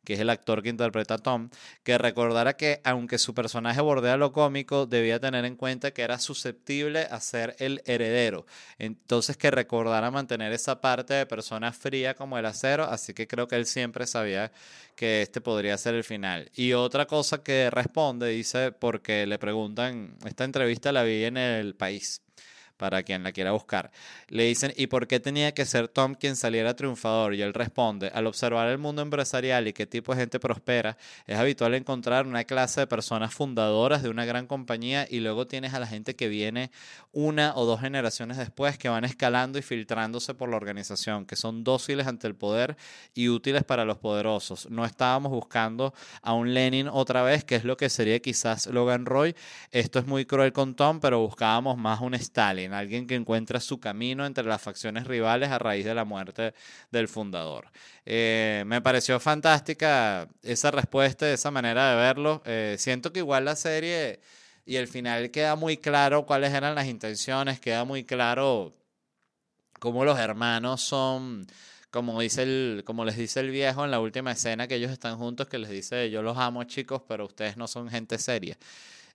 que 0.05 0.15
es 0.15 0.21
el 0.21 0.31
actor 0.31 0.63
que 0.63 0.69
interpreta 0.69 1.15
a 1.15 1.19
Tom, 1.19 1.51
que 1.83 1.99
recordara 1.99 2.57
que 2.57 2.81
aunque 2.85 3.19
su 3.19 3.35
personaje 3.35 3.81
bordea 3.81 4.17
lo 4.17 4.33
cómico, 4.33 4.87
debía 4.87 5.21
tener 5.21 5.45
en 5.45 5.57
cuenta 5.57 5.91
que 5.93 6.03
era 6.03 6.19
susceptible 6.19 7.01
a 7.11 7.21
ser 7.21 7.57
el 7.59 7.83
heredero. 7.87 8.47
Entonces 8.79 9.37
que 9.37 9.51
recordara 9.51 10.11
mantener 10.11 10.53
esa 10.53 10.81
parte 10.81 11.15
de 11.15 11.27
persona 11.27 11.73
fría 11.73 12.15
como 12.15 12.39
el 12.39 12.47
acero, 12.47 12.85
así 12.85 13.15
que 13.15 13.27
creo 13.27 13.49
que 13.49 13.57
él 13.57 13.67
siempre 13.67 14.07
sabía 14.07 14.53
que 14.97 15.23
este 15.23 15.41
podría 15.41 15.77
ser 15.79 15.95
el 15.95 16.05
final. 16.05 16.51
Y 16.55 16.73
otra 16.73 17.07
cosa 17.07 17.43
que 17.43 17.71
responde, 17.71 18.29
dice, 18.29 18.73
porque 18.73 19.27
le 19.27 19.39
preguntan, 19.39 20.17
esta 20.27 20.45
entrevista 20.45 20.93
la 20.93 21.03
vi 21.03 21.25
en 21.25 21.37
el 21.37 21.75
país 21.75 22.23
para 22.81 23.03
quien 23.03 23.23
la 23.23 23.31
quiera 23.31 23.53
buscar. 23.53 23.91
Le 24.29 24.45
dicen, 24.45 24.73
¿y 24.75 24.87
por 24.87 25.07
qué 25.07 25.21
tenía 25.21 25.53
que 25.53 25.67
ser 25.67 25.87
Tom 25.87 26.15
quien 26.15 26.35
saliera 26.35 26.75
triunfador? 26.75 27.35
Y 27.35 27.43
él 27.43 27.53
responde, 27.53 28.11
al 28.15 28.27
observar 28.27 28.69
el 28.69 28.79
mundo 28.79 29.03
empresarial 29.03 29.69
y 29.69 29.75
qué 29.75 29.87
tipo 29.87 30.15
de 30.15 30.21
gente 30.23 30.41
prospera, 30.41 30.97
es 31.27 31.37
habitual 31.37 31.75
encontrar 31.75 32.27
una 32.27 32.45
clase 32.45 32.81
de 32.81 32.87
personas 32.87 33.35
fundadoras 33.35 34.03
de 34.03 34.09
una 34.09 34.25
gran 34.25 34.47
compañía 34.47 35.07
y 35.11 35.21
luego 35.21 35.47
tienes 35.47 35.75
a 35.75 35.79
la 35.79 35.87
gente 35.87 36.17
que 36.17 36.29
viene 36.29 36.71
una 37.13 37.55
o 37.55 37.67
dos 37.67 37.81
generaciones 37.81 38.39
después 38.39 38.79
que 38.79 38.89
van 38.89 39.05
escalando 39.05 39.59
y 39.59 39.63
filtrándose 39.63 40.33
por 40.33 40.49
la 40.49 40.57
organización, 40.57 41.27
que 41.27 41.37
son 41.37 41.63
dóciles 41.63 42.07
ante 42.07 42.29
el 42.29 42.35
poder 42.35 42.79
y 43.13 43.29
útiles 43.29 43.63
para 43.63 43.85
los 43.85 43.99
poderosos. 43.99 44.71
No 44.71 44.87
estábamos 44.87 45.33
buscando 45.33 45.93
a 46.23 46.33
un 46.33 46.55
Lenin 46.55 46.89
otra 46.89 47.23
vez, 47.23 47.45
que 47.45 47.57
es 47.57 47.65
lo 47.65 47.77
que 47.77 47.91
sería 47.91 48.21
quizás 48.21 48.69
Logan 48.69 49.05
Roy. 49.05 49.37
Esto 49.71 49.99
es 49.99 50.07
muy 50.07 50.25
cruel 50.25 50.55
con 50.55 50.75
Tom, 50.75 50.99
pero 50.99 51.21
buscábamos 51.21 51.77
más 51.77 52.01
un 52.01 52.15
Stalin 52.15 52.70
alguien 52.75 53.07
que 53.07 53.15
encuentra 53.15 53.61
su 53.61 53.81
camino 53.81 54.27
entre 54.27 54.45
las 54.45 54.61
facciones 54.63 55.07
rivales 55.07 55.51
a 55.51 55.59
raíz 55.59 55.85
de 55.85 55.95
la 55.95 56.05
muerte 56.05 56.55
del 56.91 57.09
fundador. 57.09 57.69
Eh, 58.05 58.65
me 58.67 58.81
pareció 58.81 59.21
fantástica 59.21 60.29
esa 60.43 60.71
respuesta, 60.71 61.31
esa 61.31 61.51
manera 61.51 61.91
de 61.91 61.97
verlo. 61.97 62.43
Eh, 62.45 62.77
siento 62.79 63.13
que 63.13 63.21
igual 63.21 63.45
la 63.45 63.57
serie 63.57 64.21
y 64.65 64.77
el 64.77 64.89
final 64.89 65.31
queda 65.31 65.57
muy 65.57 65.77
claro 65.77 66.27
cuáles 66.27 66.53
eran 66.53 66.75
las 66.75 66.87
intenciones, 66.87 67.61
queda 67.61 67.85
muy 67.85 68.05
claro 68.05 68.75
cómo 69.79 70.05
los 70.05 70.19
hermanos 70.19 70.83
son 70.83 71.47
como 71.91 72.21
dice 72.21 72.43
el, 72.45 72.83
como 72.87 73.05
les 73.05 73.17
dice 73.17 73.41
el 73.41 73.51
viejo 73.51 73.85
en 73.85 73.91
la 73.91 73.99
última 74.01 74.33
escena 74.33 74.69
que 74.69 74.77
ellos 74.77 74.93
están 74.93 75.19
juntos, 75.19 75.49
que 75.49 75.59
les 75.59 75.71
dice 75.71 76.09
yo 76.11 76.23
los 76.23 76.39
amo 76.39 76.63
chicos, 76.65 77.03
pero 77.09 77.27
ustedes 77.27 77.57
no 77.57 77.67
son 77.67 77.91
gente 77.91 78.19
seria 78.19 78.57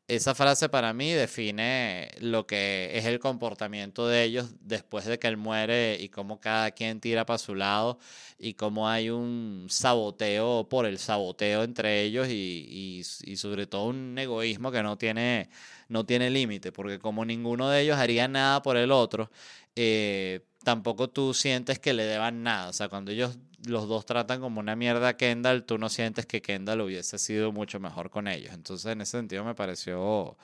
esa 0.07 0.35
frase 0.35 0.69
para 0.69 0.93
mí 0.93 1.11
define 1.11 2.11
lo 2.19 2.45
que 2.45 2.91
es 2.93 3.05
el 3.05 3.19
comportamiento 3.19 4.07
de 4.07 4.23
ellos 4.23 4.53
después 4.61 5.05
de 5.05 5.17
que 5.17 5.27
él 5.27 5.37
muere 5.37 5.97
y 5.99 6.09
cómo 6.09 6.39
cada 6.39 6.71
quien 6.71 6.99
tira 6.99 7.25
para 7.25 7.39
su 7.39 7.55
lado 7.55 7.97
y 8.37 8.53
cómo 8.53 8.87
hay 8.87 9.09
un 9.09 9.65
saboteo 9.69 10.67
por 10.69 10.85
el 10.85 10.99
saboteo 10.99 11.63
entre 11.63 12.03
ellos 12.03 12.27
y, 12.29 13.03
y, 13.23 13.35
sobre 13.37 13.65
todo 13.65 13.85
un 13.85 14.17
egoísmo 14.17 14.71
que 14.71 14.83
no 14.83 14.97
tiene, 14.97 15.49
no 15.89 16.05
tiene 16.05 16.29
límite, 16.29 16.71
porque 16.71 16.99
como 16.99 17.25
ninguno 17.25 17.69
de 17.69 17.81
ellos 17.81 17.97
haría 17.97 18.27
nada 18.27 18.61
por 18.61 18.77
el 18.77 18.91
otro, 18.91 19.31
eh, 19.75 20.41
tampoco 20.63 21.09
tú 21.09 21.33
sientes 21.33 21.79
que 21.79 21.93
le 21.93 22.03
deban 22.03 22.43
nada. 22.43 22.69
O 22.69 22.73
sea, 22.73 22.89
cuando 22.89 23.11
ellos 23.11 23.37
los 23.67 23.87
dos 23.87 24.05
tratan 24.05 24.41
como 24.41 24.59
una 24.59 24.75
mierda 24.75 25.09
a 25.09 25.17
Kendall, 25.17 25.63
tú 25.65 25.77
no 25.77 25.89
sientes 25.89 26.25
que 26.25 26.41
Kendall 26.41 26.81
hubiese 26.81 27.17
sido 27.17 27.51
mucho 27.51 27.79
mejor 27.79 28.09
con 28.09 28.27
ellos. 28.27 28.53
Entonces, 28.53 28.91
en 28.91 29.01
ese 29.01 29.17
sentido 29.17 29.43
me 29.43 29.55
pareció 29.55 30.37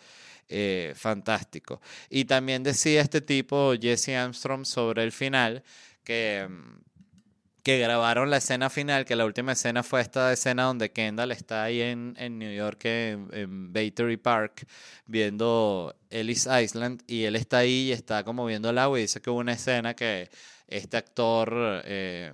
eh, 0.50 0.94
fantástico. 0.96 1.82
Y 2.10 2.26
también 2.26 2.64
decía 2.64 3.02
este 3.02 3.22
tipo, 3.22 3.74
Jesse 3.80 4.10
Armstrong, 4.10 4.66
sobre 4.66 5.04
el 5.04 5.12
final, 5.12 5.64
que, 6.04 6.48
que 7.64 7.80
grabaron 7.80 8.30
la 8.30 8.38
escena 8.38 8.70
final, 8.70 9.06
que 9.06 9.16
la 9.16 9.26
última 9.26 9.54
escena 9.54 9.84
fue 9.84 10.02
esta 10.02 10.34
escena 10.34 10.64
donde 10.64 10.92
Kendall 10.92 11.32
está 11.32 11.64
ahí 11.64 11.82
en, 11.82 12.16
en 12.18 12.38
New 12.38 12.54
York, 12.54 12.84
en, 12.86 13.30
en, 13.32 13.72
Battery 13.72 14.18
Park, 14.18 14.68
viendo 15.06 15.96
Ellis 16.10 16.48
Island, 16.48 17.02
y 17.08 17.24
él 17.24 17.36
está 17.38 17.60
ahí 17.60 17.90
y 17.90 17.92
está 17.94 18.24
como 18.24 18.46
viendo 18.46 18.70
el 18.72 18.78
agua 18.78 19.00
y 19.00 19.04
dice 19.04 19.22
que 19.22 19.30
hubo 19.30 19.40
una 19.40 19.54
escena 19.54 19.96
que 19.96 20.30
este 20.68 20.98
actor... 20.98 21.82
Eh, 21.86 22.34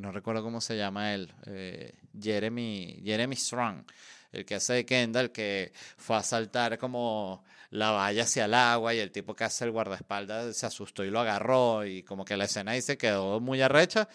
no 0.00 0.12
recuerdo 0.12 0.42
cómo 0.42 0.60
se 0.60 0.76
llama 0.76 1.14
él, 1.14 1.32
eh, 1.46 1.94
Jeremy, 2.20 3.00
Jeremy 3.04 3.36
Strong, 3.36 3.84
el 4.32 4.44
que 4.44 4.56
hace 4.56 4.74
de 4.74 4.86
Kendall, 4.86 5.30
que 5.32 5.72
fue 5.96 6.16
a 6.16 6.22
saltar 6.22 6.78
como 6.78 7.44
la 7.70 7.90
valla 7.90 8.22
hacia 8.22 8.46
el 8.46 8.54
agua 8.54 8.94
y 8.94 8.98
el 8.98 9.10
tipo 9.10 9.34
que 9.34 9.44
hace 9.44 9.64
el 9.64 9.70
guardaespaldas 9.72 10.56
se 10.56 10.66
asustó 10.66 11.04
y 11.04 11.10
lo 11.10 11.20
agarró 11.20 11.84
y 11.84 12.02
como 12.02 12.24
que 12.24 12.36
la 12.36 12.44
escena 12.44 12.72
ahí 12.72 12.82
se 12.82 12.96
quedó 12.96 13.40
muy 13.40 13.60
arrecha, 13.60 14.08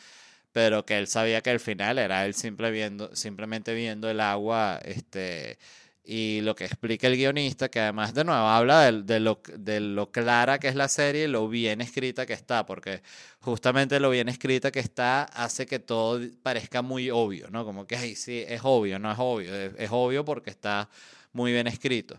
pero 0.52 0.86
que 0.86 0.98
él 0.98 1.08
sabía 1.08 1.42
que 1.42 1.52
el 1.52 1.60
final 1.60 2.00
era 2.00 2.26
él 2.26 2.34
simple 2.34 2.72
viendo, 2.72 3.16
simplemente 3.16 3.74
viendo 3.74 4.10
el 4.10 4.20
agua 4.20 4.80
este, 4.84 5.58
y 6.04 6.42
lo 6.42 6.56
que 6.56 6.66
explica 6.66 7.08
el 7.08 7.16
guionista, 7.16 7.70
que 7.70 7.80
además 7.80 8.14
de 8.14 8.26
nuevo 8.26 8.42
habla 8.42 8.92
de, 8.92 9.20
lo, 9.20 9.42
de, 9.58 9.80
lo, 9.80 10.12
clara 10.12 10.60
que 10.60 10.68
es 10.68 10.76
la 10.76 10.90
serie 10.90 11.26
y 11.26 11.28
lo 11.28 11.48
bien 11.48 11.82
escrita 11.82 12.26
que 12.26 12.34
está, 12.34 12.66
porque 12.66 13.02
justamente 13.40 14.00
lo 14.00 14.10
bien 14.10 14.28
escrita 14.28 14.72
que 14.72 14.80
está 14.80 15.24
hace 15.24 15.66
que 15.66 15.80
todo 15.80 16.20
parezca 16.42 16.82
muy 16.82 17.10
obvio, 17.10 17.50
¿no? 17.50 17.64
Como 17.64 17.88
que, 17.88 17.96
ay, 17.96 18.16
sí, 18.16 18.44
es 18.48 18.62
obvio, 18.64 19.00
no 19.00 19.12
es 19.12 19.18
obvio, 19.20 19.56
es 19.56 19.90
obvio 19.92 20.26
porque 20.26 20.50
está 20.50 20.90
muy 21.32 21.52
bien 21.52 21.68
escrito 21.68 22.18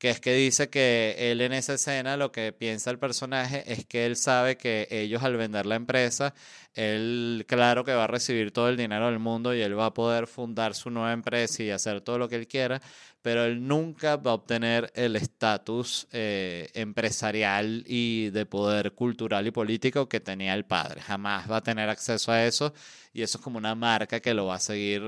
que 0.00 0.08
es 0.08 0.18
que 0.18 0.32
dice 0.32 0.70
que 0.70 1.14
él 1.18 1.42
en 1.42 1.52
esa 1.52 1.74
escena 1.74 2.16
lo 2.16 2.32
que 2.32 2.54
piensa 2.54 2.90
el 2.90 2.98
personaje 2.98 3.70
es 3.70 3.84
que 3.84 4.06
él 4.06 4.16
sabe 4.16 4.56
que 4.56 4.88
ellos 4.90 5.22
al 5.22 5.36
vender 5.36 5.66
la 5.66 5.74
empresa, 5.74 6.32
él 6.72 7.44
claro 7.46 7.84
que 7.84 7.92
va 7.92 8.04
a 8.04 8.06
recibir 8.06 8.50
todo 8.50 8.70
el 8.70 8.78
dinero 8.78 9.06
del 9.06 9.18
mundo 9.18 9.54
y 9.54 9.60
él 9.60 9.78
va 9.78 9.86
a 9.86 9.94
poder 9.94 10.26
fundar 10.26 10.74
su 10.74 10.88
nueva 10.88 11.12
empresa 11.12 11.62
y 11.62 11.70
hacer 11.70 12.00
todo 12.00 12.16
lo 12.16 12.30
que 12.30 12.36
él 12.36 12.48
quiera, 12.48 12.80
pero 13.22 13.44
él 13.44 13.66
nunca 13.66 14.16
va 14.16 14.30
a 14.30 14.34
obtener 14.34 14.90
el 14.94 15.16
estatus 15.16 16.06
eh, 16.12 16.70
empresarial 16.74 17.84
y 17.86 18.30
de 18.30 18.46
poder 18.46 18.92
cultural 18.92 19.46
y 19.46 19.50
político 19.50 20.08
que 20.08 20.20
tenía 20.20 20.54
el 20.54 20.64
padre. 20.64 21.02
Jamás 21.02 21.50
va 21.50 21.58
a 21.58 21.62
tener 21.62 21.88
acceso 21.88 22.32
a 22.32 22.44
eso 22.44 22.72
y 23.12 23.22
eso 23.22 23.38
es 23.38 23.44
como 23.44 23.58
una 23.58 23.74
marca 23.74 24.20
que 24.20 24.34
lo 24.34 24.46
va 24.46 24.54
a 24.56 24.60
seguir 24.60 25.02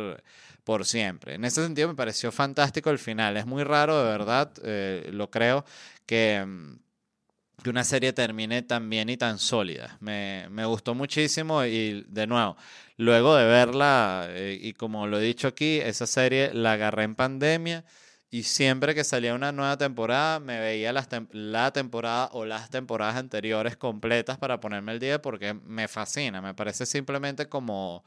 por 0.64 0.84
siempre. 0.84 1.34
En 1.34 1.44
ese 1.44 1.62
sentido 1.62 1.88
me 1.88 1.94
pareció 1.94 2.30
fantástico 2.32 2.90
el 2.90 2.98
final. 2.98 3.36
Es 3.36 3.46
muy 3.46 3.64
raro, 3.64 3.98
de 3.98 4.10
verdad, 4.10 4.52
eh, 4.62 5.08
lo 5.12 5.30
creo, 5.30 5.64
que, 6.06 6.44
mm, 6.46 6.78
que, 7.62 7.70
una 7.70 7.84
serie 7.84 8.12
termine 8.12 8.62
tan 8.62 8.88
bien 8.90 9.08
y 9.08 9.16
tan 9.16 9.38
sólida. 9.38 9.96
Me, 10.00 10.46
me 10.50 10.64
gustó 10.66 10.94
muchísimo 10.94 11.64
y 11.64 12.04
de 12.08 12.26
nuevo, 12.26 12.56
luego 12.96 13.34
de 13.36 13.46
verla, 13.46 14.26
eh, 14.28 14.58
y 14.60 14.72
como 14.74 15.06
lo 15.06 15.18
he 15.18 15.22
dicho 15.22 15.48
aquí, 15.48 15.78
esa 15.78 16.06
serie 16.06 16.52
la 16.54 16.72
agarré 16.72 17.04
en 17.04 17.14
pandemia. 17.14 17.84
Y 18.35 18.45
siempre 18.45 18.95
que 18.95 19.05
salía 19.05 19.35
una 19.35 19.53
nueva 19.53 19.76
temporada, 19.76 20.41
me 20.41 20.59
veía 20.59 20.91
la 20.95 21.70
temporada 21.70 22.30
o 22.33 22.47
las 22.47 22.70
temporadas 22.70 23.16
anteriores 23.16 23.76
completas 23.76 24.39
para 24.39 24.59
ponerme 24.59 24.93
el 24.93 25.01
día 25.01 25.20
porque 25.20 25.53
me 25.53 25.87
fascina. 25.87 26.41
Me 26.41 26.55
parece 26.55 26.87
simplemente 26.87 27.51
como, 27.51 28.03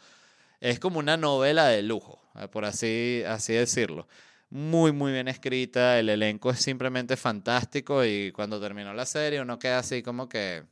es 0.59 0.79
como 0.79 0.97
una 0.97 1.15
novela 1.15 1.67
de 1.67 1.83
lujo, 1.83 2.19
eh, 2.39 2.47
por 2.47 2.65
así, 2.65 3.21
así 3.27 3.53
decirlo. 3.53 4.07
Muy, 4.49 4.91
muy 4.91 5.11
bien 5.11 5.27
escrita, 5.27 5.99
el 5.99 6.09
elenco 6.09 6.49
es 6.49 6.59
simplemente 6.59 7.17
fantástico 7.17 8.03
y 8.03 8.31
cuando 8.31 8.59
terminó 8.59 8.95
la 8.95 9.05
serie 9.05 9.41
uno 9.41 9.59
queda 9.59 9.77
así 9.79 10.01
como 10.01 10.27
que, 10.27 10.63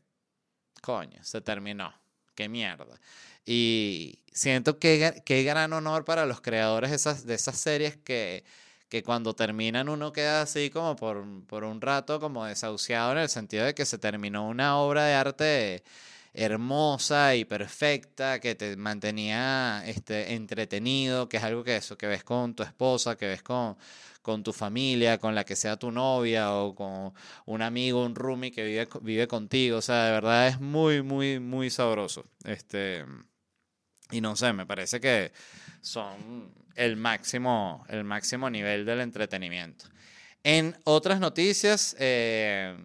coño, 0.82 1.24
se 1.24 1.41
terminó, 1.41 1.93
qué 2.34 2.49
mierda. 2.49 2.99
Y 3.45 4.20
siento 4.32 4.80
que 4.80 5.22
qué 5.24 5.43
gran 5.43 5.74
honor 5.74 6.06
para 6.06 6.26
los 6.26 6.41
creadores 6.41 6.89
de 6.89 6.95
esas, 6.95 7.26
de 7.28 7.36
esas 7.36 7.58
series 7.58 7.97
que, 7.97 8.43
que 8.94 9.02
cuando 9.02 9.34
terminan 9.34 9.89
uno 9.89 10.14
queda 10.14 10.44
así 10.44 10.70
como 10.70 10.96
por, 10.96 11.26
por 11.48 11.64
un 11.64 11.82
rato 11.82 12.20
como 12.20 12.46
desahuciado 12.46 13.14
en 13.14 13.18
el 13.18 13.30
sentido 13.30 13.66
de 13.66 13.74
que 13.74 13.88
se 13.88 13.98
terminó 13.98 14.48
una 14.48 14.78
obra 14.78 15.06
de 15.06 15.16
arte 15.16 15.84
hermosa 16.32 17.36
y 17.36 17.44
perfecta, 17.44 18.39
que 18.39 18.54
te 18.54 18.78
mantenía 18.78 19.82
este, 19.88 20.36
entretenido, 20.36 21.28
que 21.28 21.38
es 21.38 21.44
algo 21.44 21.64
que 21.64 21.78
eso, 21.78 21.98
que 21.98 22.06
ves 22.06 22.24
con 22.24 22.54
tu 22.54 22.62
esposa, 22.62 23.18
que 23.18 23.26
ves 23.26 23.41
con, 23.41 23.76
con 24.22 24.44
tu 24.44 24.54
familia, 24.54 25.18
con 25.18 25.34
la 25.34 25.44
que 25.44 25.56
sea 25.56 25.76
tu 25.76 25.89
novia 25.91 26.54
o 26.54 26.76
con 26.76 27.16
un 27.48 27.62
amigo, 27.64 28.06
un 28.06 28.14
roomie 28.14 28.52
que 28.52 28.64
vive, 28.64 28.88
vive 29.02 29.28
contigo. 29.28 29.78
O 29.78 29.82
sea, 29.82 30.06
de 30.06 30.12
verdad 30.12 30.48
es 30.50 30.60
muy, 30.60 31.02
muy, 31.02 31.39
muy 31.39 31.72
sabroso. 31.72 32.26
Este, 32.46 33.04
y 34.12 34.22
no 34.22 34.36
sé, 34.36 34.54
me 34.54 34.68
parece 34.68 35.00
que 35.00 35.32
son 35.82 36.54
el 36.76 36.95
máximo, 36.95 37.86
el 37.89 38.03
máximo 38.03 38.49
nivel 38.49 38.86
del 38.86 39.01
entretenimiento. 39.01 39.86
En 40.43 40.76
otras 40.84 41.19
noticias, 41.19 41.95
eh, 41.99 42.76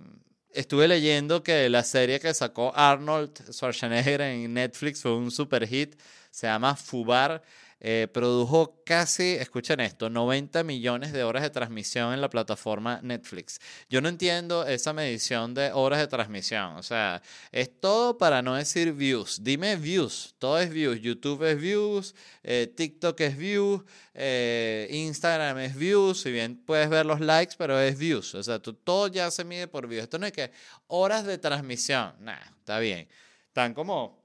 estuve 0.53 0.86
leyendo 0.89 1.43
que 1.43 1.68
la 1.68 1.82
serie 1.82 2.20
que 2.20 2.32
sacó 2.34 2.72
Arnold 2.76 3.53
Schwarzenegger 3.53 4.20
en 4.20 4.55
Netflix 4.55 5.03
fue 5.03 5.16
un 5.16 5.30
super 5.30 5.66
hit. 5.66 6.01
Se 6.30 6.47
llama 6.47 6.76
Fubar. 6.76 7.43
Eh, 7.81 8.09
produjo 8.12 8.83
casi, 8.85 9.35
escuchen 9.35 9.79
esto, 9.79 10.11
90 10.11 10.64
millones 10.64 11.12
de 11.12 11.22
horas 11.22 11.45
de 11.45 11.51
transmisión 11.51 12.12
en 12.12 12.20
la 12.20 12.29
plataforma 12.29 13.01
Netflix. 13.03 13.61
Yo 13.89 14.01
no 14.01 14.09
entiendo 14.09 14.66
esa 14.66 14.93
medición 14.93 15.55
de 15.55 15.70
horas 15.72 16.01
de 16.01 16.09
transmisión. 16.09 16.76
O 16.76 16.83
sea, 16.83 17.22
es 17.53 17.81
todo 17.81 18.18
para 18.18 18.43
no 18.43 18.57
decir 18.57 18.93
views. 18.93 19.45
Dime 19.45 19.76
views. 19.76 20.35
Todo 20.39 20.59
es 20.59 20.70
views. 20.70 21.01
YouTube 21.01 21.45
es 21.45 21.61
views, 21.61 22.14
eh, 22.43 22.72
TikTok 22.74 23.20
es 23.20 23.37
views, 23.37 23.83
eh, 24.14 24.89
Instagram 24.91 25.59
es 25.59 25.76
views. 25.76 26.20
Si 26.22 26.33
bien 26.33 26.57
puedes 26.64 26.89
ver 26.91 27.07
los 27.07 27.20
likes, 27.20 27.55
pero 27.57 27.79
es 27.79 27.97
views. 27.97 28.35
O 28.35 28.43
sea, 28.43 28.59
todo 28.61 29.07
ya 29.07 29.31
se 29.31 29.45
mide 29.45 29.68
por 29.68 29.87
views. 29.87 30.05
Esto 30.05 30.18
no 30.18 30.26
es 30.26 30.33
que 30.33 30.51
horas 30.89 31.24
de 31.24 31.39
transmisión. 31.39 32.14
Nah, 32.20 32.41
está 32.59 32.81
bien. 32.81 33.09
Están 33.47 33.74
como 33.74 34.18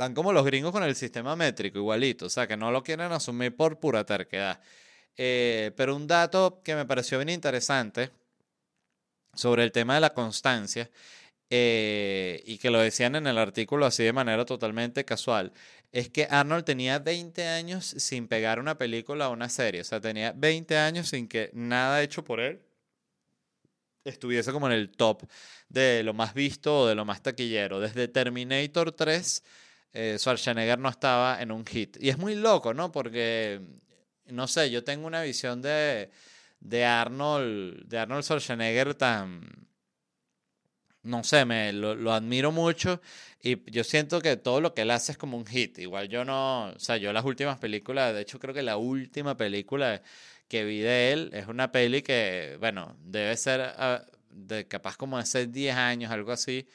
están 0.00 0.14
como 0.14 0.32
los 0.32 0.46
gringos 0.46 0.72
con 0.72 0.82
el 0.82 0.96
sistema 0.96 1.36
métrico, 1.36 1.76
igualito. 1.76 2.24
O 2.24 2.30
sea, 2.30 2.46
que 2.46 2.56
no 2.56 2.70
lo 2.70 2.82
quieren 2.82 3.12
asumir 3.12 3.54
por 3.54 3.78
pura 3.78 4.06
terquedad. 4.06 4.58
Eh, 5.14 5.72
pero 5.76 5.94
un 5.94 6.06
dato 6.06 6.62
que 6.64 6.74
me 6.74 6.86
pareció 6.86 7.18
bien 7.18 7.28
interesante 7.28 8.10
sobre 9.34 9.62
el 9.62 9.72
tema 9.72 9.96
de 9.96 10.00
la 10.00 10.14
constancia 10.14 10.90
eh, 11.50 12.42
y 12.46 12.56
que 12.56 12.70
lo 12.70 12.80
decían 12.80 13.14
en 13.14 13.26
el 13.26 13.36
artículo 13.36 13.84
así 13.84 14.02
de 14.02 14.14
manera 14.14 14.46
totalmente 14.46 15.04
casual, 15.04 15.52
es 15.92 16.08
que 16.08 16.26
Arnold 16.30 16.64
tenía 16.64 16.98
20 16.98 17.46
años 17.48 17.84
sin 17.84 18.26
pegar 18.26 18.58
una 18.58 18.78
película 18.78 19.28
o 19.28 19.34
una 19.34 19.50
serie. 19.50 19.82
O 19.82 19.84
sea, 19.84 20.00
tenía 20.00 20.32
20 20.32 20.78
años 20.78 21.08
sin 21.10 21.28
que 21.28 21.50
nada 21.52 22.02
hecho 22.02 22.24
por 22.24 22.40
él 22.40 22.62
estuviese 24.04 24.50
como 24.50 24.66
en 24.66 24.72
el 24.72 24.90
top 24.90 25.24
de 25.68 26.02
lo 26.02 26.14
más 26.14 26.32
visto 26.32 26.80
o 26.80 26.86
de 26.86 26.94
lo 26.94 27.04
más 27.04 27.22
taquillero. 27.22 27.80
Desde 27.80 28.08
Terminator 28.08 28.92
3, 28.92 29.42
eh, 29.92 30.16
Schwarzenegger 30.18 30.78
no 30.78 30.88
estaba 30.88 31.40
en 31.42 31.52
un 31.52 31.64
hit. 31.66 31.96
Y 32.00 32.08
es 32.10 32.18
muy 32.18 32.34
loco, 32.34 32.74
¿no? 32.74 32.92
Porque, 32.92 33.60
no 34.26 34.48
sé, 34.48 34.70
yo 34.70 34.84
tengo 34.84 35.06
una 35.06 35.22
visión 35.22 35.62
de, 35.62 36.10
de 36.60 36.84
Arnold, 36.84 37.86
de 37.86 37.98
Arnold 37.98 38.24
Schwarzenegger 38.24 38.94
tan 38.94 39.68
no 41.02 41.24
sé, 41.24 41.44
me 41.44 41.72
lo, 41.72 42.12
admiro 42.12 42.52
mucho 42.52 43.00
y 43.42 43.70
yo 43.70 43.84
siento 43.84 44.20
que 44.20 44.36
todo 44.36 44.60
lo 44.60 44.74
que 44.74 44.82
él 44.82 44.90
hace 44.90 45.12
es 45.12 45.18
como 45.18 45.36
un 45.36 45.46
hit. 45.46 45.78
Igual 45.78 46.08
yo 46.08 46.24
no, 46.24 46.66
o 46.70 46.78
sea, 46.78 46.96
yo 46.98 47.12
las 47.12 47.24
últimas 47.24 47.58
películas, 47.58 48.14
de 48.14 48.22
hecho 48.22 48.38
creo 48.38 48.54
que 48.54 48.62
la 48.62 48.76
última 48.76 49.36
película 49.36 50.02
que 50.48 50.64
vi 50.64 50.80
de 50.80 51.12
él 51.12 51.30
es 51.32 51.46
una 51.46 51.72
peli 51.72 52.02
que, 52.02 52.56
bueno, 52.60 52.96
debe 53.02 53.36
ser 53.36 53.60
ah, 53.62 54.04
de 54.30 54.66
capaz 54.68 54.96
como 54.96 55.16
hace 55.18 55.46
10 55.46 55.76
años, 55.76 56.10
algo 56.10 56.32
así, 56.32 56.66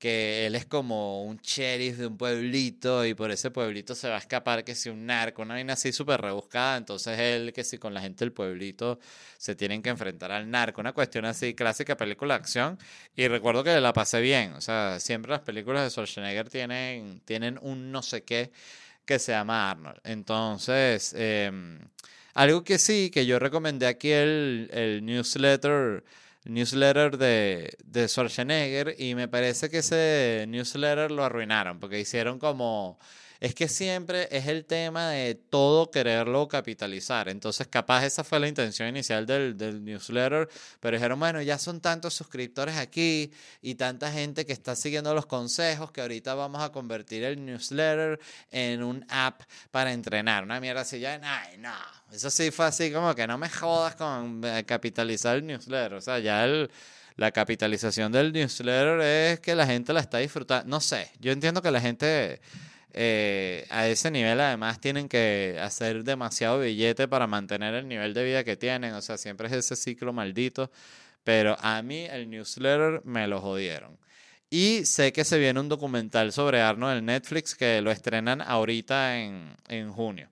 que 0.00 0.46
él 0.46 0.54
es 0.54 0.64
como 0.64 1.24
un 1.24 1.36
sheriff 1.42 1.98
de 1.98 2.06
un 2.06 2.16
pueblito 2.16 3.04
y 3.04 3.12
por 3.12 3.30
ese 3.30 3.50
pueblito 3.50 3.94
se 3.94 4.08
va 4.08 4.14
a 4.16 4.18
escapar 4.18 4.64
que 4.64 4.74
si 4.74 4.88
un 4.88 5.04
narco, 5.04 5.42
una 5.42 5.54
vaina 5.54 5.74
así 5.74 5.92
súper 5.92 6.22
rebuscada, 6.22 6.78
entonces 6.78 7.18
él 7.18 7.52
que 7.52 7.62
si 7.64 7.76
con 7.76 7.92
la 7.92 8.00
gente 8.00 8.24
del 8.24 8.32
pueblito 8.32 8.98
se 9.36 9.54
tienen 9.54 9.82
que 9.82 9.90
enfrentar 9.90 10.32
al 10.32 10.50
narco, 10.50 10.80
una 10.80 10.94
cuestión 10.94 11.26
así 11.26 11.52
clásica 11.52 11.98
película 11.98 12.34
de 12.34 12.40
acción 12.40 12.78
y 13.14 13.28
recuerdo 13.28 13.62
que 13.62 13.78
la 13.78 13.92
pasé 13.92 14.22
bien, 14.22 14.54
o 14.54 14.62
sea, 14.62 14.98
siempre 15.00 15.32
las 15.32 15.42
películas 15.42 15.84
de 15.84 15.90
Schwarzenegger 15.90 16.48
tienen, 16.48 17.20
tienen 17.26 17.58
un 17.60 17.92
no 17.92 18.02
sé 18.02 18.22
qué 18.24 18.52
que 19.04 19.18
se 19.18 19.32
llama 19.32 19.70
Arnold, 19.70 20.00
entonces... 20.04 21.14
Em, 21.14 21.78
algo 22.32 22.62
que 22.62 22.78
sí, 22.78 23.10
que 23.10 23.26
yo 23.26 23.40
recomendé 23.40 23.88
aquí 23.88 24.12
el, 24.12 24.70
el 24.72 25.04
newsletter 25.04 26.04
newsletter 26.44 27.18
de, 27.18 27.76
de 27.84 28.08
Schwarzenegger 28.08 28.94
y 28.98 29.14
me 29.14 29.28
parece 29.28 29.70
que 29.70 29.78
ese 29.78 30.46
newsletter 30.48 31.10
lo 31.10 31.24
arruinaron 31.24 31.80
porque 31.80 32.00
hicieron 32.00 32.38
como 32.38 32.98
es 33.40 33.54
que 33.54 33.68
siempre 33.68 34.28
es 34.30 34.46
el 34.46 34.66
tema 34.66 35.08
de 35.08 35.34
todo 35.34 35.90
quererlo 35.90 36.46
capitalizar. 36.46 37.28
Entonces, 37.30 37.66
capaz 37.66 38.04
esa 38.04 38.22
fue 38.22 38.38
la 38.38 38.48
intención 38.48 38.88
inicial 38.88 39.24
del, 39.24 39.56
del, 39.56 39.82
newsletter, 39.82 40.48
pero 40.78 40.96
dijeron, 40.96 41.18
bueno, 41.18 41.40
ya 41.40 41.58
son 41.58 41.80
tantos 41.80 42.12
suscriptores 42.12 42.76
aquí 42.76 43.32
y 43.62 43.76
tanta 43.76 44.12
gente 44.12 44.44
que 44.44 44.52
está 44.52 44.76
siguiendo 44.76 45.14
los 45.14 45.24
consejos 45.24 45.90
que 45.90 46.02
ahorita 46.02 46.34
vamos 46.34 46.62
a 46.62 46.70
convertir 46.70 47.24
el 47.24 47.44
newsletter 47.44 48.20
en 48.50 48.82
un 48.82 49.06
app 49.08 49.40
para 49.70 49.92
entrenar. 49.92 50.44
Una 50.44 50.60
mierda 50.60 50.82
así, 50.82 51.00
ya, 51.00 51.18
ay, 51.22 51.56
no. 51.56 51.72
Eso 52.12 52.28
sí 52.28 52.50
fue 52.50 52.66
así 52.66 52.92
como 52.92 53.14
que 53.14 53.26
no 53.26 53.38
me 53.38 53.48
jodas 53.48 53.94
con 53.96 54.42
eh, 54.44 54.64
capitalizar 54.66 55.36
el 55.36 55.46
newsletter. 55.46 55.94
O 55.94 56.00
sea, 56.02 56.18
ya 56.18 56.44
el 56.44 56.70
la 57.16 57.32
capitalización 57.32 58.12
del 58.12 58.32
newsletter 58.32 59.00
es 59.00 59.40
que 59.40 59.54
la 59.54 59.66
gente 59.66 59.92
la 59.92 60.00
está 60.00 60.18
disfrutando. 60.18 60.68
No 60.68 60.80
sé, 60.80 61.10
yo 61.20 61.32
entiendo 61.32 61.60
que 61.60 61.70
la 61.70 61.80
gente 61.80 62.40
eh, 62.92 63.66
a 63.70 63.86
ese 63.88 64.10
nivel 64.10 64.40
además 64.40 64.80
tienen 64.80 65.08
que 65.08 65.58
hacer 65.60 66.04
demasiado 66.04 66.60
billete 66.60 67.08
para 67.08 67.26
mantener 67.26 67.74
el 67.74 67.88
nivel 67.88 68.14
de 68.14 68.24
vida 68.24 68.44
que 68.44 68.56
tienen, 68.56 68.94
o 68.94 69.02
sea, 69.02 69.18
siempre 69.18 69.48
es 69.48 69.52
ese 69.54 69.76
ciclo 69.76 70.12
maldito, 70.12 70.70
pero 71.24 71.56
a 71.60 71.82
mí 71.82 72.06
el 72.10 72.28
newsletter 72.30 73.02
me 73.04 73.26
lo 73.26 73.40
jodieron. 73.40 73.98
Y 74.50 74.84
sé 74.84 75.12
que 75.12 75.24
se 75.24 75.38
viene 75.38 75.60
un 75.60 75.68
documental 75.68 76.32
sobre 76.32 76.60
Arnold 76.60 77.04
Netflix 77.04 77.54
que 77.54 77.80
lo 77.80 77.92
estrenan 77.92 78.40
ahorita 78.42 79.18
en, 79.18 79.54
en 79.68 79.92
junio. 79.92 80.28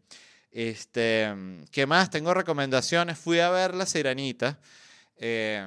Este, 0.50 1.32
¿Qué 1.70 1.86
más? 1.86 2.10
Tengo 2.10 2.34
recomendaciones. 2.34 3.16
Fui 3.18 3.38
a 3.38 3.50
ver 3.50 3.74
La 3.74 3.86
Sirenita. 3.86 4.58
Eh, 5.16 5.64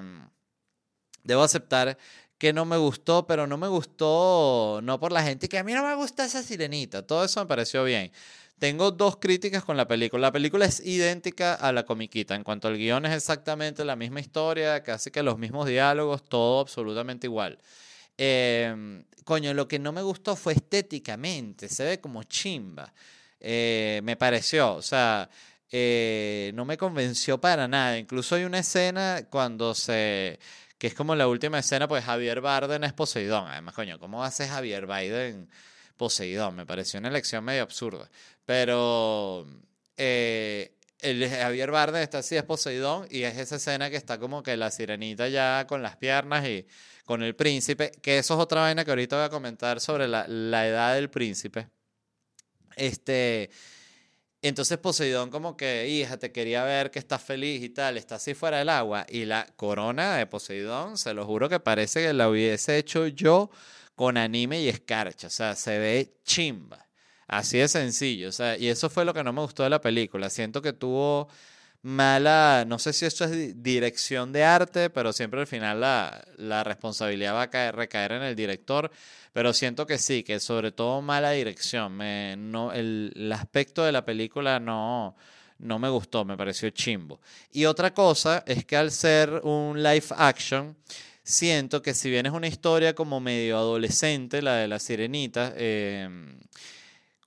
debo 1.23 1.43
aceptar 1.43 1.97
que 2.41 2.53
no 2.53 2.65
me 2.65 2.75
gustó, 2.75 3.27
pero 3.27 3.45
no 3.45 3.55
me 3.55 3.67
gustó 3.67 4.79
no 4.81 4.99
por 4.99 5.11
la 5.11 5.21
gente, 5.21 5.47
que 5.47 5.59
a 5.59 5.63
mí 5.63 5.73
no 5.73 5.85
me 5.85 5.93
gusta 5.93 6.25
esa 6.25 6.41
sirenita, 6.41 7.05
todo 7.05 7.23
eso 7.23 7.39
me 7.39 7.45
pareció 7.45 7.83
bien. 7.83 8.11
Tengo 8.57 8.89
dos 8.89 9.17
críticas 9.17 9.63
con 9.63 9.77
la 9.77 9.87
película. 9.87 10.21
La 10.21 10.31
película 10.31 10.65
es 10.65 10.79
idéntica 10.79 11.53
a 11.53 11.71
la 11.71 11.85
comiquita. 11.85 12.33
En 12.33 12.43
cuanto 12.43 12.67
al 12.67 12.77
guion 12.77 13.05
es 13.05 13.13
exactamente 13.13 13.85
la 13.85 13.95
misma 13.95 14.21
historia, 14.21 14.81
casi 14.81 15.11
que 15.11 15.21
los 15.21 15.37
mismos 15.37 15.67
diálogos, 15.67 16.23
todo 16.23 16.61
absolutamente 16.61 17.27
igual. 17.27 17.59
Em, 18.17 19.03
coño, 19.23 19.53
lo 19.53 19.67
que 19.67 19.77
no 19.77 19.91
me 19.91 20.01
gustó 20.01 20.35
fue 20.35 20.53
estéticamente, 20.53 21.69
se 21.69 21.83
ve 21.85 22.01
como 22.01 22.23
chimba. 22.23 22.91
Eh, 23.39 24.01
me 24.03 24.15
pareció, 24.15 24.73
o 24.75 24.81
sea, 24.81 25.29
eh, 25.71 26.51
no 26.55 26.65
me 26.65 26.77
convenció 26.77 27.39
para 27.39 27.67
nada. 27.67 27.99
Incluso 27.99 28.35
hay 28.35 28.45
una 28.45 28.59
escena 28.59 29.27
cuando 29.29 29.75
se 29.75 30.39
que 30.81 30.87
es 30.87 30.95
como 30.95 31.13
la 31.13 31.27
última 31.27 31.59
escena, 31.59 31.87
pues 31.87 32.03
Javier 32.03 32.41
Bardem 32.41 32.83
es 32.83 32.91
Poseidón. 32.91 33.45
Además, 33.47 33.75
coño, 33.75 33.99
¿cómo 33.99 34.23
hace 34.23 34.47
Javier 34.47 34.87
Biden 34.87 35.47
Poseidón? 35.95 36.55
Me 36.55 36.65
pareció 36.65 36.99
una 36.99 37.09
elección 37.09 37.43
medio 37.43 37.61
absurda. 37.61 38.09
Pero 38.47 39.45
eh, 39.95 40.75
el 40.97 41.29
Javier 41.29 41.69
Bardem 41.69 42.01
está 42.01 42.17
así, 42.17 42.35
es 42.35 42.41
Poseidón, 42.41 43.05
y 43.11 43.21
es 43.21 43.37
esa 43.37 43.57
escena 43.57 43.91
que 43.91 43.95
está 43.95 44.17
como 44.17 44.41
que 44.41 44.57
la 44.57 44.71
sirenita 44.71 45.27
ya 45.27 45.67
con 45.67 45.83
las 45.83 45.97
piernas 45.97 46.47
y 46.47 46.65
con 47.05 47.21
el 47.21 47.35
príncipe, 47.35 47.91
que 48.01 48.17
eso 48.17 48.33
es 48.33 48.39
otra 48.39 48.61
vaina 48.61 48.83
que 48.83 48.89
ahorita 48.89 49.17
voy 49.17 49.25
a 49.25 49.29
comentar 49.29 49.79
sobre 49.81 50.07
la, 50.07 50.27
la 50.27 50.67
edad 50.67 50.95
del 50.95 51.11
príncipe. 51.11 51.67
Este 52.75 53.51
entonces 54.49 54.77
Poseidón 54.79 55.29
como 55.29 55.55
que, 55.55 55.87
hija, 55.87 56.17
te 56.17 56.31
quería 56.31 56.63
ver 56.63 56.89
que 56.89 56.99
estás 56.99 57.21
feliz 57.21 57.61
y 57.63 57.69
tal, 57.69 57.97
está 57.97 58.15
así 58.15 58.33
fuera 58.33 58.57
del 58.57 58.69
agua. 58.69 59.05
Y 59.09 59.25
la 59.25 59.45
corona 59.55 60.15
de 60.17 60.25
Poseidón, 60.25 60.97
se 60.97 61.13
lo 61.13 61.25
juro 61.25 61.47
que 61.49 61.59
parece 61.59 62.01
que 62.01 62.13
la 62.13 62.29
hubiese 62.29 62.77
hecho 62.77 63.07
yo 63.07 63.51
con 63.95 64.17
anime 64.17 64.61
y 64.61 64.69
escarcha. 64.69 65.27
O 65.27 65.29
sea, 65.29 65.55
se 65.55 65.77
ve 65.77 66.15
chimba. 66.23 66.87
Así 67.27 67.59
de 67.59 67.67
sencillo. 67.67 68.29
O 68.29 68.31
sea, 68.31 68.57
y 68.57 68.67
eso 68.67 68.89
fue 68.89 69.05
lo 69.05 69.13
que 69.13 69.23
no 69.23 69.31
me 69.31 69.41
gustó 69.41 69.63
de 69.63 69.69
la 69.69 69.79
película. 69.81 70.29
Siento 70.29 70.61
que 70.61 70.73
tuvo 70.73 71.29
mala, 71.83 72.65
no 72.67 72.79
sé 72.79 72.93
si 72.93 73.05
eso 73.05 73.25
es 73.25 73.63
dirección 73.63 74.33
de 74.33 74.43
arte, 74.43 74.89
pero 74.89 75.13
siempre 75.13 75.39
al 75.41 75.47
final 75.47 75.81
la, 75.81 76.23
la 76.37 76.63
responsabilidad 76.63 77.33
va 77.35 77.43
a 77.43 77.49
caer, 77.49 77.75
recaer 77.75 78.13
en 78.13 78.23
el 78.23 78.35
director. 78.35 78.91
Pero 79.33 79.53
siento 79.53 79.85
que 79.85 79.97
sí, 79.97 80.23
que 80.23 80.39
sobre 80.39 80.71
todo 80.71 81.01
mala 81.01 81.31
dirección. 81.31 81.93
Me, 81.93 82.35
no, 82.37 82.73
el, 82.73 83.13
el 83.15 83.31
aspecto 83.31 83.83
de 83.83 83.91
la 83.91 84.03
película 84.05 84.59
no, 84.59 85.15
no 85.61 85.79
me 85.79 85.89
gustó, 85.89 86.25
me 86.25 86.37
pareció 86.37 86.69
chimbo. 86.71 87.21
Y 87.51 87.65
otra 87.65 87.93
cosa 87.93 88.43
es 88.45 88.65
que 88.65 88.75
al 88.75 88.91
ser 88.91 89.41
un 89.43 89.81
live 89.81 90.05
action, 90.17 90.75
siento 91.23 91.81
que 91.81 91.93
si 91.93 92.09
bien 92.09 92.25
es 92.25 92.33
una 92.33 92.47
historia 92.47 92.93
como 92.95 93.19
medio 93.19 93.57
adolescente, 93.57 94.41
la 94.41 94.55
de 94.55 94.67
la 94.67 94.79
sirenita, 94.79 95.53
em, 95.55 96.39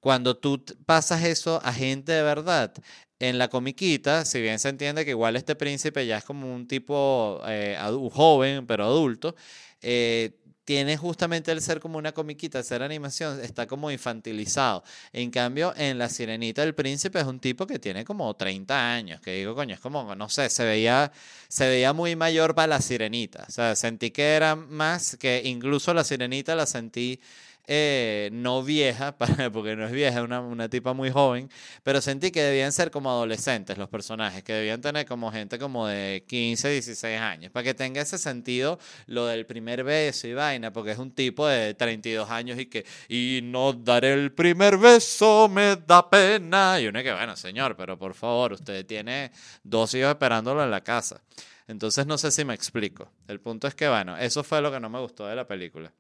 cuando 0.00 0.36
tú 0.36 0.62
pasas 0.84 1.24
eso 1.24 1.60
a 1.64 1.72
gente 1.72 2.12
de 2.12 2.22
verdad, 2.22 2.72
en 3.18 3.38
la 3.38 3.48
comiquita, 3.48 4.24
si 4.24 4.40
bien 4.40 4.58
se 4.58 4.68
entiende 4.68 5.04
que 5.04 5.12
igual 5.12 5.36
este 5.36 5.54
príncipe 5.54 6.06
ya 6.06 6.18
es 6.18 6.24
como 6.24 6.52
un 6.54 6.66
tipo 6.66 7.40
eh, 7.46 7.78
joven, 8.12 8.66
pero 8.66 8.84
adulto, 8.84 9.34
eh, 9.80 10.32
tiene 10.64 10.96
justamente 10.96 11.52
el 11.52 11.60
ser 11.60 11.80
como 11.80 11.98
una 11.98 12.12
comiquita, 12.12 12.58
el 12.58 12.64
ser 12.64 12.82
animación, 12.82 13.40
está 13.40 13.66
como 13.66 13.90
infantilizado. 13.90 14.82
En 15.12 15.30
cambio, 15.30 15.74
en 15.76 15.98
La 15.98 16.08
Sirenita, 16.08 16.62
el 16.62 16.74
príncipe 16.74 17.20
es 17.20 17.26
un 17.26 17.40
tipo 17.40 17.66
que 17.66 17.78
tiene 17.78 18.04
como 18.04 18.34
30 18.34 18.92
años, 18.92 19.20
que 19.20 19.34
digo, 19.34 19.54
coño, 19.54 19.74
es 19.74 19.80
como, 19.80 20.14
no 20.14 20.28
sé, 20.28 20.48
se 20.48 20.64
veía, 20.64 21.12
se 21.48 21.68
veía 21.68 21.92
muy 21.92 22.16
mayor 22.16 22.54
para 22.54 22.68
La 22.68 22.80
Sirenita. 22.80 23.44
O 23.48 23.52
sea, 23.52 23.76
sentí 23.76 24.10
que 24.10 24.34
era 24.34 24.56
más, 24.56 25.16
que 25.16 25.42
incluso 25.44 25.92
La 25.92 26.04
Sirenita 26.04 26.54
la 26.54 26.66
sentí 26.66 27.20
eh, 27.66 28.28
no 28.32 28.62
vieja, 28.62 29.16
porque 29.52 29.76
no 29.76 29.86
es 29.86 29.92
vieja, 29.92 30.18
es 30.18 30.24
una, 30.24 30.40
una, 30.40 30.68
tipa 30.68 30.92
muy 30.92 31.10
joven, 31.10 31.50
pero 31.82 32.00
sentí 32.00 32.30
que 32.30 32.42
debían 32.42 32.72
ser 32.72 32.90
como 32.90 33.10
adolescentes 33.10 33.78
los 33.78 33.88
personajes, 33.88 34.42
que 34.42 34.52
debían 34.52 34.80
tener 34.80 35.06
como 35.06 35.32
gente 35.32 35.58
como 35.58 35.86
de 35.86 36.24
15, 36.28 36.68
16 36.68 37.20
años, 37.20 37.52
para 37.52 37.64
que 37.64 37.74
tenga 37.74 38.02
ese 38.02 38.18
sentido 38.18 38.78
lo 39.06 39.26
del 39.26 39.46
primer 39.46 39.82
beso 39.82 40.28
y 40.28 40.34
vaina, 40.34 40.72
porque 40.72 40.90
es 40.90 40.98
un 40.98 41.12
tipo 41.12 41.46
de 41.46 41.74
32 41.74 42.28
años 42.30 42.58
y 42.58 42.66
que, 42.66 42.84
y 43.08 43.40
no 43.42 43.72
dar 43.72 44.04
el 44.04 44.32
primer 44.32 44.76
beso 44.76 45.48
me 45.48 45.76
da 45.76 46.08
pena, 46.10 46.80
y 46.80 46.86
uno 46.86 47.02
que, 47.02 47.12
bueno, 47.12 47.34
señor, 47.36 47.76
pero 47.76 47.98
por 47.98 48.14
favor, 48.14 48.52
usted 48.52 48.84
tiene 48.84 49.32
dos 49.62 49.94
hijos 49.94 50.10
esperándolo 50.10 50.62
en 50.62 50.70
la 50.70 50.82
casa. 50.82 51.22
Entonces 51.66 52.06
no 52.06 52.18
sé 52.18 52.30
si 52.30 52.44
me 52.44 52.52
explico. 52.54 53.10
El 53.26 53.40
punto 53.40 53.66
es 53.66 53.74
que, 53.74 53.88
bueno, 53.88 54.16
eso 54.18 54.44
fue 54.44 54.60
lo 54.60 54.70
que 54.70 54.80
no 54.80 54.90
me 54.90 55.00
gustó 55.00 55.26
de 55.26 55.34
la 55.34 55.46
película. 55.46 55.92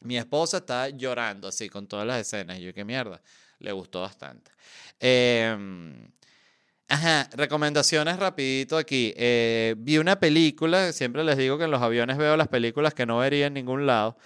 Mi 0.00 0.16
esposa 0.16 0.58
está 0.58 0.88
llorando 0.90 1.48
así 1.48 1.68
con 1.68 1.86
todas 1.86 2.06
las 2.06 2.20
escenas. 2.20 2.58
Yo, 2.58 2.72
qué 2.72 2.84
mierda. 2.84 3.20
Le 3.58 3.72
gustó 3.72 4.02
bastante. 4.02 4.50
Em, 5.00 6.10
Ajá, 6.90 7.28
recomendaciones 7.34 8.18
rapidito 8.18 8.78
aquí. 8.78 9.12
Eh, 9.16 9.74
vi 9.76 9.98
una 9.98 10.18
película, 10.18 10.90
siempre 10.92 11.22
les 11.22 11.36
digo 11.36 11.58
que 11.58 11.64
en 11.64 11.70
los 11.70 11.82
aviones 11.82 12.16
veo 12.16 12.34
las 12.36 12.48
películas 12.48 12.94
que 12.94 13.04
no 13.04 13.18
vería 13.18 13.46
en 13.48 13.54
ningún 13.54 13.84
lado. 13.86 14.16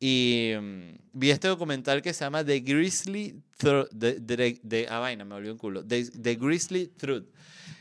Y 0.00 0.52
mm, 0.58 0.96
vi 1.12 1.30
este 1.30 1.48
documental 1.48 2.00
que 2.00 2.14
se 2.14 2.24
llama 2.24 2.42
The 2.42 2.60
Grizzly 2.60 3.42
Truth. 3.58 3.90
De, 3.90 4.86
ah, 4.88 4.98
vaina, 4.98 5.26
me 5.26 5.34
volvió 5.34 5.52
un 5.52 5.58
culo. 5.58 5.84
The, 5.84 6.36
Grizzly 6.36 6.88
Truth. 6.88 7.26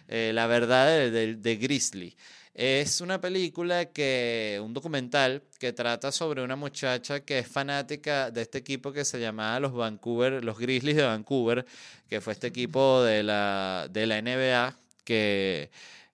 Eh, 0.09 0.31
la 0.33 0.47
verdad 0.47 0.87
de, 0.87 1.35
de, 1.35 1.55
Grizzly. 1.55 2.15
Es 2.55 3.01
una 3.01 3.19
película 3.19 3.91
que, 3.91 4.61
un 4.63 4.73
documental 4.73 5.43
que 5.59 5.73
trata 5.73 6.09
sobre 6.13 6.41
una 6.41 6.55
muchacha 6.55 7.19
que 7.19 7.39
es 7.39 7.47
fanática 7.49 8.31
de 8.31 8.43
este 8.43 8.59
equipo 8.59 8.93
que 8.93 9.03
se 9.03 9.19
llamaba 9.19 9.59
los 9.59 9.73
Vancouver, 9.73 10.41
los 10.41 10.57
Grizzlies 10.57 10.95
de 10.95 11.03
Vancouver, 11.03 11.65
que 12.07 12.21
fue 12.21 12.31
este 12.31 12.47
equipo 12.47 13.03
de 13.03 13.23
la, 13.23 13.89
de 13.91 14.07
la 14.07 14.21
NBA 14.21 14.79
que, 15.03 15.69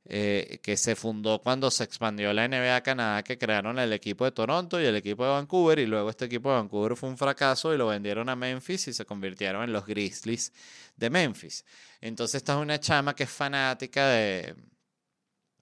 eh, 0.05 0.59
que 0.63 0.77
se 0.77 0.95
fundó 0.95 1.43
cuando 1.43 1.69
se 1.69 1.83
expandió 1.83 2.33
la 2.33 2.47
NBA 2.47 2.75
a 2.75 2.81
Canadá, 2.81 3.21
que 3.21 3.37
crearon 3.37 3.77
el 3.77 3.93
equipo 3.93 4.25
de 4.25 4.31
Toronto 4.31 4.81
y 4.81 4.85
el 4.85 4.95
equipo 4.95 5.23
de 5.23 5.29
Vancouver, 5.29 5.77
y 5.77 5.85
luego 5.85 6.09
este 6.09 6.25
equipo 6.25 6.49
de 6.49 6.55
Vancouver 6.55 6.95
fue 6.95 7.09
un 7.09 7.19
fracaso 7.19 7.71
y 7.71 7.77
lo 7.77 7.85
vendieron 7.85 8.29
a 8.29 8.35
Memphis 8.35 8.87
y 8.87 8.93
se 8.93 9.05
convirtieron 9.05 9.63
en 9.63 9.73
los 9.73 9.85
Grizzlies 9.85 10.51
de 10.97 11.11
Memphis. 11.11 11.63
Entonces 12.01 12.35
esta 12.37 12.53
es 12.53 12.59
una 12.59 12.79
chama 12.79 13.13
que 13.13 13.25
es 13.25 13.29
fanática 13.29 14.07
de 14.07 14.55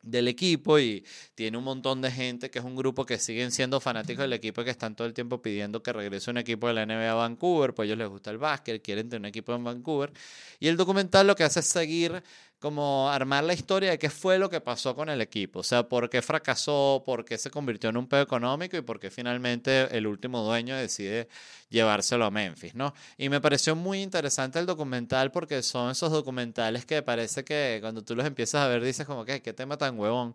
del 0.10 0.28
equipo 0.28 0.80
y 0.80 1.06
tiene 1.36 1.58
un 1.58 1.64
montón 1.64 2.02
de 2.02 2.12
gente 2.12 2.50
que 2.50 2.60
es 2.60 2.66
un 2.66 2.76
grupo 2.76 3.06
que 3.06 3.18
siguen 3.18 3.52
siendo 3.52 3.80
fanáticos 3.80 4.24
del 4.24 4.34
equipo 4.34 4.62
y 4.62 4.66
que 4.66 4.72
están 4.72 4.96
todo 4.96 5.08
el 5.08 5.14
tiempo 5.14 5.42
pidiendo 5.42 5.84
que 5.84 5.94
regrese 5.94 6.32
un 6.32 6.38
equipo 6.38 6.68
de 6.68 6.74
la 6.74 6.86
NBA 6.86 7.12
a 7.12 7.16
Vancouver, 7.16 7.74
pues 7.74 7.86
a 7.86 7.88
ellos 7.88 7.98
les 7.98 8.10
gusta 8.10 8.32
el 8.32 8.38
básquet, 8.38 8.82
quieren 8.82 9.10
tener 9.10 9.22
un 9.22 9.26
equipo 9.26 9.54
en 9.54 9.64
Vancouver. 9.64 10.12
Y 10.60 10.68
el 10.68 10.78
documental 10.78 11.28
lo 11.28 11.36
que 11.36 11.44
hace 11.44 11.62
es 11.62 11.66
seguir 11.68 12.24
como 12.60 13.10
armar 13.10 13.44
la 13.46 13.54
historia 13.54 13.92
de 13.92 14.00
qué 14.00 14.10
fue 14.10 14.38
lo 14.38 14.50
que 14.50 14.60
pasó 14.60 14.96
con 14.96 15.10
el 15.10 15.22
equipo, 15.22 15.60
o 15.60 15.64
sea, 15.64 15.84
por 15.88 16.10
qué 16.10 16.22
fracasó, 16.22 17.04
por 17.06 17.24
qué 17.24 17.38
se 17.38 17.50
convirtió 17.50 17.90
en 17.90 17.98
un 17.98 18.08
pedo 18.08 18.22
económico 18.22 18.76
y 18.76 18.82
por 18.82 19.00
qué 19.00 19.10
finalmente 19.10 19.96
el 19.98 20.08
último 20.08 20.44
dueño 20.44 20.76
decide 20.76 21.30
llevárselo 21.70 22.26
a 22.26 22.32
Memphis, 22.32 22.76
¿no? 22.76 22.94
Y 23.18 23.30
me 23.30 23.40
pareció 23.40 23.76
muy 23.76 24.02
interesante 24.02 24.60
el 24.60 24.66
documental 24.66 25.32
porque 25.32 25.64
son 25.64 25.92
esos 25.92 26.12
documentales 26.12 26.86
que 26.86 27.02
parece 27.02 27.44
que 27.44 27.78
cuando 27.82 28.04
tú 28.04 28.16
los 28.16 28.26
empiezas 28.26 28.62
a 28.62 28.68
ver 28.68 28.84
dices 28.84 29.06
como 29.06 29.24
que 29.24 29.42
qué 29.42 29.54
tema 29.54 29.78
tan 29.78 29.98
huevón 29.98 30.34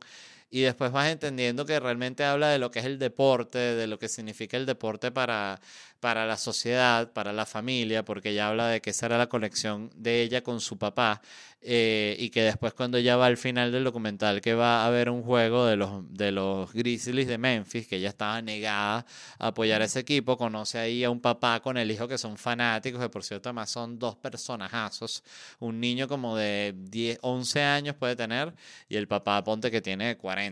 y 0.55 0.61
después 0.61 0.93
vas 0.93 1.11
entendiendo 1.11 1.67
que 1.67 1.81
realmente 1.81 2.23
habla 2.23 2.49
de 2.51 2.61
lo 2.61 2.71
que 2.71 2.79
es 2.79 2.85
el 2.85 3.01
deporte, 3.01 3.59
de 3.59 3.89
lo 3.89 3.99
que 3.99 4.09
significa 4.09 4.57
el 4.57 4.67
deporte 4.67 5.11
para, 5.11 5.61
para 5.99 6.27
la 6.27 6.37
sociedad, 6.37 7.13
para 7.13 7.33
la 7.33 7.45
familia, 7.45 8.05
porque 8.05 8.31
ella 8.31 8.47
habla 8.51 8.69
de 8.69 8.81
que 8.81 8.91
esa 8.91 9.07
era 9.07 9.19
la 9.19 9.29
conexión 9.29 9.91
de 9.97 10.23
ella 10.23 10.45
con 10.45 10.61
su 10.61 10.79
papá 10.79 11.23
eh, 11.67 12.15
y 12.21 12.29
que 12.29 12.43
después 12.43 12.75
cuando 12.75 12.99
ella 12.99 13.17
va 13.17 13.25
al 13.25 13.39
final 13.39 13.73
del 13.73 13.85
documental 13.85 14.43
que 14.43 14.53
va 14.53 14.83
a 14.83 14.87
haber 14.87 15.09
un 15.09 15.23
juego 15.23 15.65
de 15.65 15.77
los, 15.77 16.03
de 16.15 16.31
los 16.31 16.71
Grizzlies 16.73 17.27
de 17.27 17.39
Memphis, 17.39 17.89
que 17.89 17.97
ella 17.97 18.11
estaba 18.11 18.43
negada 18.43 19.07
a 19.39 19.47
apoyar 19.47 19.81
a 19.81 19.87
ese 19.87 20.01
equipo, 20.01 20.37
conoce 20.37 20.79
ahí 20.79 21.03
a 21.03 21.11
un 21.11 21.23
papá 21.23 21.61
con 21.61 21.79
el 21.79 21.91
hijo 21.91 22.07
que 22.07 22.19
son 22.19 22.37
fanáticos, 22.37 23.01
que 23.01 23.09
por 23.09 23.25
cierto 23.25 23.49
además 23.49 23.71
son 23.71 23.99
dos 23.99 24.15
personajazos, 24.15 25.25
un 25.59 25.81
niño 25.81 26.07
como 26.07 26.37
de 26.37 26.75
10, 26.77 27.19
11 27.23 27.63
años 27.63 27.97
puede 27.97 28.15
tener 28.15 28.55
y 28.89 28.97
el 28.97 29.09
papá 29.09 29.43
ponte 29.43 29.71
que 29.71 29.81
tiene 29.81 30.19
40 30.19 30.44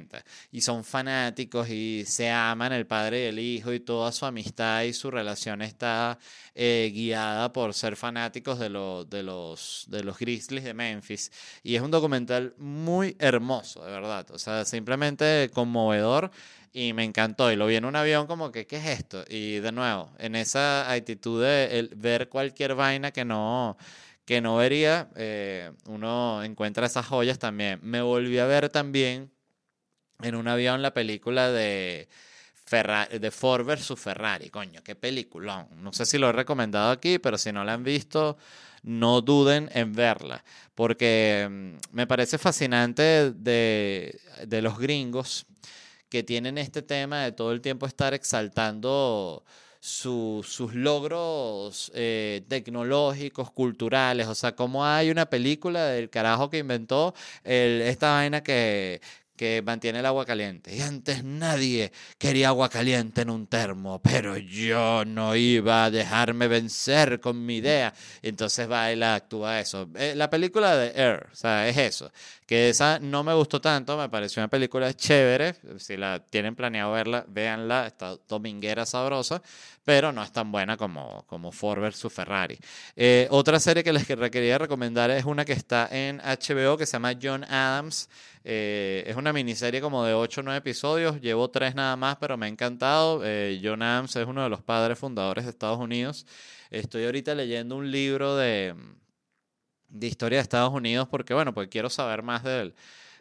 y 0.51 0.61
son 0.61 0.85
fanáticos 0.85 1.69
y 1.69 2.05
se 2.07 2.31
aman 2.31 2.73
el 2.73 2.87
padre 2.87 3.25
y 3.25 3.27
el 3.27 3.39
hijo 3.39 3.73
y 3.73 3.81
toda 3.81 4.13
su 4.13 4.27
amistad 4.27 4.83
y 4.83 4.93
su 4.93 5.11
relación 5.11 5.63
está 5.63 6.19
eh, 6.55 6.91
guiada 6.95 7.53
por 7.53 7.75
ser 7.75 7.97
fanáticos 7.97 8.59
de, 8.59 8.69
de, 8.69 9.23
los, 9.23 9.87
de 9.89 10.05
los 10.05 10.19
Grizzlies 10.19 10.65
de 10.65 10.75
Memphis 10.75 11.31
y 11.63 11.77
es 11.77 11.83
un 11.83 11.91
documental 11.91 12.55
muy 12.59 13.17
hermoso, 13.19 13.85
de 13.85 13.93
verdad. 13.93 14.31
O 14.31 14.39
sea, 14.39 14.65
simplemente 14.65 15.51
conmovedor 15.53 16.31
y 16.73 16.93
me 16.93 17.05
encantó. 17.05 17.53
Y 17.53 17.57
lo 17.57 17.67
vi 17.67 17.77
en 17.77 17.85
un 17.85 17.97
avión 17.97 18.27
como 18.27 18.51
que, 18.53 18.67
¿qué 18.67 18.77
es 18.77 18.87
esto? 19.01 19.25
Y 19.29 19.61
de 19.61 19.73
nuevo, 19.73 20.11
en 20.19 20.37
esa 20.37 20.91
actitud 20.91 21.43
de 21.43 21.89
ver 21.97 22.29
cualquier 22.29 22.75
vaina 22.75 23.11
que 23.13 23.25
no 23.25 23.77
que 24.25 24.41
no 24.41 24.57
vería, 24.57 25.11
eh, 25.17 25.73
uno 25.89 26.45
encuentra 26.45 26.87
esas 26.87 27.07
joyas 27.07 27.39
también. 27.39 27.81
Me 27.83 28.03
volví 28.03 28.39
a 28.39 28.47
ver 28.47 28.69
también 28.69 29.33
en 30.23 30.35
un 30.35 30.49
avión 30.49 30.83
la 30.83 30.95
película 30.95 31.51
de, 31.51 32.09
Ferrari, 32.65 33.19
de 33.19 33.31
Ford 33.31 33.67
versus 33.67 34.01
Ferrari. 34.01 34.49
Coño, 34.51 34.83
qué 34.83 34.95
peliculón. 34.95 35.67
No 35.83 35.93
sé 35.93 36.07
si 36.07 36.19
lo 36.19 36.31
he 36.31 36.33
recomendado 36.33 36.91
aquí, 36.91 37.19
pero 37.19 37.37
si 37.37 37.53
no 37.53 37.65
la 37.65 37.75
han 37.75 37.85
visto, 37.85 38.39
no 38.83 39.21
duden 39.21 39.71
en 39.75 39.93
verla, 39.93 40.43
porque 40.75 41.47
mm, 41.51 41.95
me 41.95 42.07
parece 42.07 42.39
fascinante 42.39 43.33
de, 43.33 44.19
los 44.63 44.79
gringos 44.79 45.47
que 46.09 46.23
tienen 46.23 46.59
este 46.59 46.83
tema 46.83 47.25
de 47.25 47.33
todo 47.33 47.53
el 47.53 47.61
tiempo 47.61 47.87
estar 47.87 48.15
exaltando 48.15 49.45
sus 49.81 50.75
logros 50.75 51.91
eh, 51.95 52.43
tecnológicos, 52.49 53.51
culturales. 53.51 54.29
O 54.29 54.35
sea, 54.35 54.55
como 54.55 54.87
hay 54.87 55.11
una 55.11 55.27
película 55.27 55.87
del 55.87 56.09
carajo 56.09 56.51
que 56.51 56.59
inventó 56.59 57.15
esta 57.45 58.13
vaina 58.13 58.43
que, 58.43 59.01
que 59.37 59.63
mantiene 59.63 60.01
el 60.01 60.07
agua 60.07 60.25
caliente. 60.25 60.75
Y 60.75 60.81
antes 60.81 61.25
nadie 61.25 61.93
quería 62.19 62.49
agua 62.49 62.69
caliente 62.69 63.23
en 63.23 63.31
un 63.31 63.47
termo, 63.47 64.01
pero 64.03 64.37
yo 64.37 65.05
no 65.05 65.35
iba 65.37 65.85
a 65.85 65.91
dejarme 65.91 66.49
vencer 66.49 67.21
con 67.21 67.45
mi 67.45 67.57
idea. 67.57 67.93
Entonces 68.23 68.71
va 68.71 68.93
actúa 69.15 69.61
eso. 69.61 69.89
Eh, 69.97 70.15
la 70.17 70.31
película 70.31 70.77
de 70.77 70.93
Air, 70.95 71.29
o 71.33 71.35
sea, 71.35 71.69
es 71.69 71.77
eso. 71.77 72.13
Que 72.53 72.69
esa 72.69 72.99
no 72.99 73.25
me 73.25 73.33
gustó 73.33 73.63
tanto, 73.63 73.97
me 73.97 74.11
pareció 74.11 74.43
una 74.43 74.49
película 74.49 74.93
chévere. 74.93 75.55
Si 75.79 75.97
la 75.97 76.23
tienen 76.23 76.55
planeado 76.55 76.93
verla, 76.93 77.25
véanla, 77.27 77.87
está 77.87 78.19
dominguera 78.29 78.85
sabrosa, 78.85 79.41
pero 79.87 80.13
no 80.13 80.23
es 80.23 80.33
tan 80.33 80.53
buena 80.53 80.77
como, 80.77 81.25
como 81.29 81.51
Ford 81.51 81.81
vs 81.81 82.13
Ferrari. 82.13 82.59
Eh, 82.95 83.27
otra 83.31 83.59
serie 83.59 83.83
que 83.83 83.95
les 83.95 84.05
quería 84.05 84.59
recomendar 84.59 85.11
es 85.11 85.25
una 85.25 85.47
que 85.47 85.55
está 85.55 85.89
en 85.91 86.19
HBO 86.19 86.77
que 86.77 86.85
se 86.85 86.93
llama 86.93 87.15
John 87.23 87.43
Adams. 87.45 88.11
Eh, 88.45 89.05
es 89.07 89.17
una 89.17 89.33
miniserie 89.33 89.81
como 89.81 90.05
de 90.05 90.13
8 90.13 90.43
o 90.43 90.45
9 90.45 90.59
episodios, 90.59 91.23
llevo 91.23 91.49
3 91.49 91.75
nada 91.75 91.97
más, 91.97 92.17
pero 92.17 92.37
me 92.37 92.45
ha 92.45 92.49
encantado. 92.51 93.23
Eh, 93.25 93.63
John 93.65 93.81
Adams 93.81 94.15
es 94.17 94.27
uno 94.27 94.43
de 94.43 94.51
los 94.51 94.61
padres 94.61 94.99
fundadores 94.99 95.45
de 95.45 95.51
Estados 95.53 95.79
Unidos. 95.79 96.27
Estoy 96.69 97.07
ahorita 97.07 97.35
leyendo 97.35 97.77
un 97.77 97.91
libro 97.91 98.37
de, 98.37 98.75
de 99.93 100.07
historia 100.09 100.39
de 100.39 100.43
Estados 100.43 100.73
Unidos 100.73 101.09
porque, 101.09 101.35
bueno, 101.35 101.55
pues 101.55 101.69
quiero 101.69 101.91
saber 101.91 102.23
más 102.23 102.43
de 102.45 102.61
él 102.61 102.75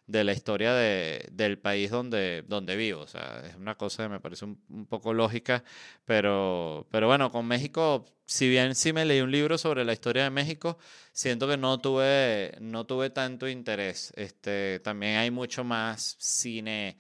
de 0.08 0.24
la 0.24 0.34
historia 0.34 0.74
de, 0.74 1.28
del 1.32 1.58
país 1.58 1.90
donde, 1.90 2.44
donde 2.48 2.76
vivo. 2.76 3.02
O 3.02 3.08
sea, 3.08 3.44
es 3.48 3.56
una 3.56 3.76
cosa 3.76 4.04
que 4.04 4.10
me 4.10 4.20
parece 4.20 4.46
un, 4.46 4.86
poco 4.90 5.14
lógica, 5.14 5.64
pero, 6.06 6.88
pero 6.92 7.08
bueno, 7.08 7.32
con 7.32 7.46
México, 7.48 8.06
si 8.26 8.50
bien 8.50 8.76
sí 8.76 8.94
me 8.94 9.06
leí 9.06 9.22
un 9.22 9.32
libro 9.32 9.58
sobre 9.58 9.86
la 9.86 9.94
historia 9.94 10.24
de 10.24 10.30
México, 10.30 10.78
siento 11.14 11.48
que 11.48 11.58
no 11.58 11.80
tuve, 11.80 12.56
no 12.60 12.86
tuve 12.86 13.10
tanto 13.10 13.48
interés. 13.48 14.14
Este, 14.16 14.80
también 14.82 15.18
hay 15.18 15.32
mucho 15.32 15.64
más 15.64 16.18
cine 16.20 16.98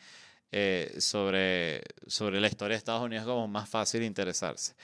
eh, 0.51 0.95
sobre, 0.99 1.83
sobre 2.07 2.39
la 2.39 2.47
historia 2.47 2.75
de 2.75 2.79
Estados 2.79 3.03
Unidos 3.03 3.25
como 3.25 3.47
más 3.47 3.69
fácil 3.69 4.03
interesarse. 4.03 4.75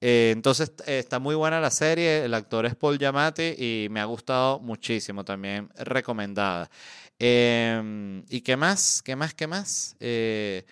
Eh, 0.00 0.30
entonces 0.34 0.72
está 0.86 1.18
muy 1.18 1.34
buena 1.34 1.60
la 1.60 1.70
serie, 1.70 2.24
el 2.24 2.34
actor 2.34 2.66
es 2.66 2.74
Paul 2.76 2.98
Giamatti 2.98 3.54
y 3.58 3.88
me 3.90 4.00
ha 4.00 4.04
gustado 4.04 4.60
muchísimo, 4.60 5.24
también 5.24 5.70
recomendada. 5.76 6.70
Em, 7.18 8.24
¿Y 8.28 8.42
qué 8.42 8.56
más? 8.56 9.02
¿Qué 9.02 9.16
más? 9.16 9.34
¿Qué 9.34 9.46
más? 9.46 9.96
Eh, 10.00 10.64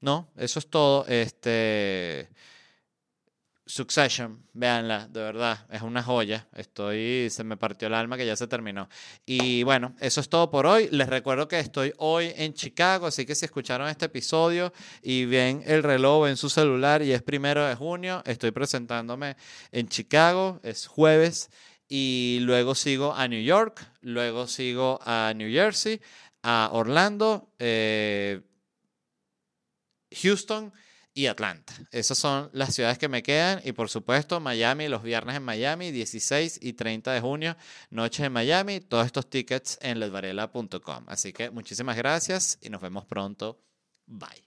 no, 0.00 0.28
eso 0.36 0.58
es 0.58 0.68
todo. 0.68 1.06
Este. 1.06 2.28
Succession, 3.66 4.46
véanla, 4.52 5.08
de 5.08 5.20
verdad, 5.20 5.66
es 5.70 5.80
una 5.80 6.02
joya. 6.02 6.46
Estoy, 6.54 7.30
se 7.30 7.44
me 7.44 7.56
partió 7.56 7.88
el 7.88 7.94
alma 7.94 8.18
que 8.18 8.26
ya 8.26 8.36
se 8.36 8.46
terminó. 8.46 8.90
Y 9.24 9.62
bueno, 9.62 9.96
eso 10.00 10.20
es 10.20 10.28
todo 10.28 10.50
por 10.50 10.66
hoy. 10.66 10.88
Les 10.90 11.08
recuerdo 11.08 11.48
que 11.48 11.58
estoy 11.58 11.94
hoy 11.96 12.30
en 12.36 12.52
Chicago, 12.52 13.06
así 13.06 13.24
que 13.24 13.34
si 13.34 13.46
escucharon 13.46 13.88
este 13.88 14.04
episodio 14.04 14.70
y 15.00 15.24
ven 15.24 15.62
el 15.64 15.82
reloj 15.82 16.28
en 16.28 16.36
su 16.36 16.50
celular 16.50 17.00
y 17.00 17.12
es 17.12 17.22
primero 17.22 17.66
de 17.66 17.74
junio, 17.74 18.22
estoy 18.26 18.50
presentándome 18.50 19.36
en 19.72 19.88
Chicago, 19.88 20.60
es 20.62 20.86
jueves 20.86 21.48
y 21.88 22.40
luego 22.42 22.74
sigo 22.74 23.14
a 23.14 23.28
New 23.28 23.42
York, 23.42 23.80
luego 24.02 24.46
sigo 24.46 25.00
a 25.06 25.32
New 25.34 25.50
Jersey, 25.50 26.02
a 26.42 26.68
Orlando, 26.70 27.48
eh, 27.58 28.42
Houston 30.22 30.70
y 31.14 31.26
Atlanta. 31.26 31.72
Esas 31.92 32.18
son 32.18 32.50
las 32.52 32.74
ciudades 32.74 32.98
que 32.98 33.08
me 33.08 33.22
quedan 33.22 33.60
y 33.64 33.72
por 33.72 33.88
supuesto 33.88 34.40
Miami, 34.40 34.88
los 34.88 35.02
viernes 35.02 35.36
en 35.36 35.44
Miami, 35.44 35.92
16 35.92 36.58
y 36.60 36.72
30 36.72 37.12
de 37.12 37.20
junio, 37.20 37.56
noches 37.90 38.26
en 38.26 38.32
Miami, 38.32 38.80
todos 38.80 39.06
estos 39.06 39.30
tickets 39.30 39.78
en 39.80 40.00
ledvarela.com. 40.00 41.04
Así 41.06 41.32
que 41.32 41.50
muchísimas 41.50 41.96
gracias 41.96 42.58
y 42.60 42.68
nos 42.68 42.82
vemos 42.82 43.06
pronto. 43.06 43.60
Bye. 44.06 44.44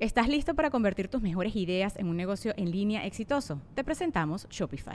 ¿Estás 0.00 0.28
listo 0.28 0.54
para 0.54 0.70
convertir 0.70 1.08
tus 1.08 1.20
mejores 1.20 1.54
ideas 1.54 1.94
en 1.96 2.08
un 2.08 2.16
negocio 2.16 2.54
en 2.56 2.70
línea 2.70 3.04
exitoso? 3.04 3.60
Te 3.74 3.84
presentamos 3.84 4.48
Shopify. 4.48 4.94